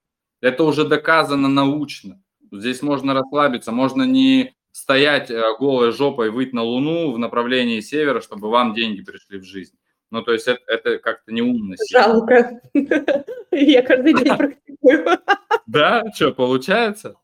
это 0.42 0.64
уже 0.64 0.86
доказано 0.86 1.48
научно. 1.48 2.20
Здесь 2.52 2.82
можно 2.82 3.14
расслабиться, 3.14 3.72
можно 3.72 4.02
не 4.02 4.54
стоять 4.70 5.30
э, 5.30 5.40
голой 5.58 5.92
жопой, 5.92 6.28
выйти 6.28 6.54
на 6.54 6.62
Луну 6.62 7.12
в 7.12 7.18
направлении 7.18 7.80
севера, 7.80 8.20
чтобы 8.20 8.50
вам 8.50 8.74
деньги 8.74 9.00
пришли 9.00 9.38
в 9.38 9.44
жизнь. 9.44 9.78
Ну, 10.10 10.20
то 10.20 10.34
есть 10.34 10.46
это, 10.46 10.60
это 10.66 10.98
как-то 10.98 11.32
неумно. 11.32 11.76
Жалко. 11.90 12.60
Я 13.50 13.80
каждый 13.80 14.12
день 14.12 14.36
практикую. 14.36 15.18
Да? 15.66 16.02
Что, 16.14 16.32
получается? 16.32 17.14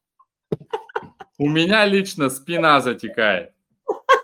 У 1.37 1.51
меня 1.51 1.85
лично 1.85 2.31
спина 2.31 2.81
затекает. 2.81 3.53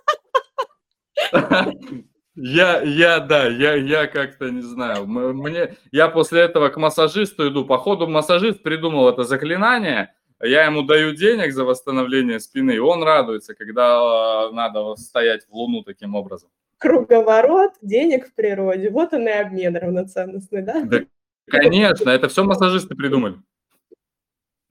Я, 2.38 2.82
я, 2.82 3.20
да, 3.20 3.48
я, 3.48 3.74
я 3.74 4.06
как-то 4.06 4.50
не 4.50 4.60
знаю. 4.60 5.06
Мне, 5.06 5.76
я 5.90 6.08
после 6.08 6.42
этого 6.42 6.68
к 6.68 6.76
массажисту 6.76 7.48
иду. 7.48 7.64
Походу, 7.64 8.06
массажист 8.06 8.62
придумал 8.62 9.08
это 9.08 9.24
заклинание. 9.24 10.12
Я 10.42 10.66
ему 10.66 10.82
даю 10.82 11.14
денег 11.14 11.54
за 11.54 11.64
восстановление 11.64 12.38
спины, 12.40 12.72
и 12.72 12.78
он 12.78 13.02
радуется, 13.02 13.54
когда 13.54 14.50
надо 14.52 14.94
стоять 14.96 15.46
в 15.48 15.54
луну 15.54 15.82
таким 15.82 16.14
образом. 16.14 16.50
Круговорот 16.76 17.72
денег 17.80 18.28
в 18.28 18.34
природе. 18.34 18.90
Вот 18.90 19.14
он 19.14 19.26
и 19.26 19.32
обмен 19.32 19.74
равноценностный, 19.74 20.60
да? 20.60 20.82
Да, 20.84 21.00
конечно, 21.46 22.10
это 22.10 22.28
все 22.28 22.44
массажисты 22.44 22.94
придумали. 22.94 23.36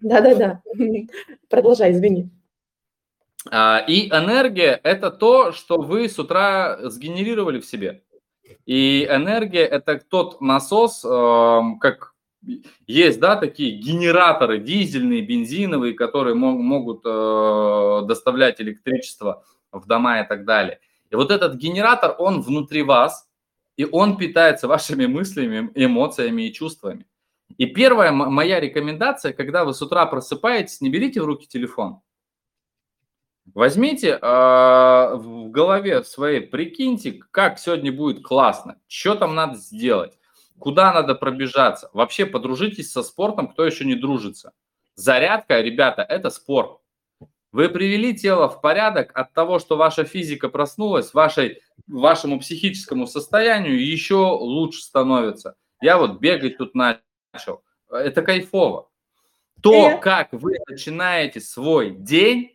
Да-да-да. 0.01 0.61
Продолжай, 1.49 1.93
извини. 1.93 2.29
А, 3.51 3.83
и 3.87 4.09
энергия– 4.09 4.79
это 4.83 5.11
то, 5.11 5.51
что 5.51 5.77
вы 5.77 6.09
с 6.09 6.17
утра 6.17 6.77
сгенерировали 6.89 7.59
в 7.59 7.65
себе. 7.65 8.03
И 8.65 9.05
энергия– 9.09 9.65
это 9.65 9.99
тот 9.99 10.41
насос, 10.41 11.05
эм, 11.05 11.79
как 11.79 12.13
есть, 12.87 13.19
да, 13.19 13.35
такие 13.35 13.77
генераторы 13.77 14.59
дизельные, 14.59 15.21
бензиновые, 15.21 15.93
которые 15.93 16.35
могут 16.35 17.01
э, 17.05 18.01
доставлять 18.07 18.61
электричество 18.61 19.43
в 19.71 19.85
дома 19.87 20.21
и 20.21 20.27
так 20.27 20.45
далее. 20.45 20.79
И 21.09 21.15
вот 21.15 21.31
этот 21.31 21.55
генератор, 21.55 22.15
он 22.17 22.41
внутри 22.41 22.83
вас, 22.83 23.27
и 23.77 23.85
он 23.85 24.17
питается 24.17 24.67
вашими 24.67 25.05
мыслями, 25.05 25.71
эмоциями 25.75 26.43
и 26.43 26.53
чувствами. 26.53 27.05
И 27.57 27.67
первая 27.67 28.11
моя 28.11 28.59
рекомендация, 28.59 29.33
когда 29.33 29.65
вы 29.65 29.73
с 29.73 29.81
утра 29.81 30.05
просыпаетесь, 30.05 30.81
не 30.81 30.89
берите 30.89 31.21
в 31.21 31.25
руки 31.25 31.47
телефон– 31.47 32.01
Возьмите 33.53 34.09
э, 34.09 34.17
в 34.21 35.49
голове 35.49 36.03
своей, 36.03 36.41
прикиньте, 36.41 37.19
как 37.31 37.59
сегодня 37.59 37.91
будет 37.91 38.23
классно, 38.23 38.79
что 38.87 39.15
там 39.15 39.35
надо 39.35 39.57
сделать, 39.57 40.17
куда 40.57 40.91
надо 40.93 41.15
пробежаться. 41.15 41.89
Вообще 41.93 42.25
подружитесь 42.25 42.91
со 42.91 43.03
спортом, 43.03 43.47
кто 43.47 43.65
еще 43.65 43.85
не 43.85 43.95
дружится. 43.95 44.53
Зарядка, 44.95 45.61
ребята, 45.61 46.01
это 46.01 46.29
спорт. 46.29 46.79
Вы 47.51 47.69
привели 47.69 48.13
тело 48.13 48.49
в 48.49 48.59
порядок 48.59 49.11
от 49.13 49.31
того, 49.33 49.59
что 49.59 49.77
ваша 49.77 50.03
физика 50.03 50.49
проснулась, 50.49 51.13
вашей, 51.13 51.61
вашему 51.87 52.39
психическому 52.39 53.07
состоянию 53.07 53.81
еще 53.81 54.15
лучше 54.15 54.81
становится. 54.81 55.55
Я 55.81 55.97
вот 55.97 56.19
бегать 56.19 56.57
тут 56.57 56.73
начал. 56.75 57.63
Это 57.89 58.23
кайфово. 58.23 58.89
То, 59.61 59.97
как 59.99 60.33
вы 60.33 60.57
начинаете 60.67 61.39
свой 61.39 61.91
день, 61.91 62.54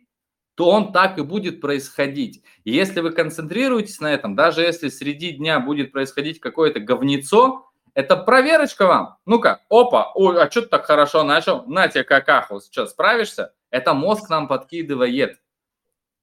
то 0.55 0.69
он 0.69 0.91
так 0.91 1.17
и 1.17 1.23
будет 1.23 1.61
происходить. 1.61 2.43
И 2.63 2.71
если 2.71 2.99
вы 3.01 3.11
концентрируетесь 3.11 3.99
на 3.99 4.13
этом, 4.13 4.35
даже 4.35 4.61
если 4.61 4.89
среди 4.89 5.31
дня 5.31 5.59
будет 5.59 5.91
происходить 5.91 6.39
какое-то 6.39 6.79
говнецо, 6.79 7.71
это 7.93 8.15
проверочка 8.15 8.85
вам. 8.85 9.17
Ну-ка, 9.25 9.63
опа, 9.69 10.11
ой, 10.15 10.41
а 10.41 10.49
что 10.49 10.61
ты 10.61 10.67
так 10.67 10.85
хорошо 10.85 11.23
начал? 11.23 11.65
На 11.67 11.87
тебе 11.87 12.03
какаху, 12.03 12.61
что, 12.61 12.85
справишься? 12.85 13.53
Это 13.69 13.93
мозг 13.93 14.29
нам 14.29 14.47
подкидывает. 14.47 15.39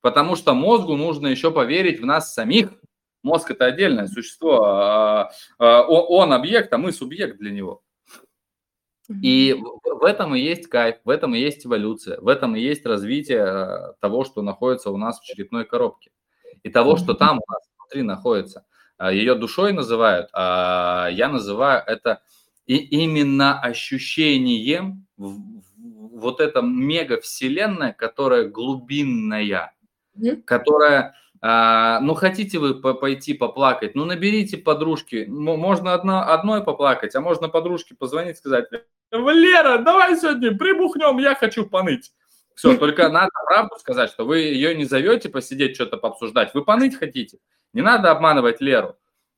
Потому 0.00 0.36
что 0.36 0.54
мозгу 0.54 0.96
нужно 0.96 1.26
еще 1.26 1.50
поверить 1.50 2.00
в 2.00 2.06
нас 2.06 2.32
самих. 2.32 2.70
Мозг– 3.22 3.50
это 3.52 3.66
отдельное 3.66 4.06
существо. 4.06 4.64
А, 4.64 5.30
а, 5.58 5.82
он 5.82 6.32
объект, 6.32 6.72
а 6.72 6.78
мы 6.78 6.92
субъект 6.92 7.38
для 7.38 7.50
него. 7.50 7.82
И 9.22 9.56
в 9.84 10.04
этом 10.04 10.34
и 10.34 10.40
есть 10.40 10.66
кайф, 10.68 10.96
в 11.04 11.08
этом 11.08 11.34
и 11.34 11.40
есть 11.40 11.66
эволюция, 11.66 12.20
в 12.20 12.28
этом 12.28 12.56
и 12.56 12.60
есть 12.60 12.84
развитие 12.84 13.42
э, 13.42 13.92
того, 14.00 14.24
что 14.24 14.42
находится 14.42 14.90
у 14.90 14.98
нас 14.98 15.18
в 15.18 15.24
черепной 15.24 15.64
коробке. 15.64 16.10
И 16.62 16.68
того, 16.68 16.96
что 16.96 17.14
там 17.14 17.38
у 17.38 17.52
нас 17.52 17.62
внутри 17.78 18.02
находится. 18.02 18.66
А, 18.98 19.10
Ее 19.10 19.34
душой 19.34 19.72
называют, 19.72 20.28
а 20.34 21.08
я 21.10 21.28
называю 21.28 21.82
это 21.86 22.20
и 22.66 22.76
именно 22.76 23.58
ощущением 23.58 25.06
вот 25.16 26.40
эта 26.40 26.60
мега-вселенная, 26.60 27.94
которая 27.94 28.46
глубинная, 28.46 29.72
которая 30.44 31.14
а, 31.40 32.00
ну, 32.00 32.14
хотите 32.14 32.58
вы 32.58 32.74
пойти 32.74 33.32
поплакать, 33.32 33.94
ну, 33.94 34.04
наберите 34.04 34.58
подружки. 34.58 35.24
Можно 35.28 35.94
одно, 35.94 36.20
одной 36.28 36.64
поплакать, 36.64 37.14
а 37.14 37.20
можно 37.20 37.48
подружке 37.48 37.94
позвонить, 37.94 38.38
сказать, 38.38 38.66
Валера, 39.10 39.78
давай 39.78 40.16
сегодня 40.16 40.56
прибухнем, 40.56 41.18
я 41.18 41.34
хочу 41.34 41.66
поныть. 41.66 42.12
Все, 42.54 42.76
только 42.78 43.08
надо 43.08 43.30
правду 43.46 43.76
сказать, 43.78 44.10
что 44.10 44.24
вы 44.24 44.40
ее 44.40 44.74
не 44.74 44.84
зовете 44.84 45.28
посидеть, 45.28 45.74
что-то 45.74 45.96
пообсуждать. 45.96 46.52
Вы 46.54 46.64
поныть 46.64 46.96
хотите. 46.96 47.38
Не 47.72 47.82
надо 47.82 48.10
обманывать 48.10 48.60
Леру. 48.60 48.96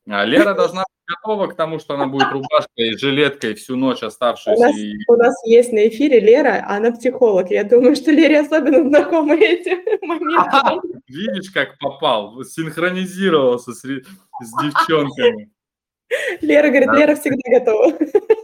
А 0.08 0.24
Лера 0.24 0.54
должна 0.54 0.80
быть 0.80 1.16
готова 1.16 1.46
к 1.48 1.56
тому, 1.56 1.78
что 1.78 1.94
она 1.94 2.06
будет 2.06 2.32
рубашкой 2.32 2.88
и 2.88 2.96
жилеткой 2.96 3.54
всю 3.54 3.76
ночь 3.76 4.02
оставшуюся. 4.02 4.60
У 4.60 4.62
нас, 4.64 4.76
и... 4.76 4.94
у 5.06 5.16
нас 5.16 5.34
есть 5.44 5.72
на 5.72 5.88
эфире 5.88 6.20
Лера, 6.20 6.64
она 6.66 6.90
психолог. 6.92 7.50
Я 7.50 7.64
думаю, 7.64 7.94
что 7.94 8.10
Лере 8.10 8.40
особенно 8.40 8.88
знакомы 8.88 9.36
эти 9.36 9.76
моменты. 10.04 11.00
Видишь, 11.06 11.50
как 11.50 11.78
попал, 11.78 12.42
синхронизировался 12.44 13.72
с, 13.72 13.82
с 13.82 14.62
девчонками. 14.62 15.50
Лера 16.40 16.68
говорит, 16.68 16.88
да. 16.88 16.96
Лера 16.96 17.14
всегда 17.14 17.60
готова. 17.60 17.92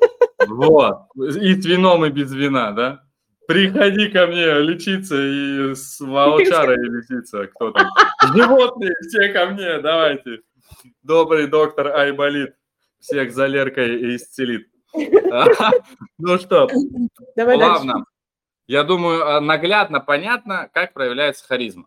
Вот. 0.48 0.96
И 1.16 1.54
с 1.54 1.64
вином, 1.64 2.04
и 2.04 2.10
без 2.10 2.32
вина, 2.32 2.72
да? 2.72 3.02
Приходи 3.46 4.08
ко 4.08 4.26
мне 4.26 4.60
лечиться 4.60 5.14
и 5.14 5.74
с 5.74 6.00
волчарой 6.00 6.76
лечиться. 6.76 7.46
Кто 7.46 7.70
там? 7.70 7.88
Животные, 8.34 8.92
все 9.08 9.28
ко 9.28 9.46
мне, 9.46 9.78
давайте. 9.80 10.40
Добрый 11.02 11.46
доктор 11.46 11.88
Айболит 11.88 12.56
всех 12.98 13.32
за 13.32 13.46
Леркой 13.46 14.16
исцелит. 14.16 14.68
Ну 16.18 16.38
что, 16.38 16.68
плавно. 17.34 18.06
Я 18.66 18.82
думаю, 18.82 19.20
э, 19.22 19.40
наглядно 19.40 20.00
понятно, 20.00 20.68
как 20.72 20.92
проявляется 20.92 21.46
харизма. 21.46 21.86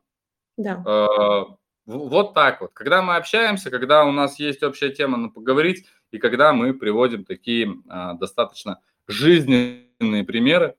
Да. 0.56 0.84
Э, 0.86 1.54
вот 1.86 2.34
так 2.34 2.62
вот. 2.62 2.72
Когда 2.74 3.02
мы 3.02 3.16
общаемся, 3.16 3.70
когда 3.70 4.06
у 4.06 4.12
нас 4.12 4.40
есть 4.40 4.64
общая 4.64 4.90
тема 4.90 5.18
на 5.18 5.30
поговорить, 5.30 5.88
и 6.12 6.18
когда 6.18 6.54
мы 6.54 6.74
приводим 6.74 7.26
такие 7.26 7.76
а, 7.88 8.14
достаточно 8.14 8.82
жизненные 9.08 10.24
примеры, 10.24 10.76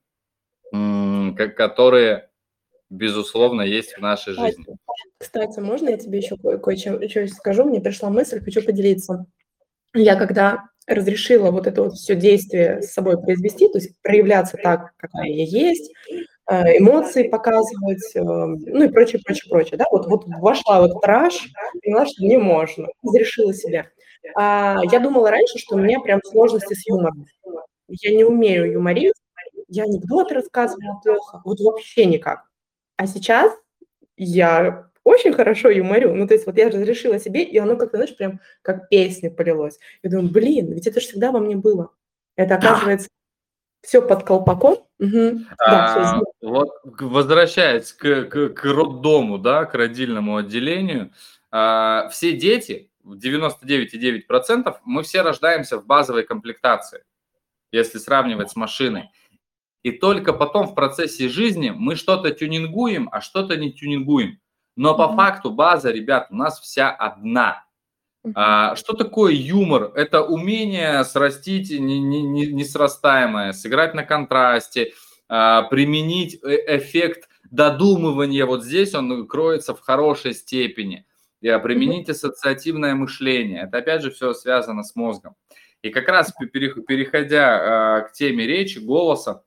которые, 1.56 2.30
безусловно, 2.88 3.62
есть 3.62 3.96
в 3.96 4.00
нашей 4.00 4.34
жизни. 4.34 4.64
Кстати, 5.18 5.58
можно 5.58 5.90
я 5.90 5.96
тебе 5.96 6.18
еще 6.18 6.36
кое-что 6.36 7.26
скажу? 7.28 7.64
Мне 7.64 7.80
пришла 7.80 8.08
мысль, 8.08 8.40
хочу 8.40 8.62
поделиться. 8.62 9.26
Я 9.94 10.14
когда 10.14 10.68
разрешила 10.86 11.50
вот 11.50 11.66
это 11.66 11.82
вот 11.82 11.94
все 11.94 12.14
действие 12.14 12.82
с 12.82 12.92
собой 12.92 13.20
произвести, 13.20 13.68
то 13.68 13.78
есть 13.78 14.00
проявляться 14.02 14.56
так, 14.62 14.92
какая 14.96 15.28
я 15.28 15.44
есть, 15.44 15.92
э, 16.48 16.78
эмоции 16.78 17.28
показывать, 17.28 18.14
э, 18.14 18.20
ну 18.22 18.84
и 18.84 18.88
прочее, 18.88 19.20
прочее, 19.24 19.50
прочее, 19.50 19.78
да, 19.78 19.84
вот, 19.90 20.06
вот 20.06 20.24
вошла 20.26 20.80
вот 20.80 21.04
раш, 21.04 21.48
поняла, 21.82 22.06
что 22.06 22.24
не 22.24 22.38
можно, 22.38 22.88
разрешила 23.02 23.54
себя. 23.54 23.86
А, 24.34 24.80
я 24.90 25.00
думала 25.00 25.30
раньше, 25.30 25.58
что 25.58 25.76
у 25.76 25.78
меня 25.78 26.00
прям 26.00 26.20
сложности 26.24 26.74
с 26.74 26.86
юмором. 26.86 27.26
Я 27.88 28.14
не 28.14 28.24
умею 28.24 28.70
юморить, 28.70 29.14
я 29.68 29.84
анекдоты 29.84 30.34
рассказывала 30.34 31.00
плохо, 31.02 31.40
вот 31.44 31.60
вообще 31.60 32.06
никак. 32.06 32.44
А 32.96 33.06
сейчас 33.06 33.52
я 34.16 34.90
очень 35.04 35.32
хорошо 35.32 35.70
юморю. 35.70 36.14
Ну, 36.14 36.26
то 36.26 36.34
есть 36.34 36.46
вот 36.46 36.56
я 36.56 36.68
разрешила 36.68 37.18
себе, 37.18 37.42
и 37.42 37.56
оно 37.58 37.76
как-то, 37.76 37.96
знаешь, 37.96 38.16
прям 38.16 38.40
как 38.62 38.88
песня 38.88 39.30
полилось. 39.30 39.78
Я 40.02 40.10
думаю, 40.10 40.30
блин, 40.30 40.72
ведь 40.72 40.86
это 40.86 41.00
же 41.00 41.06
всегда 41.06 41.32
во 41.32 41.40
мне 41.40 41.56
было. 41.56 41.90
Это, 42.36 42.56
оказывается, 42.56 43.08
все 43.82 44.02
под 44.02 44.24
колпаком. 44.24 44.86
Угу. 44.98 45.40
Да, 45.58 46.18
а, 46.18 46.20
вот 46.42 46.68
возвращаясь 46.84 47.92
к, 47.92 48.24
к, 48.24 48.48
к 48.50 48.64
роддому, 48.64 49.38
да, 49.38 49.64
к 49.64 49.74
родильному 49.74 50.36
отделению, 50.36 51.12
а, 51.50 52.08
все 52.10 52.32
дети, 52.32 52.89
99,9%, 53.14 54.76
мы 54.84 55.02
все 55.02 55.22
рождаемся 55.22 55.78
в 55.78 55.86
базовой 55.86 56.24
комплектации, 56.24 57.04
если 57.72 57.98
сравнивать 57.98 58.50
с 58.50 58.56
машиной. 58.56 59.10
И 59.82 59.92
только 59.92 60.32
потом 60.32 60.66
в 60.66 60.74
процессе 60.74 61.28
жизни 61.28 61.70
мы 61.74 61.96
что-то 61.96 62.30
тюнингуем, 62.30 63.08
а 63.12 63.20
что-то 63.20 63.56
не 63.56 63.72
тюнингуем. 63.72 64.38
Но 64.76 64.96
по 64.96 65.08
факту 65.14 65.50
база, 65.50 65.90
ребят, 65.90 66.28
у 66.30 66.36
нас 66.36 66.60
вся 66.60 66.90
одна. 66.90 67.64
А, 68.34 68.76
что 68.76 68.92
такое 68.92 69.32
юмор? 69.32 69.92
Это 69.94 70.22
умение 70.22 71.02
срастить 71.04 71.70
несрастаемое, 71.70 73.52
сыграть 73.52 73.94
на 73.94 74.04
контрасте, 74.04 74.92
а, 75.28 75.62
применить 75.62 76.38
э, 76.42 76.76
эффект 76.76 77.28
додумывания. 77.50 78.44
Вот 78.44 78.64
здесь 78.64 78.94
он 78.94 79.26
кроется 79.26 79.74
в 79.74 79.80
хорошей 79.80 80.34
степени. 80.34 81.06
И 81.40 81.48
применить 81.62 82.08
ассоциативное 82.10 82.94
мышление. 82.94 83.62
Это 83.62 83.78
опять 83.78 84.02
же 84.02 84.10
все 84.10 84.34
связано 84.34 84.82
с 84.82 84.94
мозгом. 84.94 85.36
И 85.82 85.90
как 85.90 86.08
раз 86.08 86.32
переходя 86.52 87.96
а, 87.96 88.00
к 88.02 88.12
теме 88.12 88.46
речи, 88.46 88.78
голоса, 88.78 89.42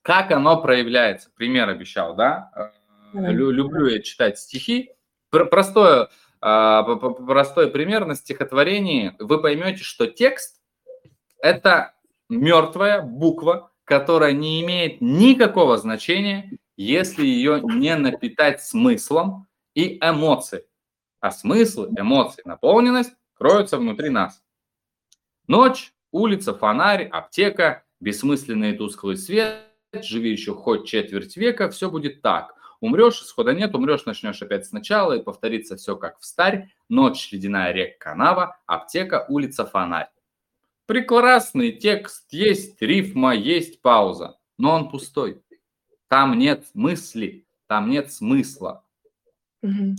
как 0.00 0.30
оно 0.30 0.62
проявляется? 0.62 1.30
Пример 1.36 1.68
обещал, 1.68 2.14
да? 2.14 2.72
Люблю 3.12 3.86
я 3.86 4.00
читать 4.00 4.38
стихи. 4.38 4.92
Простое, 5.30 6.08
а, 6.40 6.82
простой 6.82 7.70
пример 7.70 8.06
на 8.06 8.14
стихотворении. 8.14 9.14
Вы 9.18 9.42
поймете, 9.42 9.82
что 9.82 10.06
текст– 10.06 10.62
это 11.42 11.94
мертвая 12.30 13.02
буква, 13.02 13.70
которая 13.84 14.32
не 14.32 14.62
имеет 14.62 15.00
никакого 15.00 15.76
значения, 15.76 16.58
если 16.76 17.24
ее 17.26 17.60
не 17.62 17.94
напитать 17.96 18.62
смыслом 18.62 19.46
и 19.74 19.98
эмоцией. 19.98 20.64
А 21.20 21.30
смысл, 21.30 21.86
эмоции, 21.96 22.42
наполненность 22.44 23.12
кроются 23.34 23.78
внутри 23.78 24.10
нас. 24.10 24.42
Ночь, 25.46 25.92
улица, 26.10 26.54
фонарь, 26.54 27.08
аптека, 27.08 27.84
бессмысленный 28.00 28.76
тусклый 28.76 29.16
свет, 29.16 29.62
живи 29.92 30.30
еще 30.30 30.54
хоть 30.54 30.86
четверть 30.86 31.36
века, 31.36 31.70
все 31.70 31.90
будет 31.90 32.22
так. 32.22 32.54
Умрешь, 32.80 33.22
исхода 33.22 33.52
нет, 33.54 33.74
умрешь, 33.74 34.04
начнешь 34.04 34.42
опять 34.42 34.66
сначала, 34.66 35.14
и 35.14 35.22
повторится 35.22 35.76
все 35.76 35.96
как 35.96 36.18
в 36.18 36.24
старь. 36.24 36.70
Ночь, 36.88 37.32
ледяная 37.32 37.72
река, 37.72 37.96
канава, 37.98 38.58
аптека, 38.66 39.24
улица, 39.28 39.64
фонарь. 39.64 40.10
Прекрасный 40.86 41.72
текст, 41.72 42.32
есть 42.32 42.80
рифма, 42.80 43.34
есть 43.34 43.80
пауза, 43.80 44.38
но 44.58 44.72
он 44.72 44.88
пустой. 44.88 45.42
Там 46.08 46.38
нет 46.38 46.66
мысли, 46.74 47.46
там 47.66 47.90
нет 47.90 48.12
смысла. 48.12 48.84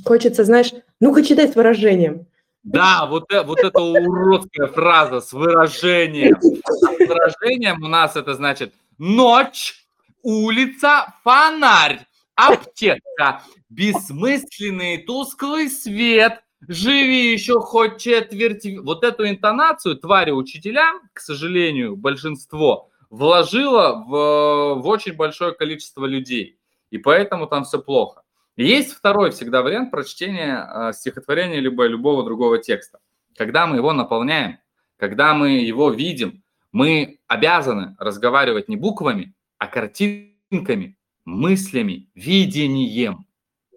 Хочется, 0.06 0.44
знаешь, 0.44 0.72
ну-ка 1.00 1.24
читай 1.24 1.48
с 1.48 1.56
выражением. 1.56 2.28
Да, 2.64 3.06
вот, 3.06 3.32
э, 3.32 3.44
вот 3.44 3.60
эта 3.60 3.80
уродская 3.80 4.68
фраза 4.68 5.22
с 5.22 5.32
выражением. 5.32 6.38
С 6.42 7.08
выражением 7.08 7.84
у 7.84 7.88
нас 7.88 8.16
это 8.16 8.34
значит 8.34 8.74
ночь, 8.98 9.86
улица, 10.22 11.14
фонарь 11.24 12.06
аптека, 12.36 13.42
бессмысленный 13.70 15.00
тусклый 15.00 15.70
свет, 15.70 16.42
живи 16.68 17.32
еще 17.32 17.60
хоть 17.60 18.00
четверть. 18.00 18.66
Вот 18.82 19.04
эту 19.04 19.28
интонацию 19.28 19.98
твари 19.98 20.32
учителя, 20.32 20.94
к 21.14 21.20
сожалению, 21.20 21.96
большинство 21.96 22.90
вложило 23.10 24.04
в, 24.06 24.82
в 24.82 24.88
очень 24.88 25.14
большое 25.14 25.54
количество 25.54 26.06
людей. 26.06 26.60
И 26.92 26.98
поэтому 26.98 27.48
там 27.48 27.64
все 27.64 27.80
плохо. 27.80 28.24
Есть 28.58 28.94
второй 28.94 29.30
всегда 29.30 29.62
вариант 29.62 29.92
прочтения 29.92 30.68
э, 30.68 30.94
стихотворения 30.94 31.60
либо 31.60 31.86
любого 31.86 32.24
другого 32.24 32.58
текста. 32.58 33.00
Когда 33.36 33.68
мы 33.68 33.78
его 33.78 33.94
наполняем, 33.94 34.58
когда 34.98 35.36
мы 35.36 35.60
его 35.60 35.92
видим, 35.92 36.44
мы 36.72 37.20
обязаны 37.28 37.96
разговаривать 38.00 38.68
не 38.68 38.76
буквами, 38.76 39.36
а 39.60 39.68
картинками, 39.68 40.98
мыслями, 41.24 42.10
видением. 42.16 43.28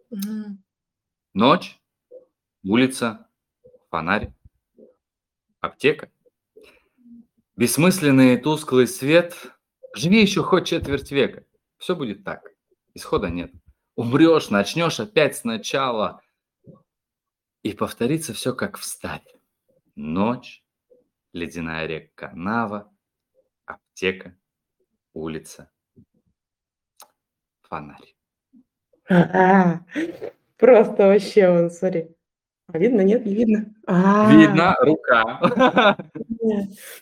Угу. 0.09 0.57
Ночь, 1.35 1.79
улица, 2.65 3.29
фонарь, 3.91 4.33
аптека. 5.61 6.11
Бессмысленный 7.55 8.39
тусклый 8.39 8.89
свет. 8.89 9.37
Живи 9.95 10.23
еще 10.23 10.43
хоть 10.43 10.69
четверть 10.69 11.13
века. 11.13 11.45
Все 11.77 11.95
будет 11.95 12.25
так. 12.25 12.51
Исхода 12.95 13.29
нет. 13.29 13.53
Умрешь, 14.01 14.49
начнешь 14.49 14.99
опять 14.99 15.37
сначала. 15.37 16.23
И 17.63 17.75
повторится 17.75 18.33
все 18.33 18.55
как 18.55 18.79
встать. 18.79 19.37
Ночь, 19.95 20.65
ледяная 21.35 21.87
река 21.87 22.29
канава, 22.29 22.91
аптека, 23.67 24.39
улица, 25.13 25.71
фонарь. 27.61 28.15
Просто 30.57 31.07
вообще, 31.07 31.51
он, 31.51 31.71
смотри. 31.71 32.09
А 32.73 32.79
видно, 32.79 33.03
нет, 33.03 33.27
не 33.27 33.35
видно? 33.35 33.75
А. 33.87 34.33
Видно, 34.33 34.77
рука. 34.81 35.99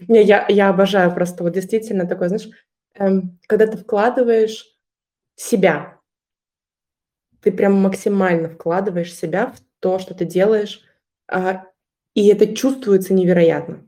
Не, 0.09 0.25
я, 0.25 0.47
я 0.49 0.71
обожаю 0.71 1.15
просто 1.15 1.45
вот 1.45 1.53
действительно 1.53 2.09
такое, 2.09 2.27
знаешь, 2.27 2.49
эм, 2.95 3.39
когда 3.47 3.69
ты 3.69 3.77
вкладываешь 3.77 4.67
себя, 5.37 5.98
ты 7.43 7.53
прям 7.53 7.74
максимально 7.74 8.49
вкладываешь 8.49 9.14
себя 9.14 9.47
в 9.49 9.61
то, 9.80 9.99
что 9.99 10.14
ты 10.14 10.24
делаешь, 10.24 10.82
а, 11.30 11.64
и 12.14 12.26
это 12.28 12.55
чувствуется 12.55 13.14
невероятно. 13.14 13.84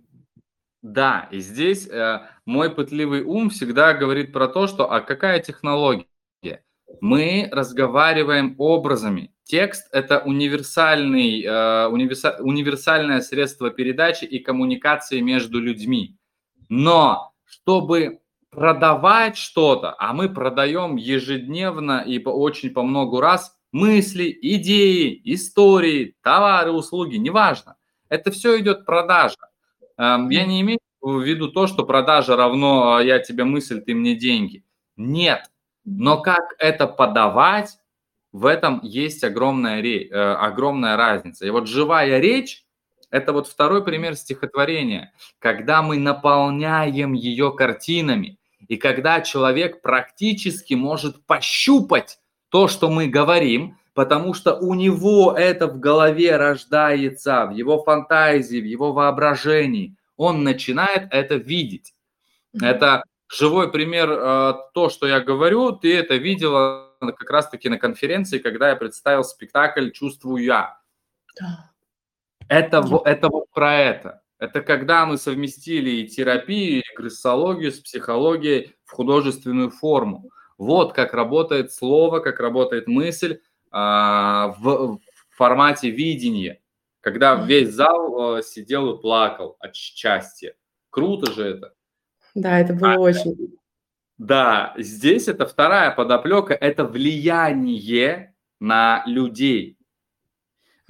Да, 0.82 1.28
и 1.30 1.40
здесь 1.40 1.86
э, 1.88 2.20
мой 2.46 2.74
пытливый 2.74 3.22
ум 3.22 3.50
всегда 3.50 3.92
говорит 3.92 4.32
про 4.32 4.48
то, 4.48 4.66
что 4.66 4.90
а 4.90 5.00
какая 5.00 5.40
технология? 5.40 6.06
мы 7.00 7.48
разговариваем 7.50 8.54
образами. 8.58 9.32
Текст– 9.44 9.88
это 9.92 10.20
универсальный, 10.20 11.42
э, 11.42 11.86
универса, 11.88 12.36
универсальное 12.40 13.20
средство 13.20 13.70
передачи 13.70 14.24
и 14.24 14.38
коммуникации 14.38 15.20
между 15.20 15.60
людьми. 15.60 16.16
Но 16.68 17.32
чтобы 17.44 18.19
продавать 18.50 19.36
что-то, 19.36 19.94
а 19.98 20.12
мы 20.12 20.28
продаем 20.28 20.96
ежедневно 20.96 22.02
и 22.06 22.22
очень 22.24 22.70
по 22.70 22.82
много 22.82 23.20
раз 23.20 23.56
мысли, 23.72 24.36
идеи, 24.42 25.20
истории, 25.24 26.16
товары, 26.22 26.72
услуги, 26.72 27.16
неважно. 27.16 27.76
Это 28.08 28.30
все 28.32 28.58
идет 28.60 28.84
продажа. 28.84 29.36
Эм, 29.96 30.30
я 30.30 30.44
не 30.46 30.60
имею 30.62 30.80
в 31.00 31.20
виду 31.22 31.48
то, 31.48 31.66
что 31.66 31.84
продажа 31.84 32.36
равно 32.36 32.94
«А, 32.96 33.02
«я 33.02 33.20
тебе 33.20 33.44
мысль, 33.44 33.80
ты 33.80 33.94
мне 33.94 34.16
деньги». 34.16 34.64
Нет, 34.96 35.50
но 35.84 36.20
как 36.20 36.54
это 36.58 36.86
подавать, 36.86 37.78
в 38.32 38.46
этом 38.46 38.80
есть 38.82 39.24
огромная, 39.24 39.82
э, 39.82 40.08
огромная 40.34 40.96
разница. 40.96 41.46
И 41.46 41.50
вот 41.50 41.68
живая 41.68 42.18
речь 42.20 42.64
Это 43.10 43.32
вот 43.32 43.48
второй 43.48 43.84
пример 43.84 44.14
стихотворения, 44.16 45.12
когда 45.40 45.82
мы 45.82 45.98
наполняем 45.98 47.12
ее 47.12 47.52
картинами, 47.52 48.38
и 48.70 48.76
когда 48.76 49.20
человек 49.20 49.82
практически 49.82 50.74
может 50.74 51.26
пощупать 51.26 52.20
то, 52.50 52.68
что 52.68 52.88
мы 52.88 53.08
говорим, 53.08 53.76
потому 53.94 54.32
что 54.32 54.54
у 54.54 54.74
него 54.74 55.34
это 55.36 55.66
в 55.66 55.80
голове 55.80 56.36
рождается, 56.36 57.46
в 57.46 57.50
его 57.50 57.82
фантазии, 57.82 58.60
в 58.60 58.64
его 58.64 58.92
воображении. 58.92 59.96
Он 60.16 60.44
начинает 60.44 61.08
это 61.10 61.34
видеть. 61.34 61.94
Это 62.62 63.02
живой 63.26 63.72
пример, 63.72 64.08
э, 64.08 64.54
то, 64.72 64.88
что 64.88 65.08
я 65.08 65.18
говорю, 65.18 65.72
ты 65.72 65.98
это 65.98 66.14
видела 66.14 66.94
как 67.00 67.28
раз-таки 67.28 67.68
на 67.68 67.76
конференции, 67.76 68.38
когда 68.38 68.68
я 68.68 68.76
представил 68.76 69.24
спектакль 69.24 69.90
«Чувствую 69.90 70.44
я». 70.44 70.78
Да. 71.40 71.72
Это, 72.46 72.84
это 73.04 73.28
вот 73.30 73.50
про 73.52 73.74
это. 73.74 74.19
Это 74.40 74.62
когда 74.62 75.04
мы 75.04 75.18
совместили 75.18 75.90
и 75.90 76.08
терапию, 76.08 76.78
и 76.78 76.82
регрессологию 76.90 77.70
с 77.70 77.78
психологией 77.78 78.74
в 78.86 78.92
художественную 78.92 79.70
форму. 79.70 80.30
Вот 80.56 80.94
как 80.94 81.12
работает 81.12 81.72
слово, 81.72 82.20
как 82.20 82.40
работает 82.40 82.88
мысль 82.88 83.40
а, 83.70 84.54
в, 84.58 84.96
в 84.96 85.00
формате 85.36 85.90
видения, 85.90 86.62
когда 87.02 87.34
весь 87.34 87.74
зал 87.74 88.36
а, 88.36 88.42
сидел 88.42 88.94
и 88.94 89.00
плакал 89.00 89.56
от 89.60 89.76
счастья. 89.76 90.54
Круто 90.88 91.30
же 91.32 91.44
это. 91.44 91.74
Да, 92.34 92.58
это 92.58 92.72
было 92.72 92.94
а, 92.94 92.98
очень. 92.98 93.58
Да, 94.16 94.72
здесь 94.78 95.28
это 95.28 95.46
вторая 95.46 95.90
подоплека, 95.90 96.54
это 96.54 96.84
влияние 96.84 98.34
на 98.58 99.02
людей. 99.06 99.76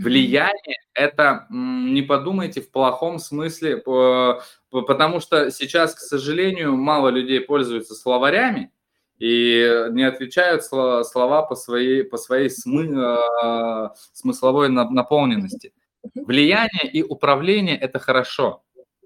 Влияние– 0.02 0.78
это, 0.94 1.46
не 1.50 2.02
подумайте 2.02 2.60
в 2.60 2.70
плохом 2.70 3.18
смысле, 3.18 3.76
потому 4.70 5.20
что 5.20 5.50
сейчас, 5.50 5.94
к 5.94 5.98
сожалению, 5.98 6.76
мало 6.76 7.08
людей 7.08 7.40
пользуются 7.40 7.94
словарями 7.94 8.72
и 9.18 9.86
не 9.90 10.02
отвечают 10.04 10.64
слова 10.64 11.42
по 11.42 11.54
своей, 11.54 12.02
по 12.02 12.16
своей 12.16 12.48
смы, 12.48 12.88
а, 13.42 13.94
смысловой 14.12 14.70
наполненности. 14.70 15.74
Влияние 16.14 16.90
и 16.90 17.02
управление– 17.02 17.76
это 17.80 17.98
хорошо. 17.98 18.62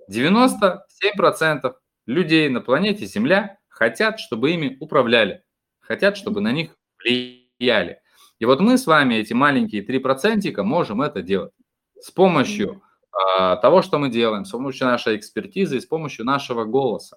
97% 0.08 1.74
людей 2.06 2.48
на 2.48 2.60
планете 2.60 3.06
Земля 3.06 3.58
хотят, 3.68 4.20
чтобы 4.20 4.52
ими 4.52 4.76
управляли, 4.78 5.42
хотят, 5.80 6.16
чтобы 6.16 6.40
на 6.40 6.52
них 6.52 6.76
влияли. 7.02 8.00
И 8.44 8.46
вот 8.46 8.60
мы 8.60 8.76
с 8.76 8.86
вами, 8.86 9.14
эти 9.14 9.32
маленькие 9.32 9.82
3%, 9.82 10.62
можем 10.64 11.00
это 11.00 11.22
делать 11.22 11.54
с 11.98 12.10
помощью 12.10 12.82
э, 13.10 13.56
того, 13.62 13.80
что 13.80 13.98
мы 13.98 14.10
делаем, 14.10 14.44
с 14.44 14.50
помощью 14.50 14.86
нашей 14.86 15.16
экспертизы 15.16 15.78
и 15.78 15.80
с 15.80 15.86
помощью 15.86 16.26
нашего 16.26 16.66
голоса. 16.66 17.16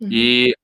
И 0.00 0.54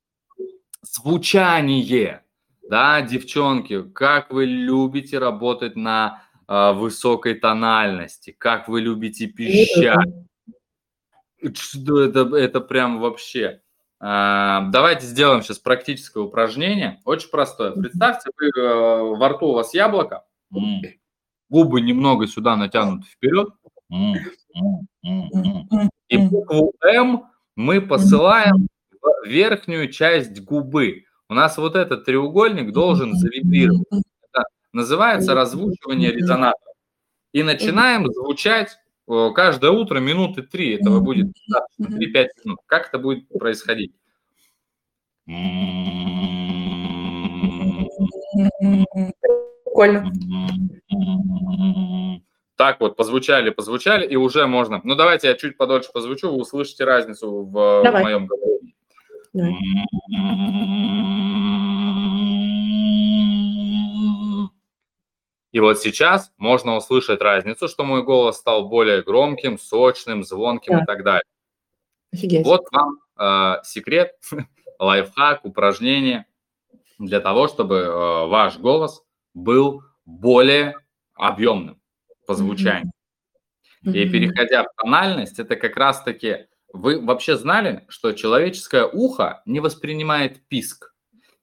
звучание, 0.80 2.24
да, 2.70 3.02
девчонки, 3.02 3.82
как 3.82 4.32
вы 4.32 4.46
любите 4.46 5.18
работать 5.18 5.76
на 5.76 6.24
э, 6.48 6.72
высокой 6.72 7.34
тональности, 7.34 8.34
как 8.38 8.68
вы 8.68 8.80
любите 8.80 9.26
пищать. 9.26 10.08
Что 11.52 12.00
это, 12.00 12.34
это 12.34 12.62
прям 12.62 12.98
вообще. 12.98 13.60
А, 14.04 14.62
давайте 14.70 15.06
сделаем 15.06 15.42
сейчас 15.42 15.60
практическое 15.60 16.24
упражнение. 16.24 17.00
Очень 17.04 17.30
простое. 17.30 17.70
Представьте, 17.70 18.30
вы, 18.36 18.48
э, 18.48 19.00
во 19.16 19.28
рту 19.28 19.46
у 19.50 19.52
вас 19.52 19.74
яблоко, 19.74 20.24
губы 21.48 21.80
немного 21.80 22.26
сюда 22.26 22.56
натянуты 22.56 23.06
вперед, 23.06 23.50
и 26.08 26.16
букву 26.16 26.74
М 26.84 27.26
мы 27.54 27.80
посылаем 27.80 28.66
в 28.90 29.28
верхнюю 29.28 29.88
часть 29.92 30.40
губы. 30.42 31.04
У 31.28 31.34
нас 31.34 31.56
вот 31.56 31.76
этот 31.76 32.04
треугольник 32.04 32.72
должен 32.72 33.14
завибрировать. 33.14 33.86
Это 34.32 34.44
называется 34.72 35.34
развучивание 35.34 36.10
резонатора. 36.10 36.72
И 37.32 37.44
начинаем 37.44 38.12
звучать 38.12 38.76
каждое 39.34 39.70
утро 39.70 39.98
минуты 40.00 40.42
три, 40.42 40.76
этого 40.76 41.00
будет 41.00 41.32
3-5 41.80 42.28
минут. 42.44 42.58
Как 42.66 42.88
это 42.88 42.98
будет 42.98 43.28
происходить? 43.28 43.92
Прикольно. 49.64 50.12
Так 52.56 52.80
вот, 52.80 52.96
позвучали, 52.96 53.50
позвучали, 53.50 54.06
и 54.06 54.16
уже 54.16 54.46
можно. 54.46 54.80
Ну, 54.84 54.94
давайте 54.94 55.28
я 55.28 55.34
чуть 55.34 55.56
подольше 55.56 55.90
позвучу, 55.92 56.30
вы 56.30 56.36
услышите 56.36 56.84
разницу 56.84 57.44
в, 57.44 57.50
в 57.50 58.02
моем 58.02 58.26
говорении. 58.26 58.74
И 65.52 65.60
вот 65.60 65.78
сейчас 65.78 66.32
можно 66.38 66.76
услышать 66.76 67.20
разницу, 67.20 67.68
что 67.68 67.84
мой 67.84 68.02
голос 68.02 68.38
стал 68.38 68.68
более 68.68 69.02
громким, 69.02 69.58
сочным, 69.58 70.24
звонким 70.24 70.78
да. 70.78 70.82
и 70.82 70.86
так 70.86 71.04
далее. 71.04 71.24
Офигеть. 72.10 72.44
Вот 72.44 72.62
вам 72.72 72.98
э, 73.18 73.62
секрет, 73.64 74.14
лайфхак, 74.78 75.44
упражнение 75.44 76.26
для 76.98 77.20
того, 77.20 77.48
чтобы 77.48 77.76
э, 77.76 78.26
ваш 78.26 78.58
голос 78.58 79.02
был 79.34 79.82
более 80.06 80.76
объемным 81.14 81.80
по 82.26 82.34
звучанию. 82.34 82.92
Mm-hmm. 83.84 83.92
И 83.92 84.08
переходя 84.08 84.64
в 84.64 84.68
тональность, 84.80 85.38
это 85.38 85.56
как 85.56 85.76
раз-таки 85.76 86.46
вы 86.72 86.98
вообще 87.04 87.36
знали, 87.36 87.84
что 87.88 88.12
человеческое 88.12 88.86
ухо 88.86 89.42
не 89.44 89.60
воспринимает 89.60 90.46
писк. 90.48 90.91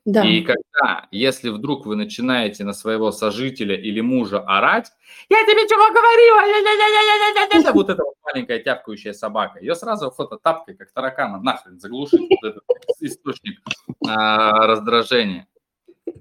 Да. 0.09 0.25
И 0.25 0.41
когда, 0.41 1.07
если 1.11 1.49
вдруг 1.49 1.85
вы 1.85 1.95
начинаете 1.95 2.63
на 2.63 2.73
своего 2.73 3.11
сожителя 3.11 3.75
или 3.75 4.01
мужа 4.01 4.39
орать, 4.39 4.91
я 5.29 5.37
тебе 5.43 5.67
чего 5.67 5.87
говорила, 5.93 7.73
вот 7.73 7.89
эта 7.91 8.03
вот 8.03 8.15
маленькая 8.23 8.57
тявкающая 8.57 9.13
собака, 9.13 9.59
ее 9.59 9.75
сразу 9.75 10.09
фототапкой, 10.09 10.73
как 10.73 10.91
таракана, 10.91 11.39
нахрен 11.39 11.79
заглушит 11.79 12.21
вот 12.21 12.49
этот 12.49 12.63
источник 13.01 13.59
а, 14.07 14.65
раздражения. 14.65 15.47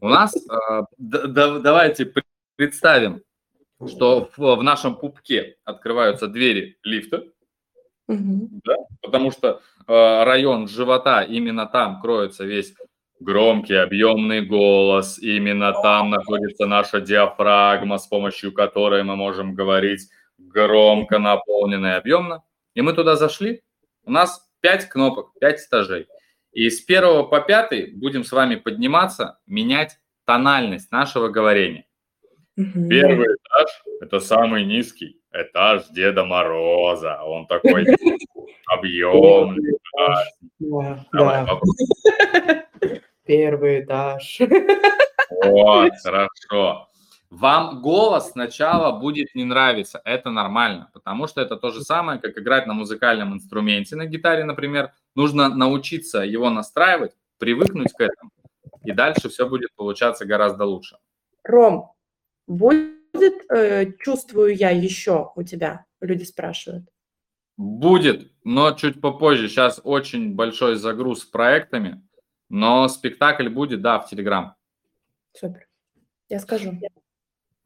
У 0.03 0.09
нас, 0.09 0.35
а, 0.51 0.85
да, 0.99 1.59
давайте 1.59 2.13
представим, 2.57 3.23
что 3.87 4.29
в, 4.37 4.57
в 4.57 4.63
нашем 4.63 4.97
пупке 4.97 5.57
открываются 5.65 6.27
двери 6.27 6.77
лифта, 6.83 7.25
угу. 8.07 8.51
да, 8.65 8.77
потому 9.01 9.31
что 9.31 9.63
э, 9.87 10.25
район 10.25 10.69
живота, 10.69 11.23
именно 11.23 11.65
там 11.65 12.03
кроется 12.03 12.45
весь 12.45 12.75
Громкий, 13.21 13.75
объемный 13.75 14.43
голос. 14.43 15.19
Именно 15.19 15.73
там 15.83 16.11
находится 16.11 16.67
наша 16.67 17.01
диафрагма, 17.01 17.99
с 17.99 18.07
помощью 18.07 18.53
которой 18.53 19.03
мы 19.03 19.17
можем 19.17 19.55
говорить 19.55 20.09
громко, 20.39 21.19
наполненно 21.19 21.87
и 21.89 21.99
объемно. 21.99 22.43
И 22.75 22.81
мы 22.81 22.93
туда 22.93 23.17
зашли. 23.17 23.63
У 24.05 24.11
нас 24.11 24.49
пять 24.61 24.89
кнопок, 24.89 25.33
пять 25.41 25.61
этажей. 25.61 26.07
И 26.53 26.71
с 26.71 26.81
первого 26.81 27.25
по 27.25 27.41
пятый 27.41 27.93
будем 27.95 28.25
с 28.25 28.33
вами 28.33 28.57
подниматься, 28.57 29.39
менять 29.47 29.99
тональность 30.25 30.91
нашего 30.93 31.29
говорения. 31.29 31.87
Первый 32.57 33.27
этаж– 33.27 33.83
это 34.01 34.19
самый 34.21 34.65
низкий 34.65 35.21
этаж 35.33 35.89
Деда 35.91 36.25
Мороза. 36.25 37.23
Он 37.23 37.47
такой 37.47 37.87
объемный. 38.67 39.79
Давай 41.13 41.47
первый 43.29 43.85
этаж. 43.85 44.41
Вот, 45.45 45.93
хорошо. 46.03 46.89
Вам 47.31 47.83
голос 47.83 48.31
сначала 48.31 48.99
будет 48.99 49.35
не 49.35 49.45
нравиться, 49.45 50.01
это 50.07 50.31
нормально, 50.31 50.89
потому 50.95 51.27
что 51.27 51.43
это 51.43 51.57
то 51.57 51.71
же 51.71 51.83
самое, 51.83 52.19
как 52.19 52.39
играть 52.39 52.67
на 52.67 52.73
музыкальном 52.73 53.35
инструменте, 53.35 53.97
на 53.97 54.07
гитаре, 54.07 54.45
например. 54.45 54.93
Нужно 55.15 55.51
научиться 55.51 56.21
его 56.21 56.49
настраивать, 56.49 57.13
привыкнуть 57.39 57.93
к 57.93 58.01
этому, 58.01 58.31
и 58.83 58.93
дальше 58.93 59.29
все 59.29 59.47
будет 59.47 59.75
получаться 59.77 60.25
гораздо 60.25 60.65
лучше. 60.65 60.97
Ром, 61.45 61.93
будет, 62.47 63.51
э, 63.51 63.93
чувствую 63.99 64.57
я 64.57 64.71
еще 64.71 65.33
у 65.37 65.43
тебя, 65.43 65.85
люди 66.01 66.25
спрашивают. 66.25 66.89
Будет, 67.59 68.33
но 68.45 68.71
чуть 68.73 69.01
попозже. 69.01 69.49
Сейчас 69.49 69.81
очень 69.85 70.35
большой 70.35 70.77
загруз 70.77 71.23
с 71.23 71.25
проектами. 71.25 72.08
Но 72.49 72.89
спектакль 72.89 73.49
будет, 73.49 73.83
да, 73.83 73.99
в 73.99 74.09
Телеграм. 74.09 74.55
Супер. 75.35 75.69
Я 76.29 76.41
скажу. 76.41 76.73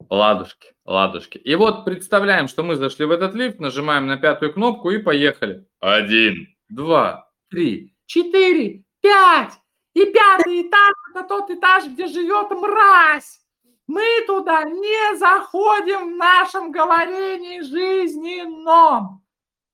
Ладушки, 0.09 0.73
ладушки. 0.85 1.37
И 1.37 1.55
вот 1.55 1.85
представляем, 1.85 2.47
что 2.47 2.63
мы 2.63 2.75
зашли 2.75 3.05
в 3.05 3.11
этот 3.11 3.33
лифт, 3.33 3.59
нажимаем 3.59 4.07
на 4.07 4.17
пятую 4.17 4.53
кнопку 4.53 4.89
и 4.91 4.97
поехали. 4.97 5.65
Один, 5.79 6.47
два, 6.69 7.29
три, 7.49 7.95
четыре, 8.05 8.83
пять. 9.01 9.53
И 9.93 10.05
пятый 10.05 10.67
этаж– 10.67 10.93
это 11.15 11.27
тот 11.27 11.49
этаж, 11.49 11.85
где 11.85 12.07
живет 12.07 12.49
мразь. 12.51 13.41
Мы 13.87 14.03
туда 14.25 14.63
не 14.63 15.17
заходим 15.17 16.13
в 16.13 16.17
нашем 16.17 16.71
говорении 16.71 17.61
жизненном. 17.61 19.23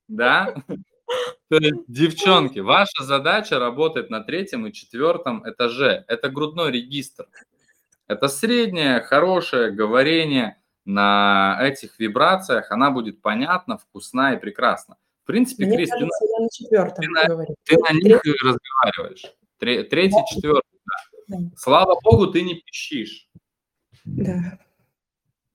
да? 0.08 0.56
То 1.50 1.58
есть, 1.58 1.80
девчонки, 1.88 2.60
ваша 2.60 3.04
задача 3.04 3.60
работать 3.60 4.10
на 4.10 4.22
третьем 4.24 4.68
и 4.68 4.74
четвертом 4.74 5.48
этаже. 5.50 6.06
Это 6.08 6.30
грудной 6.30 6.72
регистр. 6.72 7.28
Это 8.08 8.28
среднее, 8.28 9.02
хорошее 9.02 9.72
говорение 9.72 10.58
на 10.86 11.58
этих 11.62 12.00
вибрациях. 12.00 12.72
Она 12.72 12.92
будет 12.92 13.22
понятна, 13.22 13.78
вкусна 13.78 14.34
и 14.34 14.38
прекрасна. 14.40 14.98
В 15.24 15.28
принципе, 15.28 15.66
Мне 15.66 15.78
Крис, 15.78 15.90
ты, 15.90 16.00
кажется, 16.00 16.26
я 16.26 16.40
на 16.44 16.50
четвертом 16.50 17.04
ты 17.06 17.10
на- 17.10 17.46
ты 17.64 17.78
на 17.78 17.92
них 17.94 18.26
и 18.26 18.32
разговариваешь. 18.44 19.26
Тре- 19.60 19.84
Третий, 19.84 20.18
четвертый. 20.34 20.80
да. 20.86 21.38
Да. 21.38 21.38
Слава 21.56 22.00
богу, 22.04 22.28
ты 22.28 22.42
не 22.42 22.56
пищишь. 22.56 23.30
Да. 24.06 24.58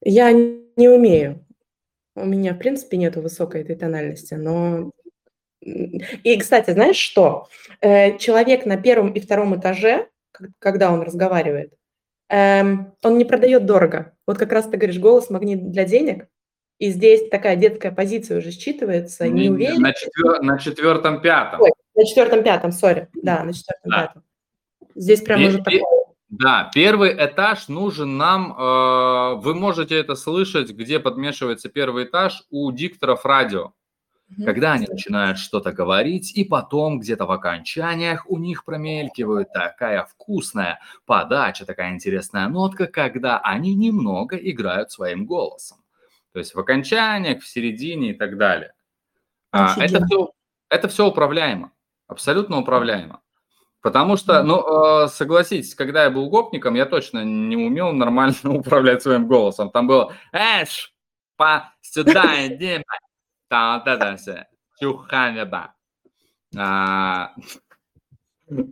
Я 0.02 0.30
не 0.32 0.88
умею. 0.88 1.44
У 2.14 2.24
меня, 2.24 2.54
в 2.54 2.58
принципе, 2.58 2.96
нету 2.96 3.20
высокой 3.20 3.62
этой 3.62 3.74
тональности, 3.74 4.34
но... 4.34 4.92
И, 5.64 6.36
кстати, 6.38 6.70
знаешь 6.72 6.96
что? 6.96 7.48
Э, 7.80 8.18
Человек 8.18 8.66
на 8.66 8.76
первом 8.76 9.12
и 9.12 9.20
втором 9.20 9.58
этаже, 9.58 10.08
когда 10.58 10.92
он 10.92 11.02
разговаривает, 11.02 11.72
эм, 12.28 12.92
он 13.02 13.18
не 13.18 13.24
продает 13.24 13.64
дорого. 13.66 14.12
Вот 14.26 14.36
как 14.38 14.52
раз 14.52 14.66
ты 14.66 14.76
говоришь, 14.76 14.98
голос 14.98 15.30
магнит 15.30 15.70
для 15.70 15.84
денег, 15.84 16.26
и 16.78 16.90
здесь 16.90 17.28
такая 17.30 17.56
детская 17.56 17.92
позиция 17.92 18.38
уже 18.38 18.50
считывается, 18.50 19.26
Не- 19.28 19.48
неуверенность. 19.48 19.80
на, 19.80 19.92
четвер- 19.92 20.42
на 20.42 20.58
четвертом, 20.58 21.20
пятом. 21.22 21.60
Ой, 21.62 21.70
на 21.94 22.04
четвертом-пятом, 22.04 22.72
сори, 22.72 23.08
да, 23.14 23.44
на 23.44 23.52
четвертом-пятом. 23.54 24.22
Здесь 24.94 25.22
прям 25.22 25.44
уже 25.44 25.58
такое. 25.58 25.80
Да, 26.30 26.70
первый 26.74 27.12
этаж 27.14 27.68
нужен 27.68 28.16
нам. 28.16 28.56
э, 28.58 29.34
вы 29.40 29.54
можете 29.54 29.96
это 29.96 30.14
слышать, 30.16 30.70
где 30.72 30.98
подмешивается 30.98 31.68
первый 31.68 32.04
этаж 32.04 32.42
у 32.50 32.70
дикторов 32.72 33.24
радио. 33.24 33.72
Когда 34.44 34.72
они 34.72 34.86
начинают 34.86 35.38
что-то 35.38 35.72
говорить, 35.72 36.36
и 36.36 36.44
потом 36.44 36.98
где-то 37.00 37.26
в 37.26 37.30
окончаниях 37.30 38.24
у 38.28 38.38
них 38.38 38.64
промелькивает 38.64 39.52
такая 39.52 40.04
вкусная 40.04 40.80
подача, 41.06 41.66
такая 41.66 41.92
интересная 41.92 42.48
нотка, 42.48 42.86
когда 42.86 43.38
они 43.40 43.74
немного 43.74 44.36
играют 44.36 44.90
своим 44.90 45.26
голосом. 45.26 45.78
То 46.32 46.38
есть 46.38 46.54
в 46.54 46.58
окончаниях, 46.58 47.42
в 47.42 47.46
середине 47.46 48.10
и 48.10 48.14
так 48.14 48.36
далее. 48.36 48.72
А, 49.52 49.76
это, 49.78 50.04
все, 50.04 50.30
это 50.68 50.88
все 50.88 51.06
управляемо, 51.06 51.70
абсолютно 52.08 52.58
управляемо. 52.58 53.20
Потому 53.84 54.16
что, 54.16 54.42
ну, 54.42 55.04
э, 55.04 55.08
согласитесь, 55.08 55.74
когда 55.74 56.04
я 56.04 56.10
был 56.10 56.30
гопником, 56.30 56.74
я 56.74 56.86
точно 56.86 57.22
не 57.22 57.56
умел 57.56 57.92
нормально 57.92 58.34
управлять 58.44 59.02
своим 59.02 59.28
голосом. 59.28 59.70
Там 59.70 59.86
было 59.86 60.14
«Эш, 60.32 60.94
по 61.36 61.72
сюда 61.82 62.46
иди, 62.46 62.82
ба». 63.50 63.56
там 63.56 63.78
вот 63.78 63.86
это 63.88 64.16
все, 64.16 64.46
чуханеба. 64.80 65.74
А, 66.56 67.34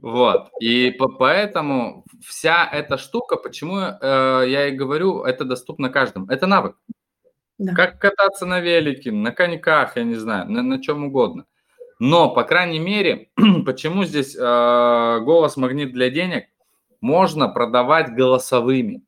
Вот, 0.02 0.50
и 0.60 0.90
по- 0.90 1.08
поэтому 1.08 2.04
вся 2.20 2.68
эта 2.70 2.98
штука, 2.98 3.36
почему 3.36 3.78
э, 3.78 4.44
я 4.48 4.68
и 4.68 4.72
говорю, 4.76 5.22
это 5.24 5.44
доступно 5.44 5.88
каждому. 5.88 6.26
Это 6.26 6.46
навык. 6.46 6.76
Да. 7.58 7.74
Как 7.74 7.98
кататься 7.98 8.44
на 8.44 8.60
велике, 8.60 9.12
на 9.12 9.32
коньках, 9.32 9.96
я 9.96 10.04
не 10.04 10.16
знаю, 10.16 10.50
на, 10.50 10.62
на 10.62 10.82
чем 10.82 11.04
угодно. 11.04 11.46
Но, 11.98 12.34
по 12.34 12.44
крайней 12.44 12.80
мере, 12.80 13.30
почему 13.66 14.04
здесь 14.04 14.36
э, 14.36 15.20
голос 15.20 15.56
магнит 15.56 15.92
для 15.92 16.10
денег 16.10 16.44
можно 17.00 17.48
продавать 17.48 18.14
голосовыми? 18.14 19.02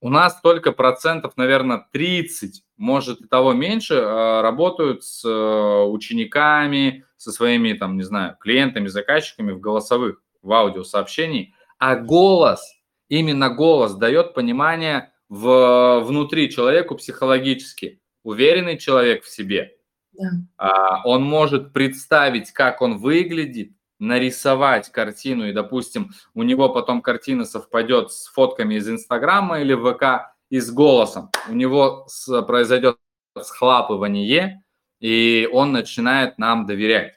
У 0.00 0.10
нас 0.10 0.40
только 0.40 0.72
процентов, 0.72 1.36
наверное, 1.36 1.86
30, 1.92 2.62
может 2.76 3.20
и 3.20 3.26
того 3.26 3.52
меньше, 3.52 3.94
э, 3.94 4.40
работают 4.42 5.02
с 5.02 5.24
э, 5.24 5.82
учениками, 5.84 7.04
со 7.16 7.32
своими, 7.32 7.72
там, 7.72 7.96
не 7.96 8.04
знаю, 8.04 8.36
клиентами, 8.38 8.86
заказчиками 8.86 9.50
в 9.52 9.60
голосовых, 9.60 10.22
в 10.42 10.52
аудиосообщении. 10.52 11.52
А 11.78 11.96
голос, 11.96 12.60
именно 13.08 13.50
голос 13.50 13.94
дает 13.94 14.34
понимание 14.34 15.12
в, 15.28 16.00
внутри 16.04 16.48
человеку 16.50 16.94
психологически. 16.94 18.00
Уверенный 18.22 18.78
человек 18.78 19.24
в 19.24 19.28
себе, 19.28 19.76
Да. 20.12 20.30
а, 20.58 21.02
он 21.04 21.24
может 21.24 21.72
представить, 21.72 22.52
как 22.52 22.82
он 22.82 22.98
выглядит, 22.98 23.72
нарисовать 23.98 24.90
картину, 24.90 25.48
и, 25.48 25.52
допустим, 25.52 26.12
у 26.34 26.42
него 26.42 26.68
потом 26.68 27.02
картина 27.02 27.44
совпадет 27.44 28.12
с 28.12 28.28
фотками 28.28 28.76
из 28.76 28.88
Инстаграма 28.88 29.60
или 29.60 29.74
ВК 29.74 30.34
и 30.50 30.60
с 30.60 30.70
голосом. 30.70 31.30
У 31.48 31.54
него 31.54 32.04
с- 32.08 32.42
произойдет 32.42 32.96
схлапывание, 33.40 34.62
и 35.00 35.48
он 35.52 35.72
начинает 35.72 36.38
нам 36.38 36.66
доверять. 36.66 37.14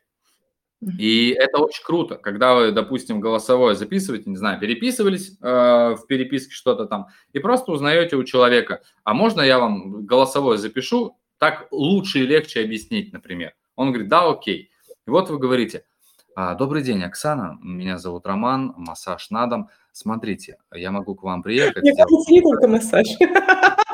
И 0.97 1.29
это 1.37 1.59
очень 1.59 1.83
круто, 1.83 2.15
когда 2.15 2.55
вы, 2.55 2.71
допустим, 2.71 3.19
голосовое 3.19 3.75
записываете, 3.75 4.31
не 4.31 4.35
знаю, 4.35 4.59
переписывались 4.59 5.37
э, 5.39 5.95
в 5.95 6.07
переписке 6.07 6.53
что-то 6.53 6.87
там, 6.87 7.07
и 7.33 7.39
просто 7.39 7.71
узнаете 7.71 8.15
у 8.15 8.23
человека, 8.23 8.81
а 9.03 9.13
можно 9.13 9.41
я 9.41 9.59
вам 9.59 10.07
голосовое 10.07 10.57
запишу, 10.57 11.19
так 11.37 11.67
лучше 11.69 12.19
и 12.19 12.25
легче 12.25 12.61
объяснить, 12.61 13.13
например. 13.13 13.53
Он 13.75 13.89
говорит, 13.89 14.09
да, 14.09 14.27
окей. 14.27 14.71
И 15.05 15.09
вот 15.09 15.29
вы 15.29 15.37
говорите, 15.37 15.77
«А, 15.77 15.90
добрый 16.35 16.81
день, 16.83 17.03
Оксана, 17.03 17.57
меня 17.61 17.97
зовут 17.97 18.25
Роман, 18.25 18.73
массаж 18.77 19.29
на 19.31 19.47
дом. 19.47 19.69
Смотрите, 19.91 20.57
я 20.73 20.91
могу 20.91 21.15
к 21.15 21.23
вам 21.23 21.43
приехать. 21.43 21.83
Мне 21.83 21.93
кажется, 21.95 22.31
не 22.31 22.41
только 22.41 22.67
массаж. 22.67 23.07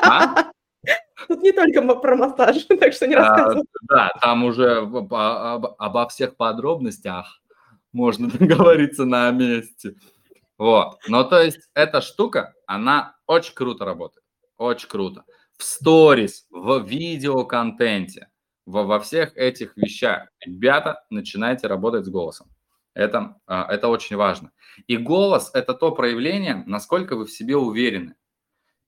А? 0.02 0.50
Тут 1.26 1.42
не 1.42 1.52
только 1.52 1.82
про 1.82 2.16
массаж, 2.16 2.64
так 2.80 2.92
что 2.92 3.06
не 3.08 3.14
А, 3.14 3.18
рассказывай. 3.18 3.64
Да, 3.88 4.10
там 4.20 4.44
уже 4.44 4.86
по- 4.86 5.54
об- 5.54 5.74
обо 5.78 6.08
всех 6.08 6.36
подробностях 6.36 7.40
можно 7.92 8.28
договориться 8.38 9.04
на 9.04 9.30
месте. 9.32 9.94
Вот. 10.56 10.98
Ну, 11.08 11.24
то 11.24 11.42
есть, 11.42 11.68
эта 11.74 12.00
штука, 12.00 12.54
она 12.66 13.16
очень 13.26 13.54
круто 13.54 13.84
работает. 13.84 14.24
Очень 14.56 14.88
круто. 14.88 15.24
В 15.56 15.64
сторис, 15.64 16.46
в 16.50 16.84
видеоконтенте, 16.86 18.28
во, 18.68 18.84
во 18.84 19.00
всех 19.00 19.36
этих 19.36 19.76
вещах. 19.76 20.28
Ребята, 20.40 21.02
начинайте 21.10 21.66
работать 21.66 22.04
с 22.04 22.08
голосом. 22.08 22.48
Это, 22.94 23.36
а, 23.46 23.66
это 23.72 23.88
очень 23.88 24.16
важно. 24.16 24.52
И 24.86 24.96
голос– 24.96 25.50
это 25.54 25.72
то 25.72 25.92
проявление, 25.92 26.64
насколько 26.66 27.16
вы 27.16 27.24
в 27.24 27.32
себе 27.32 27.56
уверены. 27.56 28.14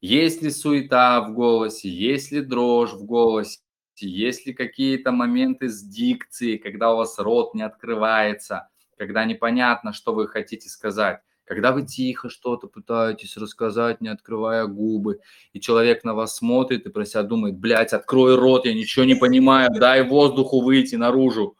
Есть 0.02 0.42
ли 0.42 0.50
суета 0.50 1.20
в 1.22 1.32
голосе, 1.32 1.88
есть 1.88 2.30
ли 2.30 2.42
дрожь 2.42 2.92
в 2.92 3.04
голосе, 3.04 3.60
есть 4.00 4.46
ли 4.46 4.52
какие-то 4.52 5.12
моменты 5.12 5.68
с 5.68 5.82
дикцией, 5.82 6.58
когда 6.58 6.92
у 6.92 6.98
вас 6.98 7.18
рот 7.18 7.54
не 7.54 7.62
открывается, 7.62 8.68
когда 8.98 9.24
непонятно, 9.24 9.92
что 9.92 10.14
вы 10.14 10.26
хотите 10.28 10.68
сказать, 10.68 11.20
когда 11.50 11.72
вы 11.72 11.82
тихо 11.82 12.30
что-то 12.30 12.68
пытаетесь 12.68 13.36
рассказать, 13.36 14.00
не 14.00 14.06
открывая 14.06 14.66
губы, 14.66 15.18
и 15.52 15.58
человек 15.58 16.04
на 16.04 16.14
вас 16.14 16.36
смотрит 16.36 16.86
и 16.86 16.90
про 16.90 17.04
себя 17.04 17.24
думает, 17.24 17.58
блядь, 17.58 17.92
открой 17.92 18.36
рот, 18.36 18.66
я 18.66 18.72
ничего 18.72 19.04
не 19.04 19.16
понимаю, 19.16 19.68
дай 19.74 20.08
воздуху 20.08 20.60
выйти 20.60 20.94
наружу. 20.94 21.56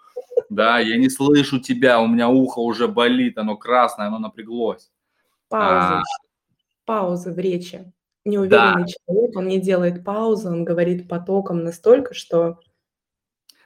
Да, 0.49 0.79
я 0.79 0.97
не 0.97 1.11
слышу 1.11 1.59
тебя, 1.59 2.01
у 2.01 2.07
меня 2.07 2.29
ухо 2.29 2.61
уже 2.61 2.87
болит, 2.87 3.37
оно 3.37 3.57
красное, 3.57 4.07
оно 4.07 4.21
напряглось. 4.21 4.93
Паузы. 5.49 5.95
А. 5.95 6.03
Паузы 6.85 7.33
в 7.33 7.39
речи. 7.41 7.93
Неуверенный 8.25 8.87
человек, 8.87 9.37
он 9.37 9.49
не 9.49 9.59
делает 9.59 10.05
паузы, 10.05 10.51
он 10.51 10.65
говорит 10.65 11.09
потоком 11.09 11.65
настолько, 11.65 12.15
что... 12.15 12.61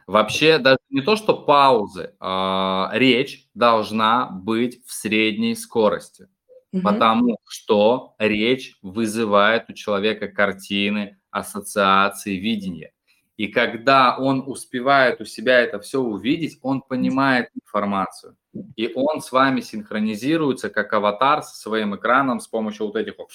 Вообще 0.07 0.59
даже 0.59 0.79
не 0.91 1.01
то, 1.01 1.17
что 1.17 1.35
паузы, 1.35 2.15
а, 2.21 2.91
речь 2.93 3.49
должна 3.55 4.27
быть 4.27 4.85
в 4.87 4.93
средней 4.93 5.55
скорости, 5.55 6.29
Мгм. 6.73 6.83
потому 6.83 7.37
что 7.49 8.15
речь 8.19 8.77
вызывает 8.83 9.71
у 9.71 9.73
человека 9.73 10.29
картины, 10.29 11.19
ассоциации, 11.31 12.37
видения. 12.37 12.93
И 13.37 13.49
когда 13.49 14.17
он 14.17 14.45
успевает 14.47 15.21
у 15.21 15.25
себя 15.25 15.59
это 15.61 15.81
все 15.81 16.01
увидеть, 16.01 16.59
он 16.63 16.83
понимает 16.83 17.49
информацию. 17.55 18.37
И 18.77 18.93
он 18.95 19.21
с 19.21 19.33
вами 19.33 19.61
синхронизируется, 19.61 20.71
как 20.71 20.93
аватар 20.93 21.43
со 21.43 21.57
своим 21.57 21.97
экраном 21.97 22.39
с 22.39 22.47
помощью 22.47 22.87
вот 22.87 22.95
этих 22.97 23.15
вот 23.19 23.31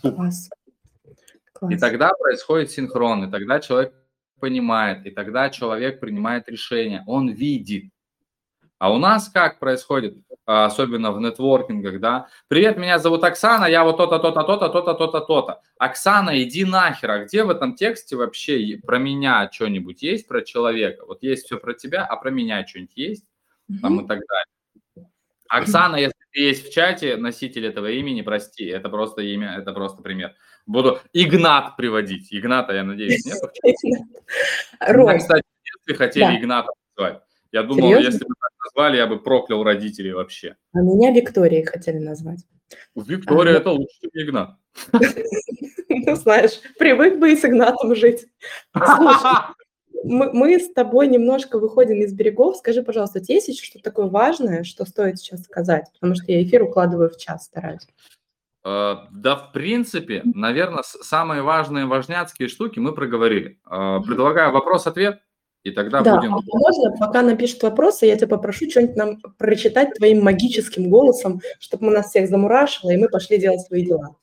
Класс. 0.00 0.48
И 1.04 1.58
Класс. 1.58 1.80
тогда 1.80 2.12
происходит 2.18 2.70
синхрон, 2.70 3.24
и 3.24 3.30
тогда 3.30 3.60
человек 3.60 3.92
понимает, 4.40 5.06
и 5.06 5.10
тогда 5.10 5.50
человек 5.50 6.00
принимает 6.00 6.48
решение, 6.48 7.04
он 7.06 7.28
видит. 7.28 7.92
А 8.78 8.90
у 8.90 8.96
нас 8.96 9.28
как 9.28 9.58
происходит, 9.58 10.16
а, 10.46 10.64
особенно 10.64 11.12
в 11.12 11.20
нетворкингах, 11.20 12.00
да? 12.00 12.28
Привет, 12.48 12.78
меня 12.78 12.98
зовут 12.98 13.22
Оксана, 13.24 13.66
я 13.66 13.84
вот 13.84 13.98
то-то, 13.98 14.18
то-то, 14.18 14.42
то-то, 14.42 14.68
то-то, 14.70 14.94
то-то, 14.94 15.20
то-то. 15.20 15.60
Оксана, 15.78 16.42
иди 16.42 16.64
нахер, 16.64 17.10
а 17.10 17.24
где 17.24 17.44
в 17.44 17.50
этом 17.50 17.74
тексте 17.74 18.16
вообще 18.16 18.80
про 18.82 18.98
меня 18.98 19.50
что-нибудь 19.52 20.02
есть, 20.02 20.26
про 20.26 20.40
человека? 20.40 21.04
Вот 21.06 21.22
есть 21.22 21.44
все 21.44 21.58
про 21.58 21.74
тебя, 21.74 22.06
а 22.06 22.16
про 22.16 22.30
меня 22.30 22.66
что-нибудь 22.66 22.96
есть? 22.96 23.26
Там 23.82 24.00
и 24.00 24.08
так 24.08 24.20
далее. 24.26 25.10
Оксана, 25.50 25.96
если 25.96 26.14
ты 26.32 26.40
есть 26.40 26.68
в 26.68 26.72
чате, 26.72 27.16
носитель 27.16 27.66
этого 27.66 27.90
имени, 27.90 28.22
прости, 28.22 28.64
это 28.64 28.88
просто 28.88 29.20
имя, 29.20 29.56
это 29.58 29.72
просто 29.72 30.00
пример. 30.00 30.34
Буду 30.70 31.00
Игнат 31.12 31.76
приводить. 31.76 32.28
Игната, 32.30 32.72
я 32.72 32.84
надеюсь, 32.84 33.26
нет? 33.26 33.38
Ром, 34.80 35.18
кстати, 35.18 35.42
хотели 35.88 36.22
Да. 36.22 36.38
Игнатом 36.38 36.74
назвать. 36.96 37.22
Я 37.50 37.64
думал, 37.64 37.88
Серьезно? 37.88 38.06
если 38.06 38.24
бы 38.24 38.34
так 38.40 38.50
назвали, 38.64 38.96
я 38.98 39.06
бы 39.08 39.18
проклял 39.18 39.64
родителей 39.64 40.12
вообще. 40.12 40.54
А 40.72 40.78
меня 40.78 41.10
Викторией 41.10 41.64
хотели 41.64 41.98
назвать. 41.98 42.46
Виктория 42.94 43.54
А, 43.54 43.56
это 43.56 43.70
лучше, 43.70 43.98
чем 44.00 44.10
Игнат. 44.14 44.56
Ну, 45.92 46.14
знаешь, 46.14 46.60
привык 46.78 47.18
бы 47.18 47.32
и 47.32 47.36
с 47.36 47.44
Игнатом 47.44 47.96
жить. 47.96 48.26
Слушай, 48.72 49.54
мы, 50.04 50.32
мы 50.32 50.60
с 50.60 50.72
тобой 50.72 51.08
немножко 51.08 51.58
выходим 51.58 52.00
из 52.00 52.12
берегов. 52.12 52.56
Скажи, 52.56 52.84
пожалуйста, 52.84 53.18
у 53.18 53.22
тебя 53.22 53.34
есть 53.34 53.48
еще 53.48 53.64
что-то 53.64 53.84
такое 53.84 54.06
важное, 54.06 54.62
что 54.62 54.84
стоит 54.84 55.18
сейчас 55.18 55.42
сказать? 55.42 55.86
Потому 55.94 56.14
что 56.14 56.30
я 56.30 56.44
эфир 56.44 56.62
укладываю 56.62 57.10
в 57.10 57.16
час, 57.18 57.46
стараюсь. 57.46 57.88
Э, 58.64 58.96
Да, 59.10 59.36
в 59.36 59.52
принципе, 59.52 60.22
наверное, 60.24 60.82
самые 60.84 61.42
важные 61.42 61.86
важняцкие 61.86 62.48
штуки 62.48 62.78
мы 62.78 62.92
проговорили. 62.94 63.58
Э, 63.70 64.00
Предлагаю 64.06 64.52
вопрос-ответ, 64.52 65.20
и 65.62 65.70
тогда 65.70 66.02
Да, 66.02 66.16
будем... 66.16 66.34
а 66.34 66.40
можно, 66.42 66.96
пока 66.98 67.22
напишет 67.22 67.62
вопросы, 67.62 68.06
я 68.06 68.16
тебя 68.16 68.28
попрошу 68.28 68.68
что-нибудь 68.70 68.96
нам 68.96 69.20
прочитать 69.38 69.94
твоим 69.94 70.22
магическим 70.22 70.90
голосом, 70.90 71.40
чтобы 71.58 71.86
мы 71.86 71.92
нас 71.92 72.08
всех 72.10 72.28
замурашило, 72.28 72.90
и 72.90 72.96
мы 72.96 73.08
пошли 73.08 73.38
делать 73.38 73.60
свои 73.60 73.84
дела. 73.84 74.16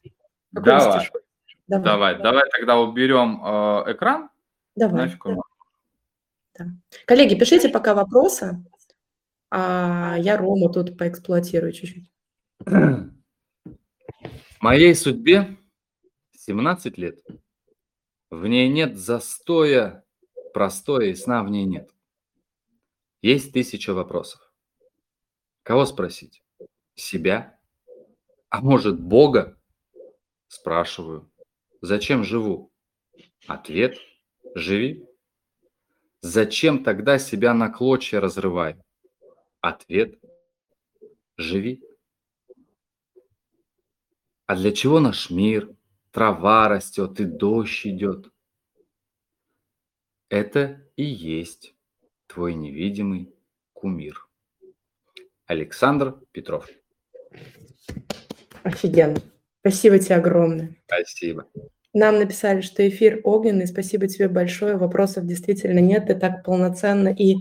Какой-нибудь 0.53 0.83
Давай. 0.83 0.99
стишок. 0.99 1.21
Давай, 1.67 1.83
Давай, 1.85 2.21
давай 2.23 2.43
тогда 2.51 2.79
уберем 2.79 3.41
э, 3.43 3.91
экран. 3.93 4.29
давай. 4.75 5.03
Нафиг 5.03 5.25
он 5.25 5.39
нужен. 6.57 6.81
Коллеги, 7.05 7.35
пишите 7.35 7.69
пока 7.69 7.93
вопросы, 7.93 8.63
а 9.51 10.15
я 10.17 10.37
Рому 10.37 10.69
тут 10.69 10.97
поэксплуатирую 10.97 11.71
чуть-чуть. 11.73 12.09
Моей 14.59 14.95
судьбе 14.95 15.55
17 16.31 16.97
лет. 16.97 17.19
В 18.31 18.47
ней 18.47 18.69
нет 18.69 18.97
застоя, 18.97 20.03
простоя 20.51 21.07
и 21.07 21.15
сна 21.15 21.43
в 21.43 21.49
ней 21.51 21.65
нет. 21.65 21.91
Есть 23.21 23.53
тысяча 23.53 23.93
вопросов. 23.93 24.51
Кого 25.61 25.85
спросить? 25.85 26.43
Себя? 26.95 27.59
А 28.49 28.61
может, 28.61 28.99
Бога? 28.99 29.59
Спрашиваю. 30.47 31.31
Зачем 31.81 32.23
живу? 32.23 32.71
Ответ– 33.45 33.99
живи. 34.55 35.05
Зачем 36.21 36.83
тогда 36.83 37.19
себя 37.19 37.53
на 37.53 37.69
клочья 37.69 38.19
разрывай? 38.19 38.75
Ответ– 39.61 40.19
живи. 41.37 41.83
А 44.47 44.55
для 44.55 44.71
чего 44.71 45.01
наш 45.01 45.29
мир? 45.29 45.69
Трава 46.11 46.69
растет 46.69 47.19
и 47.19 47.25
дождь 47.25 47.85
идет. 47.85 48.31
Это 50.29 50.81
и 50.95 51.03
есть 51.03 51.75
твой 52.27 52.53
невидимый 52.53 53.35
кумир. 53.73 54.25
Александр 55.45 56.17
Петров. 56.31 56.67
Офигенно. 58.63 59.19
Спасибо 59.59 59.99
тебе 59.99 60.15
огромное. 60.15 60.77
Спасибо. 60.85 61.45
Нам 61.93 62.19
написали, 62.19 62.61
что 62.61 62.87
эфир 62.87 63.19
огненный. 63.25 63.67
Спасибо 63.67 64.07
тебе 64.07 64.29
большое. 64.29 64.77
Вопросов 64.77 65.25
действительно 65.25 65.79
нет. 65.79 66.07
Ты 66.07 66.15
так 66.15 66.45
полноценно 66.45 67.09
и 67.09 67.35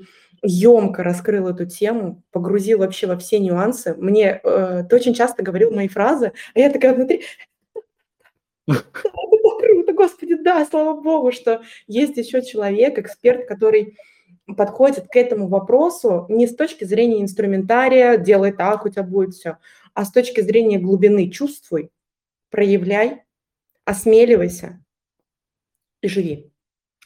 емко 0.46 1.02
раскрыл 1.02 1.48
эту 1.48 1.66
тему, 1.66 2.22
погрузил 2.30 2.78
вообще 2.78 3.06
во 3.06 3.16
все 3.16 3.38
нюансы. 3.38 3.94
Мне 3.96 4.40
э, 4.42 4.84
ты 4.88 4.96
очень 4.96 5.14
часто 5.14 5.42
говорил 5.42 5.70
мои 5.70 5.88
фразы, 5.88 6.32
а 6.54 6.58
я 6.58 6.70
такая 6.70 6.94
внутри... 6.94 7.24
Круто, 8.66 9.92
господи, 9.92 10.36
да, 10.36 10.64
слава 10.66 11.00
богу, 11.00 11.32
что 11.32 11.62
есть 11.86 12.16
еще 12.16 12.42
человек, 12.42 12.98
эксперт, 12.98 13.46
который 13.46 13.96
подходит 14.56 15.08
к 15.08 15.16
этому 15.16 15.48
вопросу 15.48 16.26
не 16.28 16.46
с 16.46 16.54
точки 16.54 16.84
зрения 16.84 17.20
инструментария, 17.20 18.16
делай 18.16 18.52
так, 18.52 18.84
у 18.84 18.88
тебя 18.88 19.02
будет 19.02 19.34
все, 19.34 19.58
а 19.94 20.04
с 20.04 20.12
точки 20.12 20.40
зрения 20.40 20.78
глубины. 20.78 21.30
Чувствуй, 21.30 21.90
проявляй, 22.50 23.22
осмеливайся 23.84 24.82
и 26.00 26.08
живи. 26.08 26.50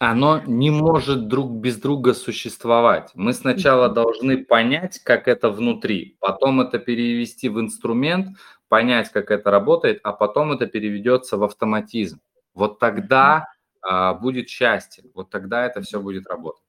Оно 0.02 0.40
не 0.46 0.70
может 0.70 1.28
друг 1.28 1.52
без 1.60 1.76
друга 1.76 2.14
существовать. 2.14 3.10
Мы 3.12 3.34
сначала 3.34 3.90
должны 3.90 4.42
понять, 4.42 4.98
как 5.00 5.28
это 5.28 5.50
внутри, 5.50 6.16
потом 6.20 6.62
это 6.62 6.78
перевести 6.78 7.50
в 7.50 7.60
инструмент, 7.60 8.38
понять, 8.68 9.10
как 9.10 9.30
это 9.30 9.50
работает, 9.50 10.00
а 10.02 10.14
потом 10.14 10.52
это 10.52 10.66
переведется 10.66 11.36
в 11.36 11.44
автоматизм. 11.44 12.18
Вот 12.54 12.78
тогда 12.78 13.44
а, 13.82 14.14
будет 14.14 14.48
счастье, 14.48 15.04
вот 15.14 15.28
тогда 15.28 15.66
это 15.66 15.82
все 15.82 16.00
будет 16.00 16.26
работать. 16.28 16.64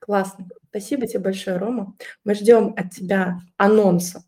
Классно. 0.00 0.48
Спасибо 0.70 1.06
тебе 1.06 1.20
большое, 1.20 1.58
Рома. 1.58 1.94
Мы 2.24 2.34
ждем 2.34 2.74
от 2.76 2.90
тебя 2.90 3.38
анонса 3.56 4.24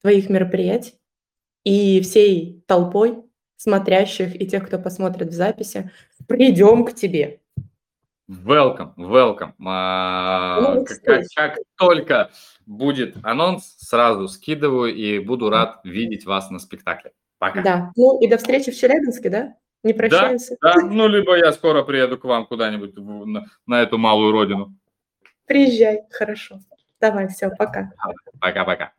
твоих 0.00 0.30
мероприятий 0.30 0.94
и 1.64 2.00
всей 2.02 2.62
толпой 2.68 3.24
смотрящих 3.56 4.40
и 4.40 4.46
тех, 4.46 4.64
кто 4.64 4.78
посмотрит 4.78 5.30
в 5.30 5.34
записи, 5.34 5.90
придем 6.28 6.84
к 6.84 6.94
тебе. 6.94 7.40
Welcome, 8.28 8.94
welcome. 8.96 9.52
А, 9.66 10.60
Ну, 10.60 10.84
как, 10.84 11.24
как 11.34 11.58
только 11.76 12.30
будет 12.64 13.16
анонс, 13.22 13.76
сразу 13.78 14.28
скидываю 14.28 14.94
и 14.94 15.18
буду 15.18 15.50
рад 15.50 15.80
видеть 15.84 16.24
вас 16.24 16.50
на 16.50 16.58
спектакле. 16.58 17.12
Пока. 17.38 17.62
Да. 17.62 17.92
Ну 17.96 18.18
и 18.20 18.26
до 18.26 18.38
встречи 18.38 18.70
в 18.70 18.76
Челябинске, 18.76 19.28
да? 19.28 19.54
Не 19.82 19.92
прощаемся. 19.92 20.56
Да, 20.62 20.76
ну 20.76 21.06
либо 21.06 21.36
я 21.36 21.52
скоро 21.52 21.82
приеду 21.82 22.16
к 22.16 22.24
вам 22.24 22.46
куда-нибудь 22.46 22.96
на, 22.96 23.44
на 23.66 23.82
эту 23.82 23.98
малую 23.98 24.32
родину. 24.32 24.74
Приезжай. 25.46 26.00
Хорошо. 26.10 26.60
Давай, 27.00 27.28
все, 27.28 27.50
пока. 27.50 27.92
Пока-пока. 28.40 28.92